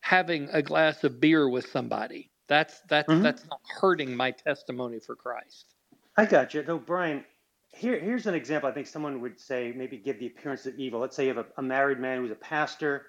[0.02, 2.32] having a glass of beer with somebody.
[2.48, 3.24] That's that's Mhm.
[3.24, 5.76] that's not hurting my testimony for Christ.
[6.18, 6.64] I got you.
[6.64, 7.24] Though, Brian,
[7.68, 11.00] here, here's an example I think someone would say, maybe give the appearance of evil.
[11.00, 13.08] Let's say you have a, a married man who's a pastor,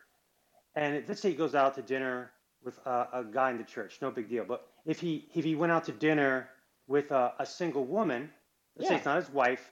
[0.74, 2.32] and let's say he goes out to dinner
[2.64, 4.44] with a, a guy in the church, no big deal.
[4.44, 6.48] But if he if he went out to dinner
[6.86, 8.30] with a, a single woman,
[8.76, 9.70] let's say it's not his wife,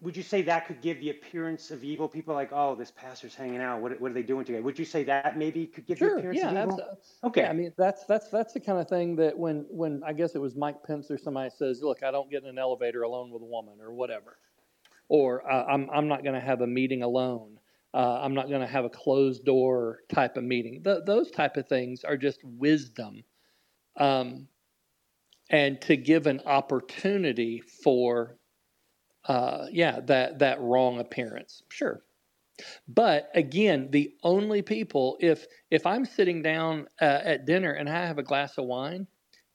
[0.00, 2.08] would you say that could give the appearance of evil?
[2.08, 3.80] People are like, oh, this pastor's hanging out.
[3.82, 4.62] What, what are they doing together?
[4.62, 6.18] Would you say that maybe could give the Sure.
[6.18, 6.50] appearance Yeah.
[6.50, 6.80] of evil?
[6.80, 6.96] Absolutely.
[7.24, 7.40] Okay.
[7.42, 7.50] Yeah.
[7.50, 10.38] I mean, that's that's that's the kind of thing that when when I guess it
[10.40, 13.42] was Mike Pence or somebody says, "Look, I don't get in an elevator alone with
[13.42, 14.38] a woman or whatever,"
[15.08, 17.57] or uh, "I'm I'm not going to have a meeting alone."
[17.94, 20.82] Uh, I'm not going to have a closed door type of meeting.
[20.84, 23.24] Th- those type of things are just wisdom,
[23.98, 24.48] um,
[25.50, 28.36] and to give an opportunity for,
[29.26, 31.62] uh, yeah, that that wrong appearance.
[31.70, 32.02] Sure,
[32.88, 38.06] but again, the only people if if I'm sitting down uh, at dinner and I
[38.06, 39.06] have a glass of wine,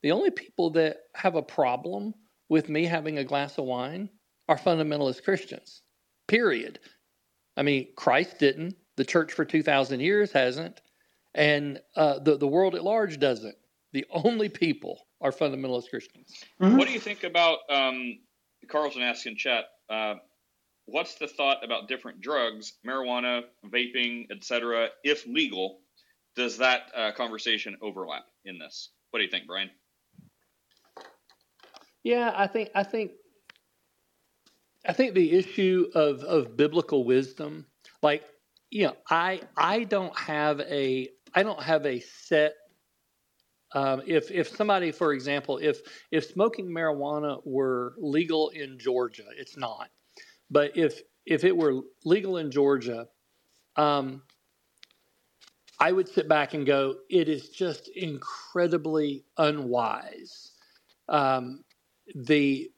[0.03, 2.13] the only people that have a problem
[2.49, 4.09] with me having a glass of wine
[4.49, 5.81] are fundamentalist Christians.
[6.27, 6.79] Period.
[7.55, 8.75] I mean, Christ didn't.
[8.95, 10.81] The church for two thousand years hasn't,
[11.33, 13.55] and uh, the the world at large doesn't.
[13.91, 16.33] The only people are fundamentalist Christians.
[16.61, 16.77] Mm-hmm.
[16.77, 18.19] What do you think about um,
[18.69, 19.65] Carlton asked in chat?
[19.89, 20.15] Uh,
[20.85, 25.79] what's the thought about different drugs, marijuana, vaping, etc., if legal?
[26.35, 28.89] Does that uh, conversation overlap in this?
[29.11, 29.69] What do you think, Brian?
[32.03, 33.11] Yeah, I think I think
[34.85, 37.65] I think the issue of of biblical wisdom,
[38.01, 38.23] like
[38.69, 42.53] you know, I I don't have a I don't have a set.
[43.75, 45.81] Um, if if somebody, for example, if
[46.11, 49.89] if smoking marijuana were legal in Georgia, it's not.
[50.49, 53.07] But if if it were legal in Georgia,
[53.77, 54.21] um,
[55.79, 60.51] I would sit back and go, it is just incredibly unwise.
[61.09, 61.63] Um,
[62.15, 62.69] the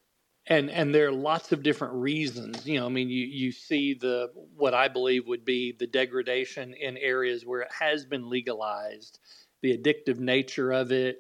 [0.47, 2.65] and and there are lots of different reasons.
[2.65, 6.73] You know, I mean, you you see the what I believe would be the degradation
[6.73, 9.19] in areas where it has been legalized,
[9.61, 11.17] the addictive nature of it,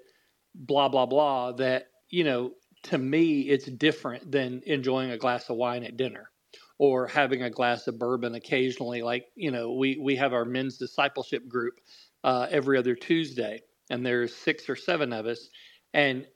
[0.53, 1.53] blah blah blah.
[1.53, 2.51] That you know,
[2.83, 6.29] to me, it's different than enjoying a glass of wine at dinner
[6.77, 9.01] or having a glass of bourbon occasionally.
[9.01, 11.79] Like you know, we we have our men's discipleship group
[12.23, 15.49] uh, every other Tuesday, and there's six or seven of us,
[15.95, 16.27] and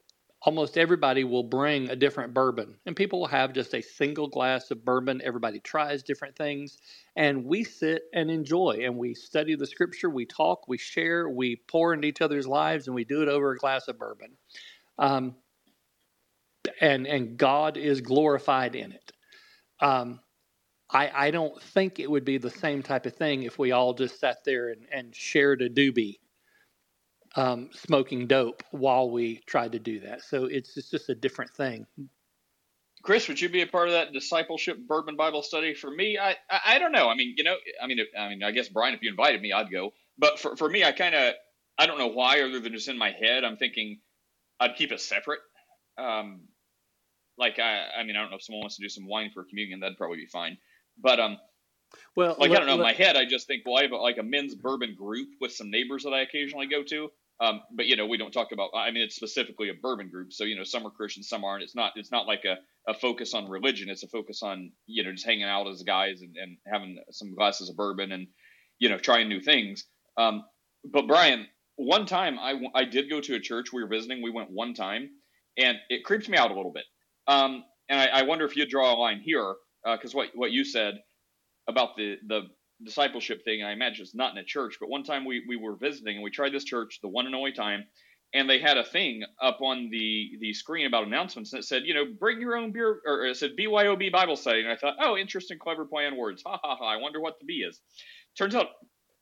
[0.43, 2.75] almost everybody will bring a different bourbon.
[2.85, 5.21] And people will have just a single glass of bourbon.
[5.23, 6.77] Everybody tries different things.
[7.15, 11.57] And we sit and enjoy and we study the scripture we talk we share we
[11.67, 14.31] pour into each other's lives and we do it over a glass of bourbon.
[14.97, 15.35] Um,
[16.81, 19.11] and and god is glorified in it.
[19.81, 20.19] Um,
[20.91, 23.93] I, I don't think it would be the same type of thing if we all
[23.93, 26.17] just sat there and, and shared a doobie
[27.39, 30.21] um, smoking dope while we tried to do that.
[30.23, 31.87] So it's, it's just a different thing.
[33.01, 35.73] Chris, would you be a part of that discipleship bourbon Bible study?
[35.73, 37.07] For me, I, I, I don't know.
[37.07, 39.41] I mean, you know, I mean, if, I mean, I guess Brian, if you invited
[39.41, 39.93] me, I'd go.
[40.17, 41.33] But for, for me, I kind of,
[41.77, 43.99] I don't know why, other than just in my head, I'm thinking
[44.59, 45.39] I'd keep it separate.
[45.97, 46.41] Um,
[47.37, 49.45] like I, I mean, I don't know if someone wants to do some wine for
[49.45, 50.57] communion, that'd probably be fine.
[51.01, 51.37] But um,
[52.17, 53.83] well, like let, I don't know, in let, my head, I just think, well, I
[53.83, 57.09] have like a men's bourbon group with some neighbors that I occasionally go to.
[57.41, 58.71] Um, but you know, we don't talk about.
[58.75, 61.63] I mean, it's specifically a bourbon group, so you know, some are Christians, some aren't.
[61.63, 61.93] It's not.
[61.95, 62.57] It's not like a,
[62.89, 63.89] a focus on religion.
[63.89, 67.35] It's a focus on you know just hanging out as guys and, and having some
[67.35, 68.27] glasses of bourbon and
[68.79, 69.85] you know trying new things.
[70.17, 70.43] Um,
[70.83, 71.47] but Brian,
[71.77, 74.21] one time I I did go to a church we were visiting.
[74.21, 75.09] We went one time,
[75.57, 76.85] and it creeps me out a little bit.
[77.27, 79.55] Um, and I, I wonder if you'd draw a line here
[79.85, 80.95] because uh, what what you said
[81.67, 82.41] about the the
[82.83, 83.63] discipleship thing.
[83.63, 86.23] I imagine it's not in a church, but one time we, we were visiting and
[86.23, 87.85] we tried this church the one and only time,
[88.33, 91.93] and they had a thing up on the the screen about announcements that said, you
[91.93, 95.17] know, bring your own beer, or it said BYOB Bible study, and I thought, oh,
[95.17, 96.43] interesting, clever play on words.
[96.45, 96.85] Ha ha ha!
[96.85, 97.81] I wonder what the B is.
[98.37, 98.67] Turns out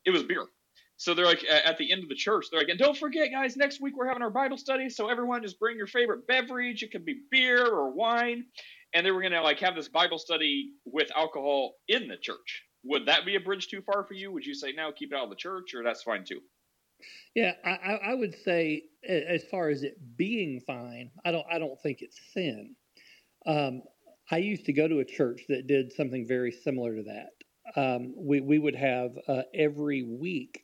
[0.06, 0.46] it was beer.
[1.00, 3.56] So they're like at the end of the church, they're like, and don't forget, guys,
[3.56, 6.82] next week we're having our Bible study, so everyone just bring your favorite beverage.
[6.84, 8.46] It could be beer or wine,
[8.94, 13.06] and they were gonna like have this Bible study with alcohol in the church would
[13.06, 14.32] that be a bridge too far for you?
[14.32, 16.42] Would you say now keep it out of the church, or that's fine too?
[17.36, 21.80] Yeah, I, I would say as far as it being fine, I don't I don't
[21.82, 22.76] think it's sin.
[23.46, 23.84] Um,
[24.32, 27.80] I used to go to a church that did something very similar to that.
[27.80, 30.64] Um, we we would have uh, every week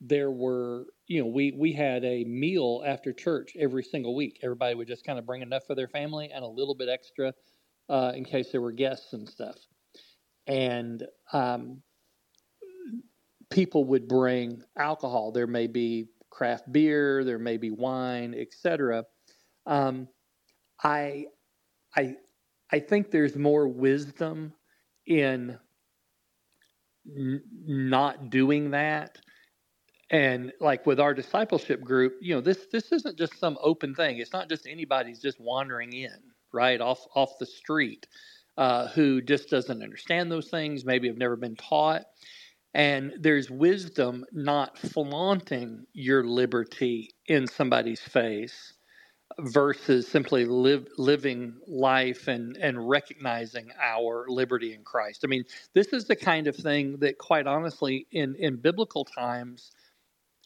[0.00, 4.40] there were you know we we had a meal after church every single week.
[4.42, 7.34] Everybody would just kind of bring enough for their family and a little bit extra
[7.88, 9.56] uh, in case there were guests and stuff
[10.46, 11.82] and um,
[13.50, 15.32] people would bring alcohol.
[15.32, 19.04] There may be craft beer, there may be wine, etc.
[19.66, 20.08] Um,
[20.82, 21.26] I,
[21.96, 22.16] I,
[22.70, 24.52] I think there's more wisdom
[25.06, 25.58] in
[27.06, 29.18] n- not doing that.
[30.10, 34.18] And like with our discipleship group, you know, this this isn't just some open thing.
[34.18, 36.16] It's not just anybody's just wandering in,
[36.52, 38.06] right off off the street
[38.56, 42.04] uh, who just doesn't understand those things, maybe have never been taught.
[42.74, 48.74] And there's wisdom not flaunting your liberty in somebody's face
[49.38, 55.22] versus simply live, living life and, and recognizing our liberty in Christ.
[55.24, 59.72] I mean, this is the kind of thing that, quite honestly, in, in biblical times,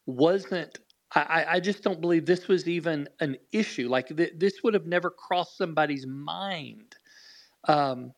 [0.06, 0.78] wasn't.
[1.14, 3.88] I, I just don't believe this was even an issue.
[3.88, 6.94] Like, th- this would have never crossed somebody's mind
[7.68, 8.12] um,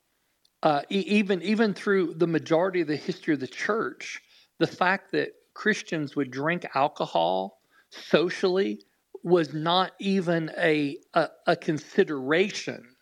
[0.62, 4.22] uh, e- even even through the majority of the history of the church,
[4.58, 7.60] the fact that Christians would drink alcohol
[7.90, 8.80] socially
[9.22, 12.96] was not even a a, a consideration.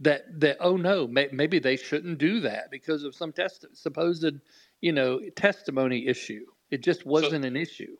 [0.00, 4.26] That that oh no, may, maybe they shouldn't do that because of some test, supposed
[4.80, 6.44] you know testimony issue.
[6.70, 7.96] It just wasn't so, an issue.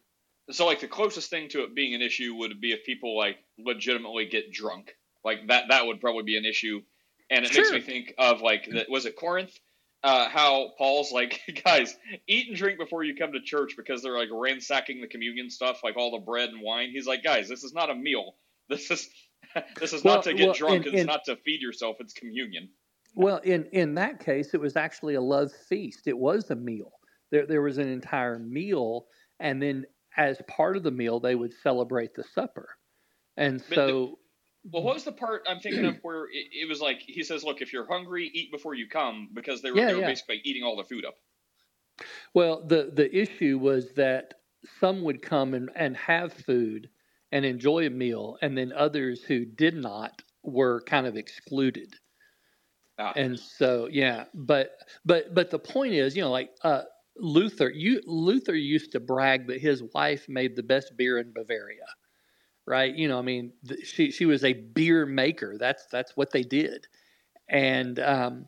[0.50, 3.36] so like the closest thing to it being an issue would be if people like
[3.58, 4.96] legitimately get drunk.
[5.24, 6.82] Like that that would probably be an issue.
[7.32, 9.52] And it makes me think of like the, was it Corinth?
[10.04, 11.96] Uh, how Paul's like, guys,
[12.26, 15.80] eat and drink before you come to church because they're like ransacking the communion stuff,
[15.84, 16.90] like all the bread and wine.
[16.92, 18.34] He's like, guys, this is not a meal.
[18.68, 19.08] This is
[19.80, 20.86] this is Well, not to get well, drunk.
[20.86, 21.96] and- it's and- not to feed yourself.
[22.00, 22.68] It's communion.
[23.14, 26.06] Well, in in that case, it was actually a love feast.
[26.06, 26.92] It was a meal.
[27.30, 29.06] There there was an entire meal,
[29.40, 29.84] and then
[30.16, 32.68] as part of the meal, they would celebrate the supper.
[33.36, 34.18] And so,
[34.64, 37.44] Well, what was the part I'm thinking of where it, it was like he says,
[37.44, 40.02] "Look, if you're hungry, eat before you come," because they were, Yeah, they were yeah.
[40.02, 41.16] basically eating all the food up.
[42.34, 44.34] well, the the issue was that
[44.78, 46.90] some would come and, and have food
[47.30, 51.94] and enjoy a meal, and then others who did not were kind of excluded.
[52.98, 53.14] Ah.
[53.14, 56.82] and so yeah but but but the point is you know like uh
[57.16, 61.84] luther you luther used to brag that his wife made the best beer in bavaria
[62.66, 62.94] right?
[62.94, 65.56] You know i mean th- she she was a beer maker.
[65.58, 66.86] That's that's what they did.
[67.48, 68.46] And um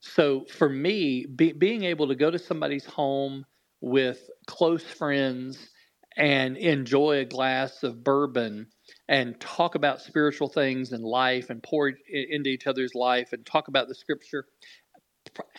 [0.00, 3.44] so for me be, being able to go to somebody's home
[3.80, 5.70] with close friends
[6.16, 8.66] and enjoy a glass of bourbon
[9.08, 13.68] and talk about spiritual things and life and pour into each other's life and talk
[13.68, 14.46] about the scripture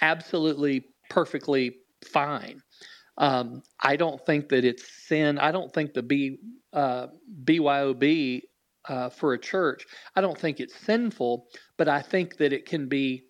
[0.02, 2.61] absolutely perfectly fine
[3.18, 5.38] um, i don't think that it's sin.
[5.40, 6.40] I don't think the B,
[6.74, 7.08] uh,
[7.44, 8.42] byob
[8.86, 9.86] uh, for a church
[10.16, 11.48] i don't think it's sinful
[11.78, 13.26] but i think that it can be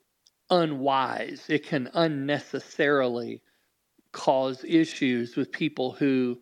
[0.51, 1.45] unwise.
[1.49, 3.41] It can unnecessarily
[4.11, 6.39] cause issues with people who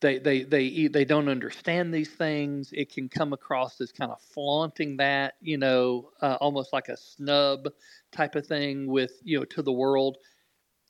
[0.00, 2.70] they they they they don't understand these things.
[2.72, 6.96] It can come across as kind of flaunting that, you know, uh, almost like a
[6.96, 7.68] snub
[8.10, 10.16] type of thing with you know to the world,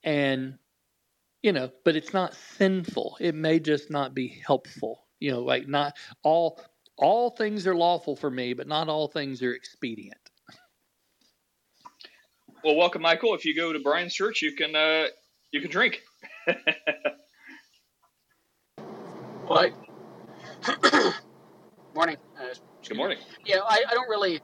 [0.03, 0.57] and
[1.43, 3.17] you know, but it's not sinful.
[3.19, 5.05] It may just not be helpful.
[5.19, 6.61] You know, like not all
[6.97, 10.17] all things are lawful for me, but not all things are expedient.
[12.63, 13.33] Well, welcome, Michael.
[13.33, 15.07] If you go to Brian's church, you can uh,
[15.51, 16.01] you can drink.
[19.47, 19.73] What?
[21.93, 22.15] morning.
[22.39, 22.53] Uh,
[22.87, 23.17] Good morning.
[23.45, 24.39] yeah, I, I don't really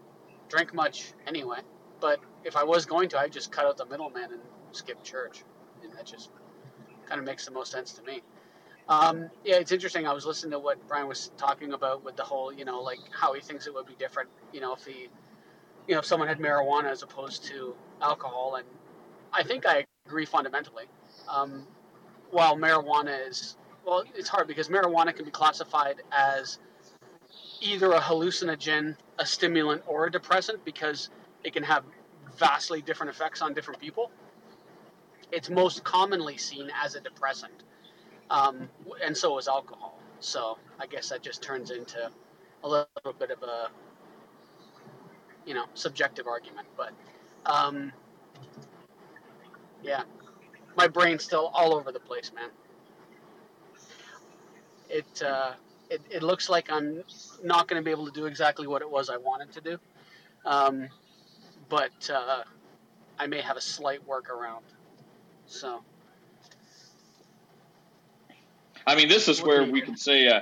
[0.50, 1.60] drink much anyway,
[2.02, 4.42] but if I was going to, I'd just cut out the middleman and
[4.74, 5.46] skip church.
[5.82, 6.30] And that just
[7.08, 8.22] kind of makes the most sense to me.
[8.90, 10.08] Um, yeah, it's interesting.
[10.08, 13.00] I was listening to what Brian was talking about with the whole, you know, like
[13.12, 15.10] how he thinks it would be different, you know, if he,
[15.88, 18.56] you know, if someone had marijuana as opposed to alcohol.
[18.56, 18.68] And
[19.34, 20.86] I think I agree fundamentally.
[21.28, 21.68] Um,
[22.32, 26.60] while marijuana is, well, it's hard because marijuana can be classified as
[27.62, 31.10] either a hallucinogen, a stimulant, or a depressant because
[31.44, 31.84] it can have
[32.38, 34.12] vastly different effects on different people.
[35.32, 37.54] It's most commonly seen as a depressant,
[38.30, 38.70] um,
[39.04, 40.00] and so is alcohol.
[40.20, 42.12] So I guess that just turns into
[42.64, 43.70] a little bit of a,
[45.46, 46.68] you know, subjective argument.
[46.78, 46.94] But
[47.46, 47.94] um,
[49.84, 50.04] yeah,
[50.78, 52.50] my brain's still all over the place, man.
[54.90, 55.54] It uh,
[55.90, 57.04] it, it looks like I'm
[57.44, 59.80] not going to be able to do exactly what it was I wanted to do,
[60.46, 60.90] um,
[61.70, 62.44] but uh,
[63.20, 64.64] I may have a slight workaround.
[65.48, 65.82] So
[68.88, 70.42] I mean, this is where we can say, uh,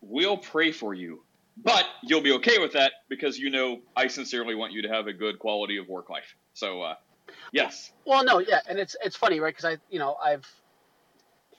[0.00, 1.24] "We'll pray for you,"
[1.56, 5.08] but you'll be okay with that because you know I sincerely want you to have
[5.08, 6.36] a good quality of work life.
[6.52, 6.94] So, uh,
[7.52, 9.52] yes, Well, no, yeah, and it's it's funny, right?
[9.52, 10.46] Because I, you know, I've,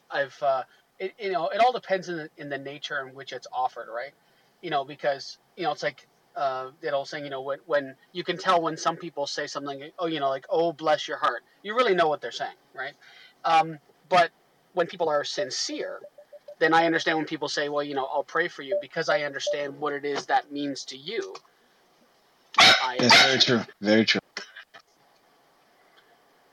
[0.10, 0.64] I've, uh,
[1.00, 3.88] it, you know, it all depends in the, in the nature in which it's offered,
[3.94, 4.14] right?
[4.62, 7.96] You know, because you know, it's like uh, that old saying, you know, when when
[8.14, 11.18] you can tell when some people say something, oh, you know, like, oh, bless your
[11.18, 12.94] heart, you really know what they're saying, right?
[13.46, 13.80] Um,
[14.10, 14.32] but
[14.74, 16.00] when people are sincere,
[16.60, 19.22] then I understand when people say, well, you know, I'll pray for you because I
[19.24, 21.36] understand what it is that means to you.
[22.58, 23.62] I That's very true.
[23.82, 24.20] Very true.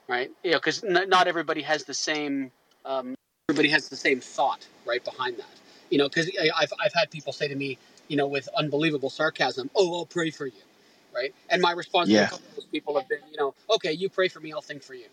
[0.09, 0.31] right?
[0.43, 2.51] You know, because n- not everybody has the same.
[2.85, 3.15] Um,
[3.49, 5.47] everybody has the same thought right behind that.
[5.91, 9.71] You know, because I've I've had people say to me, you know, with unbelievable sarcasm,
[9.75, 10.63] "Oh, I'll pray for you,"
[11.15, 11.35] right?
[11.51, 12.27] And my response to Yeah.
[12.27, 14.63] a couple of those people have been, you know, okay, you pray for me, I'll
[14.63, 15.07] think for you.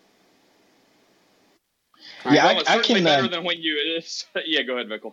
[2.24, 3.06] Yeah, well, I, it's I certainly can.
[3.06, 3.76] better Uh, than when you.
[3.96, 5.12] It's, yeah, go ahead, Michael.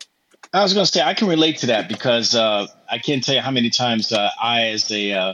[0.54, 3.36] I was going to say I can relate to that because uh, I can't tell
[3.36, 5.34] you how many times uh, I, as a uh,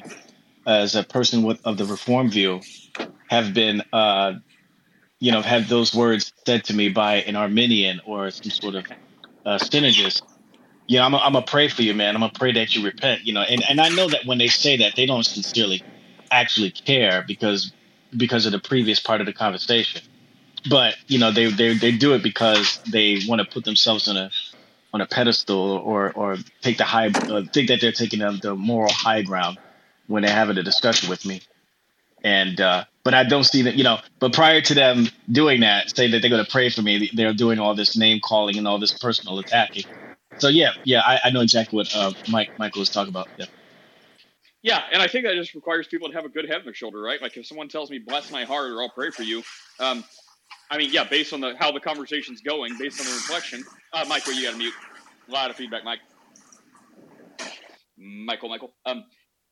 [0.68, 2.62] as a person with, of the reform view,
[3.30, 4.34] have been, uh,
[5.20, 8.86] you know, had those words said to me by an Arminian or some sort of
[9.46, 10.24] uh, synergist.
[10.88, 12.16] You know, I'm gonna pray for you, man.
[12.16, 13.26] I'm gonna pray that you repent.
[13.26, 15.86] You know, and and I know that when they say that, they don't sincerely
[16.32, 17.74] actually care because
[18.18, 20.02] because of the previous part of the conversation.
[20.70, 24.18] But you know, they they they do it because they want to put themselves in
[24.18, 24.32] a
[24.94, 28.56] on a pedestal or or take the high uh, think that they're taking the, the
[28.56, 29.58] moral high ground
[30.08, 31.42] when they're having a discussion with me.
[32.24, 34.00] And uh, but I don't see that you know.
[34.20, 37.34] But prior to them doing that, say that they're going to pray for me, they're
[37.34, 39.86] doing all this name calling and all this personal attacking.
[40.38, 43.28] So yeah, yeah, I, I know exactly what uh, Mike Michael was talking about.
[43.38, 43.46] Yeah.
[44.62, 46.74] Yeah, and I think that just requires people to have a good head on their
[46.74, 47.22] shoulder, right?
[47.22, 49.44] Like if someone tells me "bless my heart" or "I'll pray for you,"
[49.80, 50.04] um,
[50.72, 53.64] I mean, yeah, based on the how the conversation's going, based on the reflection.
[53.94, 54.74] Uh, Michael, you got to mute.
[55.30, 56.00] A lot of feedback, Mike.
[57.98, 58.74] Michael, Michael.
[58.86, 59.04] Um,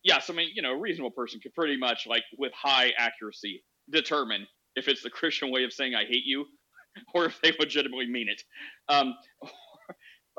[0.04, 2.92] yeah, so I mean, you know, a reasonable person could pretty much, like, with high
[2.98, 6.46] accuracy, determine if it's the Christian way of saying "I hate you,"
[7.14, 8.42] or if they legitimately mean it.
[8.90, 9.14] Um,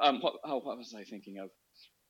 [0.01, 1.51] um, what, oh, what was I thinking of?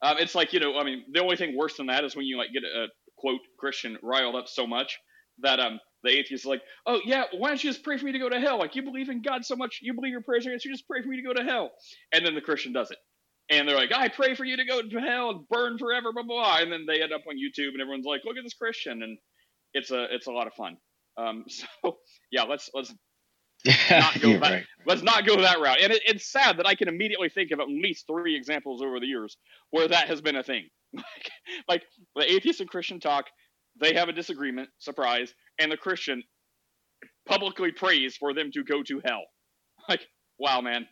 [0.02, 2.26] Um, it's like you know, I mean, the only thing worse than that is when
[2.26, 2.86] you like get a,
[3.16, 4.98] quote Christian riled up so much
[5.38, 8.12] that um the atheist is like, oh yeah, why don't you just pray for me
[8.12, 8.58] to go to hell?
[8.58, 10.88] Like you believe in God so much, you believe your prayers are answered, you just
[10.88, 11.70] pray for me to go to hell.
[12.12, 12.98] And then the Christian does it.
[13.48, 16.22] And they're like, I pray for you to go to hell and burn forever, blah
[16.24, 16.42] blah.
[16.42, 16.56] blah.
[16.58, 19.18] And then they end up on YouTube and everyone's like, look at this Christian, and
[19.74, 20.76] it's a it's a lot of fun.
[21.16, 21.98] Um, so
[22.30, 22.92] yeah, let's let's
[23.90, 24.64] not go that right.
[24.86, 25.78] let's not go that route.
[25.80, 28.98] And it, it's sad that I can immediately think of at least three examples over
[29.00, 29.36] the years
[29.70, 30.68] where that has been a thing.
[30.94, 31.04] like,
[31.68, 31.82] like
[32.16, 33.26] the atheist and Christian talk,
[33.80, 36.22] they have a disagreement, surprise, and the Christian
[37.26, 39.22] publicly prays for them to go to hell.
[39.88, 40.06] Like,
[40.38, 40.86] wow, man.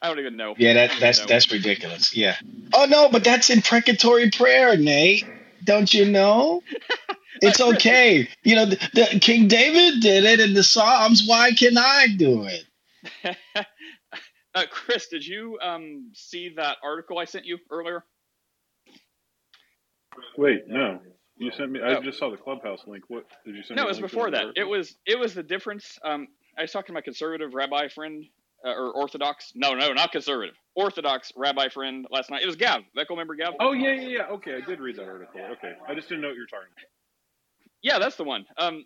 [0.00, 0.54] I don't even know.
[0.56, 1.26] Yeah, that that's know.
[1.26, 2.16] that's ridiculous.
[2.16, 2.36] Yeah.
[2.72, 5.26] Oh no, but that's imprecatory prayer, Nate.
[5.62, 6.62] Don't you know?
[7.42, 8.28] It's okay.
[8.42, 11.24] You know, the, the King David did it in the Psalms.
[11.26, 12.64] Why can I do it?
[14.54, 18.04] uh, Chris, did you um, see that article I sent you earlier?
[20.36, 21.00] Wait, no.
[21.36, 21.80] You sent me.
[21.80, 22.02] I Oh.
[22.02, 23.04] just saw the clubhouse link.
[23.08, 23.76] What did you send?
[23.76, 24.46] No, me it was before that.
[24.56, 25.98] It was it was the difference.
[26.04, 28.24] Um, I was talking to my conservative rabbi friend
[28.64, 29.52] uh, or Orthodox.
[29.54, 30.56] No, no, not conservative.
[30.74, 32.42] Orthodox rabbi friend last night.
[32.42, 32.82] It was Gav.
[32.98, 33.54] Echo member Gav.
[33.60, 34.26] Oh yeah, yeah, yeah.
[34.32, 35.40] Okay, I did read that article.
[35.52, 36.97] Okay, I just didn't know what you were talking about.
[37.82, 38.46] Yeah, that's the one.
[38.56, 38.84] Um,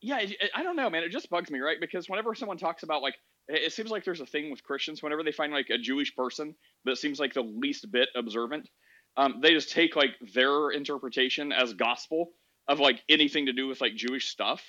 [0.00, 1.04] yeah, it, it- I don't know, man.
[1.04, 1.78] It just bugs me, right?
[1.80, 3.14] Because whenever someone talks about like,
[3.48, 5.02] it, it seems like there's a thing with Christians.
[5.02, 8.68] Whenever they find like a Jewish person that seems like the least bit observant,
[9.16, 12.30] um, they just take like their interpretation as gospel
[12.68, 14.62] of like anything to do with like Jewish stuff.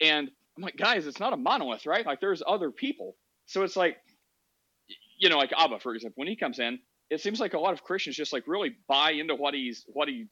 [0.00, 2.04] And I'm like, guys, it's not a monolith, right?
[2.06, 3.16] Like there's other people.
[3.46, 3.98] So it's like,
[5.18, 6.78] you know, like Abba, for example, when he comes in,
[7.10, 10.08] it seems like a lot of Christians just like really buy into what he's what
[10.08, 10.26] he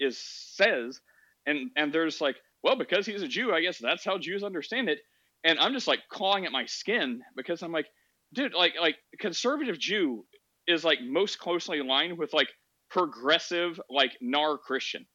[0.00, 1.00] is says,
[1.46, 4.42] and and they're just like, well, because he's a Jew, I guess that's how Jews
[4.42, 4.98] understand it.
[5.44, 7.86] And I'm just like clawing at my skin because I'm like,
[8.34, 10.24] dude, like like conservative Jew
[10.66, 12.48] is like most closely aligned with like
[12.90, 15.06] progressive like nar Christian.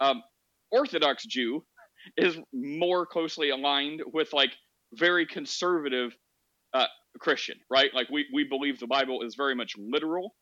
[0.00, 0.22] Um,
[0.70, 1.64] Orthodox Jew
[2.16, 4.52] is more closely aligned with like
[4.94, 6.16] very conservative
[6.74, 6.86] uh,
[7.20, 7.90] Christian, right?
[7.94, 10.34] Like we we believe the Bible is very much literal,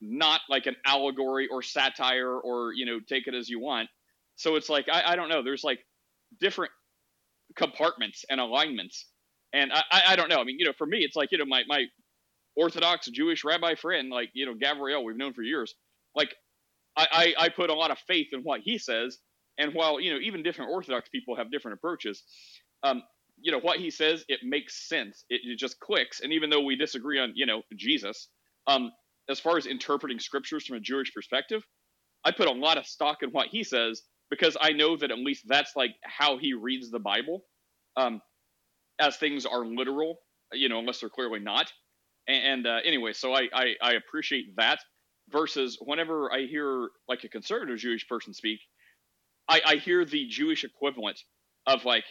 [0.00, 3.88] not like an allegory or satire or you know take it as you want.
[4.36, 5.42] So it's like I, I don't know.
[5.42, 5.80] There's like
[6.40, 6.72] different
[7.56, 9.06] compartments and alignments,
[9.52, 10.40] and I, I don't know.
[10.40, 11.86] I mean, you know, for me, it's like you know my my
[12.56, 15.74] Orthodox Jewish rabbi friend, like you know Gabriel, we've known for years.
[16.14, 16.34] Like
[16.96, 19.18] I, I I put a lot of faith in what he says,
[19.58, 22.22] and while you know even different Orthodox people have different approaches,
[22.82, 23.02] um,
[23.40, 25.24] you know what he says, it makes sense.
[25.30, 26.20] It, it just clicks.
[26.20, 28.28] And even though we disagree on you know Jesus,
[28.66, 28.92] um,
[29.30, 31.62] as far as interpreting scriptures from a Jewish perspective,
[32.24, 34.02] I put a lot of stock in what he says
[34.32, 37.44] because I know that at least that's like how he reads the Bible,
[37.98, 38.22] um,
[38.98, 40.20] as things are literal,
[40.54, 41.70] you know, unless they're clearly not.
[42.26, 44.78] And, uh, anyway, so I, I I appreciate that.
[45.30, 48.60] Versus whenever I hear like a conservative Jewish person speak,
[49.48, 51.20] I, I hear the Jewish equivalent
[51.66, 52.04] of like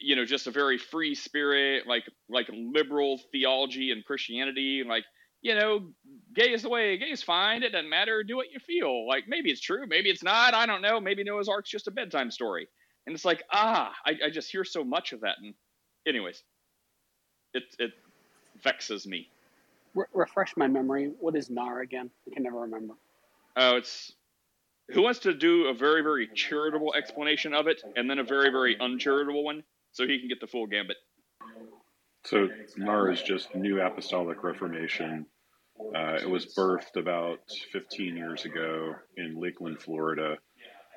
[0.00, 5.04] you know just a very free spirit like like liberal theology and Christianity and like
[5.42, 5.90] you know
[6.34, 9.24] gay is the way gay is fine it doesn't matter do what you feel like
[9.28, 12.30] maybe it's true maybe it's not I don't know maybe Noah's Ark's just a bedtime
[12.30, 12.68] story
[13.06, 15.54] and it's like ah I, I just hear so much of that and
[16.06, 16.42] anyways
[17.54, 17.92] it it
[18.62, 19.28] vexes me
[19.94, 21.12] Re- refresh my memory.
[21.18, 22.10] What is NAR again?
[22.30, 22.94] I can never remember.
[23.56, 24.12] oh it's
[24.90, 28.50] who wants to do a very very charitable explanation of it and then a very
[28.50, 29.62] very uncharitable one
[29.92, 30.96] so he can get the full gambit
[32.24, 35.26] So NAR is just New Apostolic Reformation.
[35.94, 37.40] Uh, it was birthed about
[37.72, 40.36] 15 years ago in Lakeland, Florida,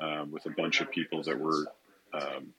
[0.02, 1.68] um, with a bunch of people that were
[2.14, 2.54] um,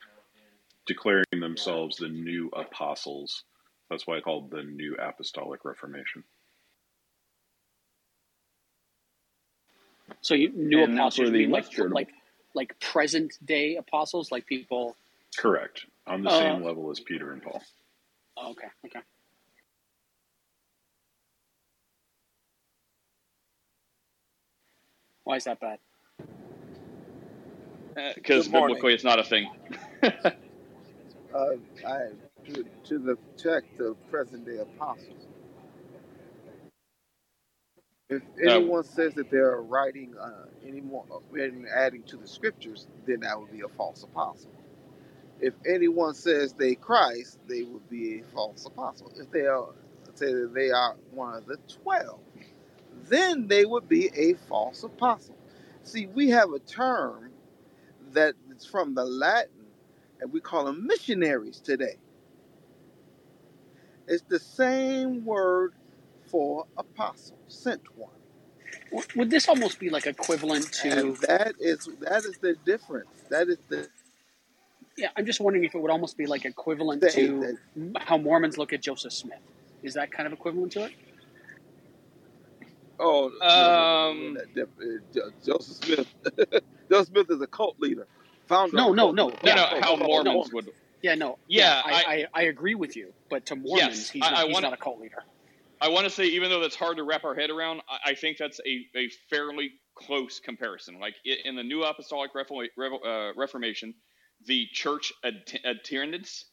[0.87, 3.45] declaring themselves the new apostles.
[3.91, 6.25] That's why I called the New Apostolic Reformation.
[10.23, 12.09] So you new And apostles, where the you mean like like
[12.55, 14.97] like present day apostles, like people.
[15.39, 15.87] Correct.
[16.07, 17.61] On the Uh, same level as Peter and Paul.
[18.39, 18.69] Oh, okay.
[18.87, 19.01] Okay.
[25.25, 25.79] Why is that bad?
[28.15, 29.49] Because uh, biblically, it's not a thing.
[30.03, 30.09] uh,
[31.87, 31.99] I,
[32.47, 35.29] to, to the check the present day apostles.
[38.11, 42.89] If anyone says that they're writing uh, any more uh, and adding to the scriptures,
[43.07, 44.53] then that would be a false apostle.
[45.43, 49.13] If anyone says they Christ, they would be a false apostle.
[49.17, 49.71] If they are
[50.17, 52.21] say that they are one of the twelve,
[53.09, 55.37] then they would be a false apostle.
[55.85, 57.31] See, we have a term
[58.13, 59.67] that is from the Latin,
[60.21, 61.99] and we call them missionaries today.
[64.09, 65.75] It's the same word
[66.31, 68.11] for apostle, sent one.
[69.17, 71.27] Would this almost be like equivalent And to?
[71.29, 73.11] that is that is the difference.
[73.31, 73.89] That is the
[74.97, 78.19] Yeah, I'm just wondering if it would almost be like equivalent say to that how
[78.19, 79.39] Mormons look at Joseph Smith.
[79.83, 80.93] Is that kind of equivalent to it?
[83.01, 86.15] oh no, no, no, no, Um, that diff- uh, Jo- Joseph Smith.
[86.91, 88.07] Joseph Smith is a cult leader,
[88.47, 89.29] founder No, no, no.
[89.29, 89.81] no, Yeah, no.
[89.81, 89.97] How.
[89.97, 90.71] Mormons would.
[91.03, 91.39] Yeah, no.
[91.49, 94.11] Yeah, I, I, I agree with you, but to Mormons, yes.
[94.11, 95.25] he's I, not, I he's not a cult leader.
[95.81, 98.15] I want to say, even though that's hard to wrap our head around, I, I
[98.15, 101.01] think that's a, a fairly close comparison.
[101.01, 103.95] Like in the New Apostolic Refor- Revo- uh, Reformation,
[104.47, 106.47] the church ad- attendants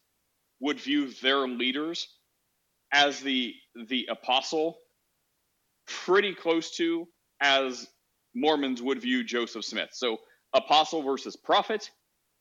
[0.60, 2.08] would view their leaders
[2.94, 3.54] as the
[3.88, 4.78] the apostle,
[5.88, 7.08] pretty close to
[7.42, 7.88] as
[8.36, 9.90] Mormons would view Joseph Smith.
[9.94, 10.18] So
[10.54, 11.90] apostle versus prophet.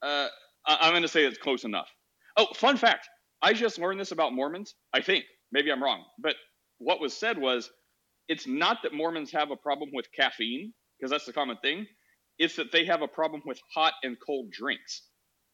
[0.02, 0.28] Uh,
[0.66, 1.88] I, I'm going to say it's close enough.
[2.36, 3.08] Oh, fun fact!
[3.42, 4.74] I just learned this about Mormons.
[4.94, 6.36] I think maybe I'm wrong, but
[6.78, 7.70] what was said was
[8.28, 11.86] it's not that Mormons have a problem with caffeine because that's the common thing.
[12.38, 15.02] It's that they have a problem with hot and cold drinks,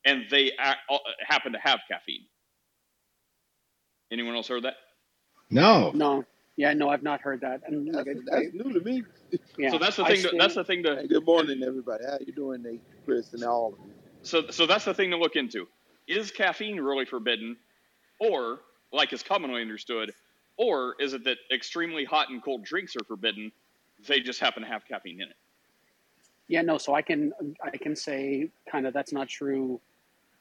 [0.04, 2.24] and they act, uh, happen to have caffeine.
[4.12, 4.74] Anyone else heard that?
[5.50, 5.92] No.
[5.94, 6.24] No.
[6.56, 7.62] Yeah, no, I've not heard that.
[7.66, 9.02] And like, That's I, I, that's new to me.
[9.58, 10.22] yeah, So that's the thing.
[10.22, 10.38] To, stay.
[10.38, 10.96] that's the thing to.
[10.96, 12.04] Hey, good morning, everybody.
[12.04, 13.92] How you doing, Nate, Chris, and all of you?
[14.22, 15.66] So so that's the thing to look into.
[16.06, 17.56] Is caffeine really forbidden,
[18.20, 18.60] or
[18.92, 20.12] like is commonly understood,
[20.58, 23.50] or is it that extremely hot and cold drinks are forbidden?
[24.06, 25.36] They just happen to have caffeine in it.
[26.48, 26.78] Yeah, no.
[26.78, 27.32] So I can
[27.62, 29.80] I can say kind of that's not true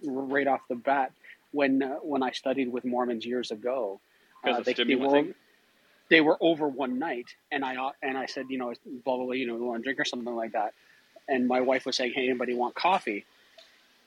[0.04, 1.12] right off the bat.
[1.52, 4.00] When uh, when I studied with Mormons years ago,
[4.44, 5.26] Because uh, they, they were
[6.10, 8.74] they were over one night, and I uh, and I said, you know,
[9.06, 10.74] blah blah blah, you know, we want to drink or something like that.
[11.28, 13.26] And my wife was saying, hey, anybody want coffee?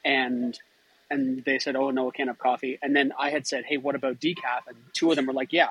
[0.05, 0.59] And
[1.10, 2.78] and they said, oh no, I can't have coffee.
[2.82, 4.66] And then I had said, hey, what about decaf?
[4.66, 5.68] And two of them were like, yeah,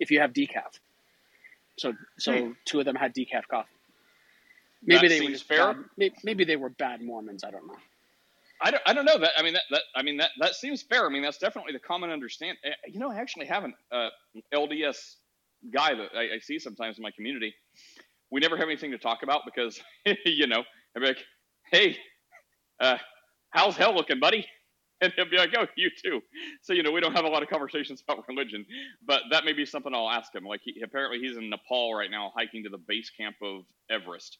[0.00, 0.78] if you have decaf.
[1.76, 2.52] So so Hmm.
[2.64, 3.68] two of them had decaf coffee.
[4.86, 5.74] Maybe That they were seems just fair.
[5.74, 7.44] bad, maybe, maybe they were bad Mormons.
[7.44, 7.76] I don't know.
[8.60, 9.32] I don't, I don't know that.
[9.36, 11.06] I mean that, that I mean that that seems fair.
[11.06, 12.58] I mean that's definitely the common understand.
[12.64, 14.08] eh, You know, I actually have an uh,
[14.52, 14.98] LDS
[15.72, 17.54] guy that I, I see sometimes in my community.
[18.30, 19.80] We never have anything to talk about because
[20.24, 20.62] you know
[20.96, 21.18] I'd be like,
[21.70, 21.96] "Hey,
[22.80, 22.98] uh,
[23.50, 24.46] how's hell looking, buddy?"
[25.00, 26.20] And he'll be like, "Oh, you too."
[26.62, 28.66] So you know we don't have a lot of conversations about religion,
[29.06, 30.42] but that may be something I'll ask him.
[30.44, 34.38] Like he, apparently he's in Nepal right now hiking to the base camp of Everest.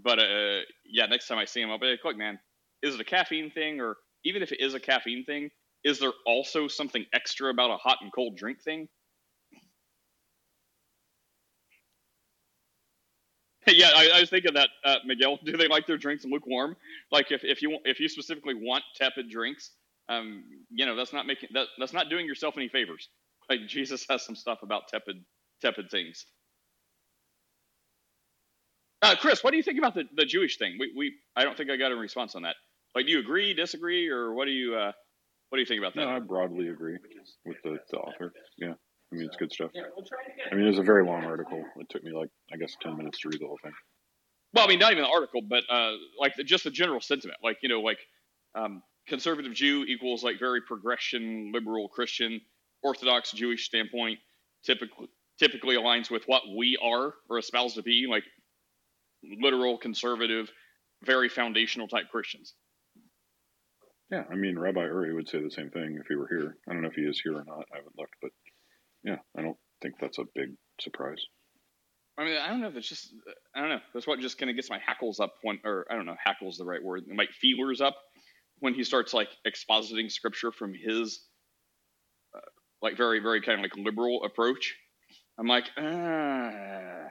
[0.00, 2.40] But uh, yeah, next time I see him, I'll be like, "Look, man."
[2.82, 5.50] Is it a caffeine thing or even if it is a caffeine thing
[5.84, 8.88] is there also something extra about a hot and cold drink thing
[13.68, 16.76] yeah I, I was thinking that uh, miguel do they like their drinks lukewarm
[17.12, 19.72] like if, if you if you specifically want tepid drinks
[20.10, 23.08] um you know that's not making that that's not doing yourself any favors
[23.50, 25.24] like jesus has some stuff about tepid
[25.62, 26.26] tepid things
[29.02, 30.76] uh, Chris, what do you think about the, the Jewish thing?
[30.80, 32.56] We, we I don't think I got a response on that.
[32.94, 34.92] Like, do you agree, disagree, or what do you uh,
[35.48, 36.04] what do you think about that?
[36.04, 36.98] No, I broadly agree
[37.44, 38.32] with the, the author.
[38.58, 38.72] Yeah,
[39.12, 39.70] I mean it's good stuff.
[40.50, 41.62] I mean it was a very long article.
[41.76, 43.72] It took me like I guess ten minutes to read the whole thing.
[44.54, 47.38] Well, I mean, not even the article, but uh, like the, just the general sentiment.
[47.42, 47.98] Like, you know, like
[48.54, 52.40] um, conservative Jew equals like very progression, liberal Christian,
[52.82, 54.18] Orthodox Jewish standpoint.
[54.64, 55.08] Typically,
[55.38, 58.24] typically aligns with what we are or espouse to be, like
[59.40, 60.50] literal conservative,
[61.02, 62.54] very foundational type Christians.
[64.12, 66.56] Yeah, I mean Rabbi Uri would say the same thing if he were here.
[66.68, 67.64] I don't know if he is here or not.
[67.72, 68.30] I haven't looked, but
[69.02, 71.24] yeah, I don't think that's a big surprise.
[72.18, 73.10] I mean, I don't know if it's just,
[73.56, 73.80] I don't know.
[73.94, 76.58] That's what just kind of gets my hackles up when, or I don't know, hackles
[76.58, 77.96] the right word, like feelers up
[78.58, 81.22] when he starts like expositing scripture from his,
[82.36, 82.40] uh,
[82.82, 84.76] like very, very kind of like liberal approach.
[85.38, 87.08] I'm like, ah.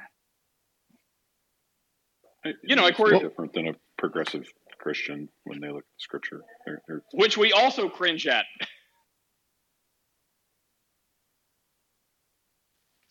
[2.64, 4.45] You know, like it's different than a progressive
[4.82, 6.41] Christian when they look at scripture.
[6.66, 8.45] They're, they're, which we also cringe at.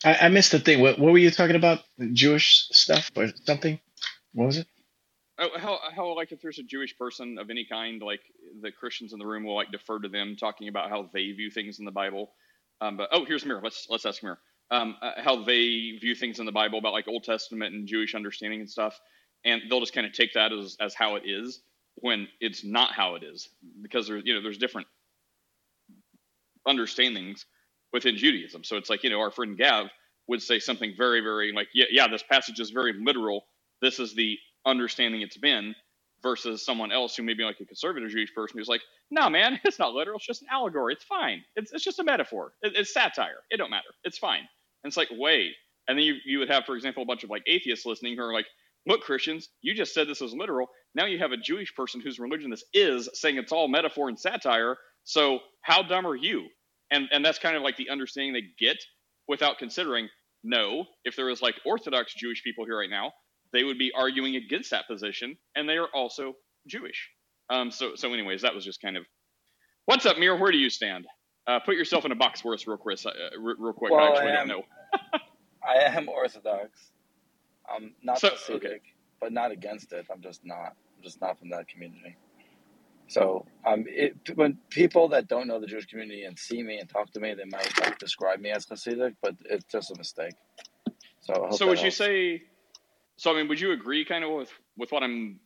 [0.03, 0.81] I, I missed the thing.
[0.81, 1.79] What, what were you talking about?
[2.13, 3.79] Jewish stuff or something?
[4.33, 4.67] What was it?
[5.39, 8.21] Oh, how how like if there's a Jewish person of any kind, like
[8.61, 11.49] the Christians in the room will like defer to them talking about how they view
[11.49, 12.31] things in the Bible.
[12.79, 13.59] Um, but oh, here's Mir.
[13.63, 14.37] Let's let's ask Mir
[14.71, 18.15] um, uh, how they view things in the Bible about like Old Testament and Jewish
[18.15, 18.99] understanding and stuff,
[19.45, 21.61] and they'll just kind of take that as as how it is
[21.95, 23.49] when it's not how it is
[23.81, 24.87] because there's you know there's different
[26.67, 27.45] understandings
[27.93, 28.63] within Judaism.
[28.63, 29.87] So it's like you know our friend Gav
[30.27, 33.45] would say something very very like yeah yeah this passage is very literal.
[33.81, 35.75] This is the understanding it's been
[36.23, 38.81] versus someone else who may be like a conservative Jewish person who's like,
[39.11, 40.17] no, man, it's not literal.
[40.17, 40.93] It's just an allegory.
[40.93, 41.43] It's fine.
[41.55, 42.53] It's, it's just a metaphor.
[42.61, 43.39] It, it's satire.
[43.49, 43.89] It don't matter.
[44.03, 44.41] It's fine.
[44.83, 45.53] And it's like, wait.
[45.87, 48.23] And then you, you would have, for example, a bunch of like atheists listening who
[48.23, 48.45] are like,
[48.87, 50.67] look, Christians, you just said this is literal.
[50.95, 54.19] Now you have a Jewish person whose religion this is saying it's all metaphor and
[54.19, 54.77] satire.
[55.03, 56.47] So how dumb are you?
[56.91, 58.77] And and that's kind of like the understanding they get
[59.27, 60.09] without considering,
[60.43, 63.13] no, if there was like Orthodox Jewish people here right now,
[63.53, 66.33] they would be arguing against that position, and they are also
[66.67, 67.09] Jewish.
[67.49, 69.05] Um, so so anyways, that was just kind of
[69.85, 70.35] what's up, Mir.
[70.37, 71.05] Where do you stand?
[71.47, 72.99] Uh, put yourself in a box for us, real quick.
[73.05, 73.91] Uh, real quick.
[73.91, 74.63] Well, I actually I don't know.
[75.63, 76.91] I am Orthodox.
[77.73, 78.81] I'm not So- Hasidic, okay.
[79.19, 80.05] but not against it.
[80.11, 80.75] I'm just not.
[80.97, 82.15] I'm just not from that community.
[83.07, 86.87] So um, it, when people that don't know the Jewish community and see me and
[86.87, 90.35] talk to me, they might like, describe me as Hasidic, but it's just a mistake.
[91.19, 92.43] So I hope So would you say?
[93.17, 95.39] So I mean, would you agree kind of with with what I'm?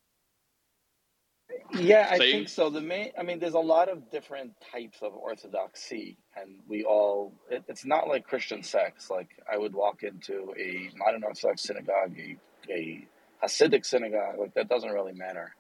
[1.73, 2.69] Yeah, I think so.
[2.69, 7.34] The main, I mean, there's a lot of different types of orthodoxy, and we all,
[7.49, 9.09] it, it's not like Christian sects.
[9.09, 12.38] Like, I would walk into a modern Orthodox synagogue, a,
[12.69, 13.07] a
[13.43, 15.53] Hasidic synagogue, like, that doesn't really matter.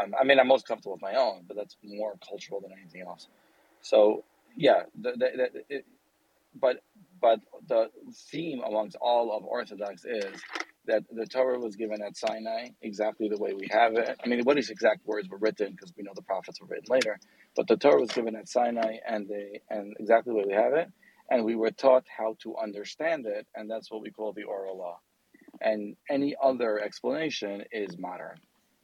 [0.00, 3.02] Um, I mean, I'm most comfortable with my own, but that's more cultural than anything
[3.02, 3.28] else.
[3.82, 4.24] So,
[4.56, 5.84] yeah, the, the, the, it,
[6.60, 6.82] but
[7.20, 7.90] but the
[8.30, 10.40] theme amongst all of Orthodox is
[10.86, 14.16] that the Torah was given at Sinai exactly the way we have it.
[14.24, 16.86] I mean, what these exact words were written because we know the prophets were written
[16.88, 17.18] later,
[17.56, 20.74] but the Torah was given at Sinai and they and exactly the way we have
[20.74, 20.90] it,
[21.30, 24.78] and we were taught how to understand it, and that's what we call the oral
[24.78, 24.98] law.
[25.60, 28.38] And any other explanation is modern.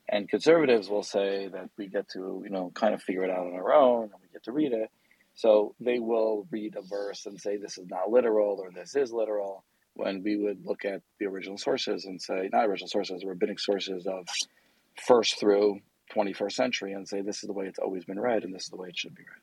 [0.08, 3.46] And conservatives will say that we get to, you know, kind of figure it out
[3.46, 4.90] on our own and we get to read it.
[5.34, 9.12] So they will read a verse and say this is not literal or this is
[9.12, 9.64] literal
[10.00, 14.06] when we would look at the original sources and say, not original sources, rabbinic sources
[14.06, 14.26] of
[15.06, 15.80] first through
[16.14, 18.68] 21st century and say this is the way it's always been read and this is
[18.68, 19.40] the way it should be read.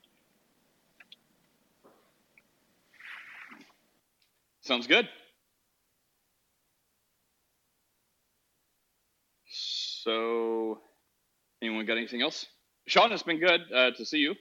[4.61, 5.07] Sounds good.
[9.49, 10.79] So,
[11.61, 12.45] anyone got anything else?
[12.85, 14.35] Sean, it's been good uh, to see you.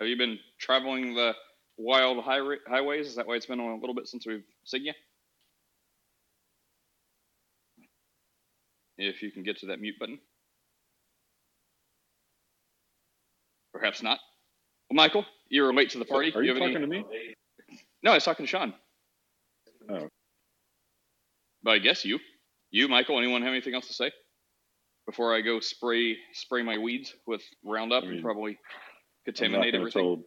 [0.00, 1.32] Have you been traveling the
[1.76, 3.08] wild high- highways?
[3.08, 4.92] Is that why it's been a little bit since we've seen you?
[8.96, 10.18] If you can get to that mute button.
[13.72, 14.18] Perhaps not.
[14.88, 16.32] Well, Michael, you were late to the party.
[16.34, 17.04] Are you any- talking to me?
[18.02, 18.74] No, I was talking to Sean.
[19.90, 20.08] Oh.
[21.62, 22.18] But I guess you,
[22.70, 23.18] you, Michael.
[23.18, 24.12] Anyone have anything else to say
[25.06, 28.56] before I go spray spray my weeds with Roundup and probably I'm
[29.24, 30.02] contaminate going everything?
[30.02, 30.24] tell.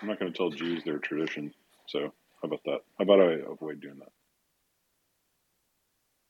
[0.00, 1.52] I'm not going to tell Jews their tradition.
[1.88, 2.00] So
[2.42, 2.78] how about that?
[2.98, 4.12] How about I avoid doing that?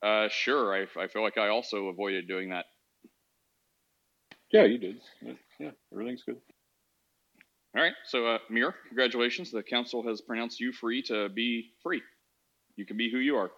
[0.03, 0.75] Uh, sure.
[0.75, 2.67] I, I feel like I also avoided doing that.
[4.53, 5.01] Yeah, you did.
[5.59, 6.37] Yeah, everything's good.
[7.77, 7.95] All right.
[8.07, 9.51] So, uh, Mir, congratulations.
[9.51, 12.03] The council has pronounced you free to be free.
[12.77, 13.51] You can be who you are.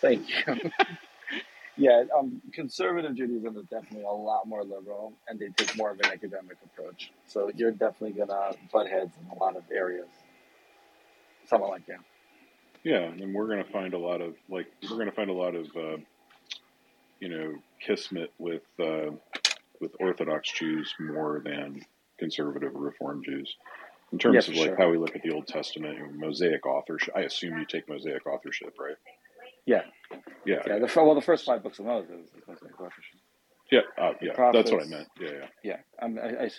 [0.00, 0.70] Thank you.
[1.76, 6.00] yeah, um, conservative Judaism is definitely a lot more liberal, and they take more of
[6.00, 7.12] an academic approach.
[7.26, 10.08] So you're definitely gonna butt heads in a lot of areas.
[11.48, 11.96] Someone like you.
[12.86, 15.32] Yeah, and we're going to find a lot of like we're going to find a
[15.32, 15.96] lot of uh,
[17.18, 17.54] you know
[17.84, 19.10] kismet with uh,
[19.80, 21.84] with Orthodox Jews more than
[22.16, 23.56] conservative or Reform Jews
[24.12, 24.76] in terms Yeah, of like sure.
[24.76, 27.12] how we look at the Old Testament and Mosaic authorship.
[27.16, 28.94] I assume you take Mosaic authorship, right?
[29.66, 29.82] Yeah.
[30.44, 30.62] Yeah.
[30.64, 30.78] Yeah.
[30.78, 32.12] The, well, the first five books of Moses.
[32.12, 33.20] is Mosaic authorship.
[33.72, 35.08] Yeah, uh, yeah, that's what I meant.
[35.20, 35.30] Yeah,
[35.64, 36.50] yeah, Yeah, I, I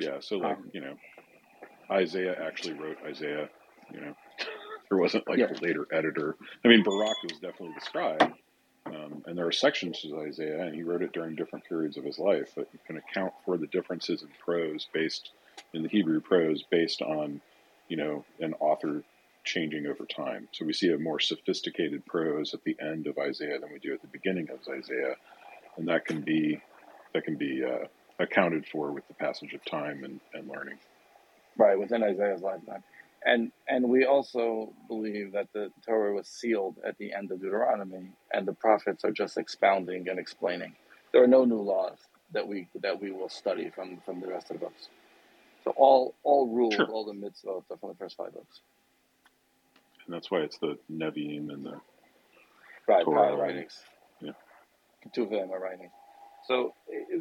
[0.00, 0.20] yeah.
[0.20, 0.94] So like Um, you know,
[1.90, 3.50] Isaiah actually wrote Isaiah.
[3.92, 4.14] You know,
[4.90, 5.50] there wasn't like Yeah.
[5.52, 6.36] a later editor.
[6.64, 8.34] I mean, Barak was definitely the scribe,
[8.86, 12.04] um, and there are sections to Isaiah, and he wrote it during different periods of
[12.04, 12.52] his life.
[12.56, 15.30] But you can account for the differences in prose based
[15.74, 17.40] in the Hebrew prose based on
[17.88, 19.04] you know an author
[19.44, 20.48] changing over time.
[20.52, 23.94] So we see a more sophisticated prose at the end of Isaiah than we do
[23.94, 25.16] at the beginning of Isaiah,
[25.78, 26.60] and that can be
[27.14, 27.86] that can be uh,
[28.20, 30.78] accounted for with the passage of time and, and learning.
[31.58, 32.84] Right, within Isaiah's lifetime.
[33.24, 38.10] And and we also believe that the Torah was sealed at the end of Deuteronomy,
[38.32, 40.74] and the prophets are just expounding and explaining.
[41.12, 41.98] There are no new laws
[42.32, 44.88] that we that we will study from from the rest of the books.
[45.64, 46.86] So all all rules, Sure.
[46.86, 48.60] all the mitzvot are from the first five books.
[50.06, 51.80] And that's why it's the Nevi'im and the
[52.88, 53.78] Right, Torah writings.
[54.20, 54.32] Yeah.
[55.12, 55.90] Two of them are writing.
[56.46, 56.74] So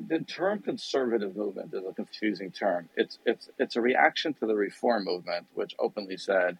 [0.07, 2.89] the term conservative movement is a confusing term.
[2.95, 6.57] It's it's it's a reaction to the reform movement, which openly said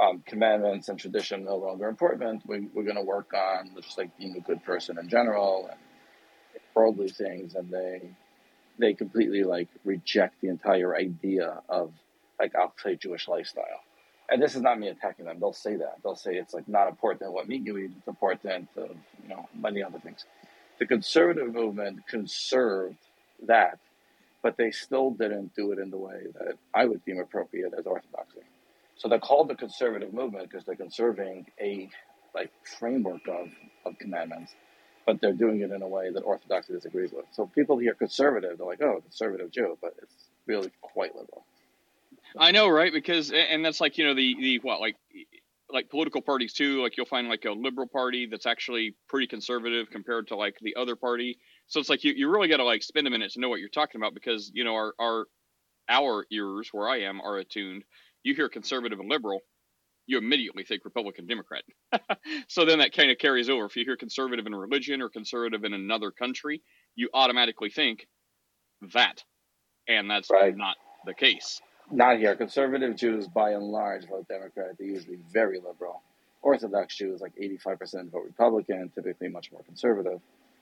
[0.00, 2.42] um, commandments and tradition no longer important.
[2.46, 5.78] We, we're going to work on just like being a good person in general and
[6.74, 8.02] worldly things, and they
[8.78, 11.92] they completely like reject the entire idea of
[12.38, 13.80] like I'll say Jewish lifestyle.
[14.30, 15.38] And this is not me attacking them.
[15.40, 15.98] They'll say that.
[16.02, 17.90] They'll say it's like not important what meat you eat.
[17.98, 18.90] It's important, of
[19.22, 20.24] you know, many other things.
[20.82, 22.98] The conservative movement conserved
[23.46, 23.78] that,
[24.42, 27.86] but they still didn't do it in the way that I would deem appropriate as
[27.86, 28.40] orthodoxy.
[28.96, 31.88] So they're called the conservative movement because they're conserving a
[32.34, 32.50] like
[32.80, 33.46] framework of,
[33.86, 34.56] of commandments,
[35.06, 37.26] but they're doing it in a way that orthodoxy disagrees with.
[37.30, 41.44] So people hear conservative, they're like, oh, conservative Jew, but it's really quite liberal.
[42.36, 42.92] I know, right?
[42.92, 44.96] Because and that's like you know the the what like
[45.72, 46.82] like political parties too.
[46.82, 50.76] Like you'll find like a liberal party that's actually pretty conservative compared to like the
[50.76, 51.38] other party.
[51.66, 53.60] So it's like you, you really got to like spend a minute to know what
[53.60, 55.26] you're talking about because you know our our
[55.88, 57.84] our ears where I am are attuned.
[58.22, 59.40] You hear conservative and liberal,
[60.06, 61.62] you immediately think Republican Democrat.
[62.48, 63.64] so then that kind of carries over.
[63.64, 66.62] If you hear conservative in religion or conservative in another country,
[66.94, 68.06] you automatically think
[68.94, 69.24] that,
[69.88, 71.60] and that's not the case.
[71.90, 72.34] Not here.
[72.36, 74.76] Conservative Jews, by and large, vote Democrat.
[74.78, 76.02] They're usually very liberal.
[76.42, 80.20] Orthodox Jews, like 85%, vote Republican, typically much more conservative.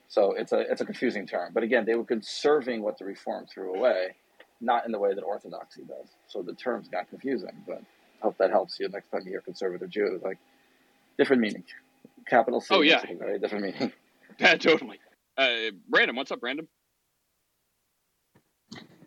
[0.08, 1.52] So it's a it's a confusing term.
[1.54, 4.16] But again, they were conserving what the Reform threw away,
[4.60, 6.08] not in the way that Orthodoxy does.
[6.26, 7.62] So the terms got confusing.
[7.66, 10.20] But I hope that helps you next time you hear conservative Jews.
[10.22, 10.38] Like
[11.16, 11.64] different meaning.
[12.26, 12.74] Capital C.
[12.74, 12.96] Oh, yeah.
[12.96, 13.92] makes it a very different meaning.
[14.38, 14.98] Yeah, totally.
[15.36, 16.66] Uh, Brandon, what's up, Brandon?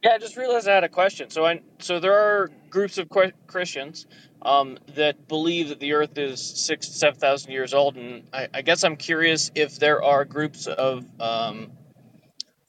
[0.03, 1.29] Yeah, I just realized I had a question.
[1.29, 4.05] So I so there are groups of que- Christians
[4.41, 8.49] um, that believe that the Earth is six to seven thousand years old, and I,
[8.53, 11.71] I guess I'm curious if there are groups of um,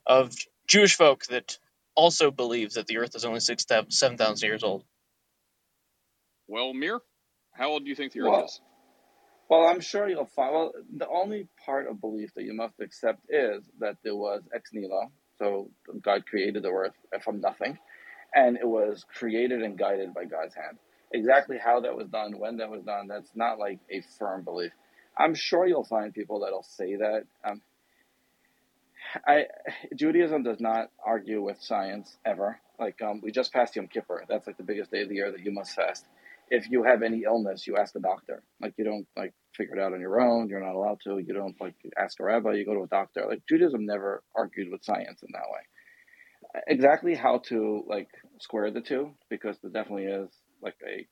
[0.06, 0.34] of
[0.68, 1.58] Jewish folk that
[1.96, 4.84] also believe that the Earth is only six to seven thousand years old.
[6.46, 7.00] Well, Mir,
[7.52, 8.60] how old do you think the Earth Well, is?
[9.48, 10.54] Well, I'm sure you'll find.
[10.54, 14.70] Well, the only part of belief that you must accept is that there was ex
[14.72, 15.70] nihilo, so
[16.02, 17.78] God created the earth from nothing,
[18.34, 20.78] and it was created and guided by God's hand.
[21.12, 24.72] Exactly how that was done, when that was done, that's not like a firm belief.
[25.16, 27.24] I'm sure you'll find people that'll say that.
[27.44, 27.62] Um,
[29.26, 29.46] I
[29.94, 32.60] Judaism does not argue with science ever.
[32.78, 34.24] Like um, we just passed Yom Kippur.
[34.28, 36.06] That's like the biggest day of the year that you must fast.
[36.50, 38.42] If you have any illness, you ask the doctor.
[38.60, 40.48] Like you don't like figure it out on your own.
[40.48, 41.18] You're not allowed to.
[41.18, 42.52] You don't like ask a rabbi.
[42.54, 43.26] You go to a doctor.
[43.28, 45.60] Like Judaism never argued with science in that way.
[46.68, 48.08] Exactly how to like
[48.40, 50.30] square the two because there definitely is
[50.62, 51.06] like a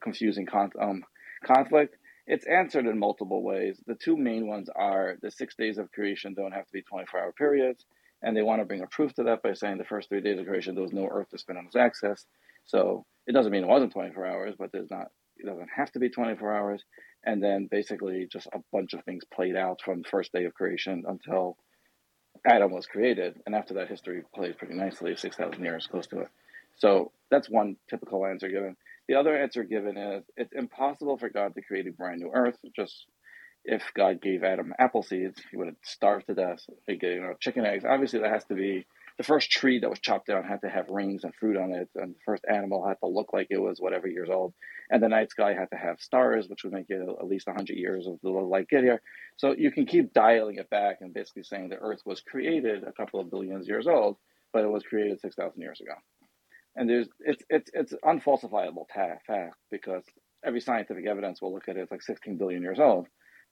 [0.00, 1.04] confusing con- um,
[1.44, 1.96] conflict.
[2.26, 3.80] It's answered in multiple ways.
[3.86, 7.20] The two main ones are the six days of creation don't have to be 24
[7.20, 7.84] hour periods.
[8.22, 10.38] And they want to bring a proof to that by saying the first three days
[10.38, 12.24] of creation, there was no earth to spin on its axis.
[12.64, 15.08] So it doesn't mean it wasn't 24 hours, but there's not,
[15.44, 16.82] it doesn't have to be 24 hours.
[17.24, 20.54] And then basically just a bunch of things played out from the first day of
[20.54, 21.56] creation until
[22.46, 23.40] Adam was created.
[23.46, 26.28] And after that, history plays pretty nicely, 6,000 years close to it.
[26.76, 28.76] So that's one typical answer given.
[29.08, 32.56] The other answer given is it's impossible for God to create a brand new earth.
[32.74, 33.06] Just
[33.64, 36.60] if God gave Adam apple seeds, he would have starved to death.
[36.86, 37.84] He gave you know, chicken eggs.
[37.88, 40.88] Obviously, that has to be the first tree that was chopped down had to have
[40.88, 43.80] rings and fruit on it, and the first animal had to look like it was
[43.80, 44.54] whatever years old,
[44.90, 47.76] and the night sky had to have stars, which would make it at least 100
[47.76, 49.00] years of the light get here.
[49.36, 52.92] So you can keep dialing it back and basically saying the Earth was created a
[52.92, 54.16] couple of billions years old,
[54.52, 55.94] but it was created 6,000 years ago.
[56.76, 60.02] And there's it's it's it's unfalsifiable ta- fact because
[60.44, 63.06] every scientific evidence will look at it it's like 16 billion years old,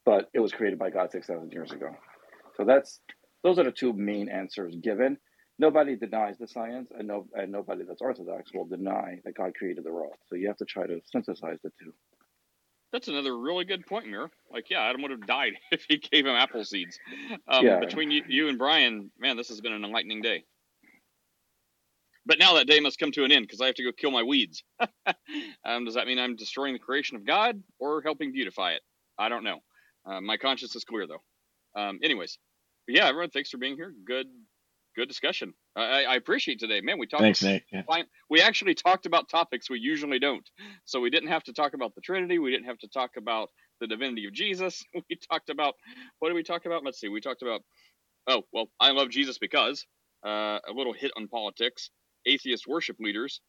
[0.05, 1.91] but it was created by God 6,000 years ago.
[2.57, 2.99] So that's
[3.45, 5.19] those are the two main answers given.
[5.63, 9.85] Nobody denies the science, and no and nobody that's orthodox will deny that God created
[9.85, 10.15] the world.
[10.27, 11.95] So you have to try to synthesize the two.
[12.93, 14.29] That's another really good point, Mir.
[14.51, 16.99] Like, yeah, Adam would have died if he gave him apple seeds.
[17.47, 17.79] Um, Yeah.
[17.79, 20.43] Between you, you and Brian, man, this has been an enlightening day.
[22.27, 24.11] But now that day must come to an end because I have to go kill
[24.11, 24.65] my weeds.
[25.65, 28.83] um, does that mean I'm destroying the creation of God or helping beautify it?
[29.17, 29.61] I don't know.
[30.05, 31.23] Uh, my conscience is clear though.
[31.81, 32.37] Um, anyways,
[32.89, 33.95] yeah, everyone, thanks for being here.
[34.05, 34.27] Good,
[34.95, 35.55] good discussion.
[35.77, 36.99] I, I appreciate today, man.
[36.99, 37.23] We talked.
[37.23, 37.65] Thanks, Nate.
[37.73, 37.83] Yeah.
[37.87, 38.05] Fine.
[38.31, 40.49] We actually talked about topics we usually don't.
[40.85, 42.39] So we didn't have to talk about the Trinity.
[42.39, 43.49] We didn't have to talk about
[43.81, 44.83] the divinity of Jesus.
[45.09, 45.75] We talked about
[46.19, 46.85] what did we talk about?
[46.85, 47.09] Let's see.
[47.09, 47.63] We talked about
[48.27, 49.85] oh well, I love Jesus because
[50.25, 51.91] uh, a little hit on politics,
[52.27, 53.41] atheist worship leaders,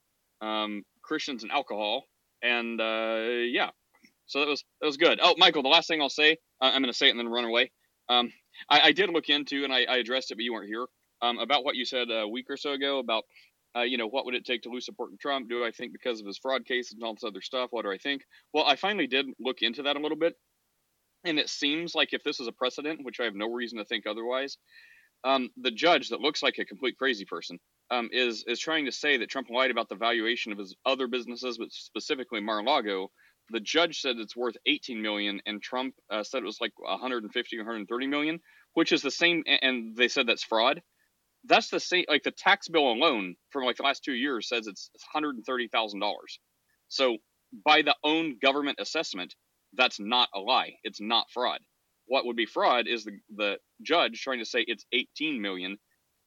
[0.41, 2.05] um, Christians and alcohol,
[2.41, 3.69] and uh, yeah.
[4.25, 5.19] So that was that was good.
[5.21, 7.29] Oh, Michael, the last thing I'll say, uh, I'm going to say it and then
[7.29, 7.71] run away.
[8.09, 8.31] Um,
[8.69, 10.85] I, I, did look into and I, I, addressed it, but you weren't here.
[11.23, 13.23] Um, about what you said a week or so ago about,
[13.77, 15.49] uh, you know, what would it take to lose support in Trump?
[15.49, 17.69] Do I think because of his fraud case and all this other stuff?
[17.71, 18.23] What do I think?
[18.53, 20.35] Well, I finally did look into that a little bit,
[21.23, 23.85] and it seems like if this is a precedent, which I have no reason to
[23.85, 24.57] think otherwise,
[25.23, 27.59] um, the judge that looks like a complete crazy person
[27.89, 31.07] um, is is trying to say that Trump lied about the valuation of his other
[31.07, 33.09] businesses, but specifically Mar-a-Lago.
[33.49, 37.57] The judge said it's worth 18 million, and Trump uh, said it was like 150
[37.57, 38.39] or 130 million,
[38.73, 39.43] which is the same.
[39.45, 40.81] And they said that's fraud.
[41.45, 42.05] That's the same.
[42.09, 46.01] Like the tax bill alone from like the last two years says it's 130 thousand
[46.01, 46.39] dollars.
[46.89, 47.17] So
[47.65, 49.35] by the own government assessment,
[49.73, 50.73] that's not a lie.
[50.85, 51.59] It's not fraud.
[52.07, 55.79] What would be fraud is the the judge trying to say it's 18 million,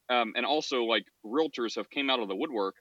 [0.09, 2.75] um, and also like realtors have came out of the woodwork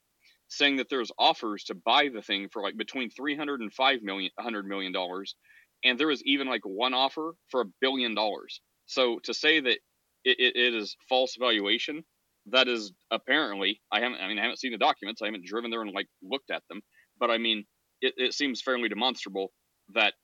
[0.49, 4.31] saying that there's offers to buy the thing for like between 300 and 5 million
[4.37, 5.37] 100 million dollars
[5.85, 9.79] and there was even like one offer for a billion dollars so to say that
[10.25, 12.05] it, it, it is false valuation
[12.51, 15.71] that is apparently i haven't i mean i haven't seen the documents i haven't driven
[15.71, 16.81] there and like looked at them
[17.19, 17.65] but i mean
[18.01, 19.53] it, it seems fairly demonstrable
[19.95, 20.15] that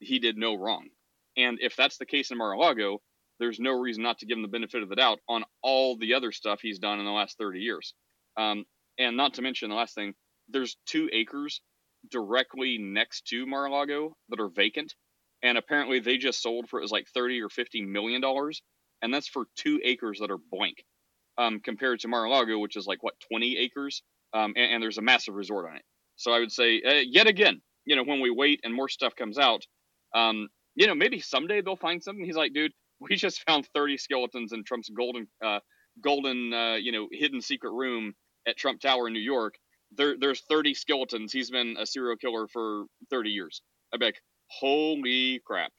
[0.00, 0.88] he did no wrong.
[1.36, 3.00] And if that's the case in mar-a-lago
[3.38, 6.14] there's no reason not to give him the benefit of the doubt on all the
[6.14, 7.94] other stuff he's done in the last 30 years.
[8.36, 8.64] Um,
[8.98, 10.14] and not to mention the last thing,
[10.48, 11.60] there's two acres
[12.10, 14.94] directly next to Mar-a-Lago that are vacant,
[15.42, 18.62] and apparently they just sold for it was like thirty or fifty million dollars,
[19.02, 20.84] and that's for two acres that are blank,
[21.38, 24.02] um, compared to Mar-a-Lago, which is like what twenty acres,
[24.34, 25.82] um, and, and, there's a massive resort on it.
[26.16, 29.14] So I would say, uh, yet again, you know, when we wait and more stuff
[29.14, 29.64] comes out,
[30.14, 32.24] um, you know, maybe someday they'll find something.
[32.24, 35.60] He's like, dude, we just found thirty skeletons in Trump's golden, uh,
[36.02, 38.14] golden, uh, you know, hidden secret room
[38.46, 39.54] at Trump Tower in New York,
[39.92, 41.32] there, there's 30 skeletons.
[41.32, 43.62] He's been a serial killer for 30 years.
[43.92, 45.70] I'm like, holy crap.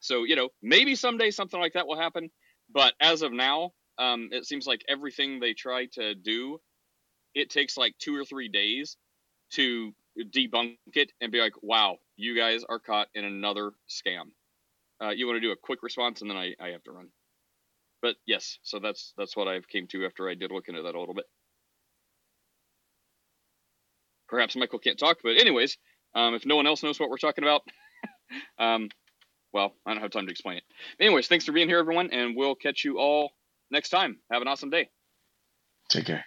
[0.00, 2.30] So, you know, maybe someday something like that will happen.
[2.72, 6.60] But as of now, um, it seems like everything they try to do,
[7.34, 8.96] it takes like two or three days
[9.52, 9.92] to
[10.34, 14.30] debunk it and be like, wow, you guys are caught in another scam.
[15.02, 17.08] Uh, you want to do a quick response and then I, I have to run.
[18.02, 20.94] But yes, so that's that's what I've came to after I did look into that
[20.94, 21.26] a little bit
[24.28, 25.78] perhaps Michael can't talk, but anyways,
[26.14, 27.62] um, if no one else knows what we're talking about,
[28.58, 28.88] um,
[29.52, 30.64] well, I don't have time to explain it.
[31.00, 33.32] Anyways, thanks for being here, everyone, and we'll catch you all
[33.70, 34.18] next time.
[34.30, 34.88] Have an awesome day.
[35.88, 36.24] Take care.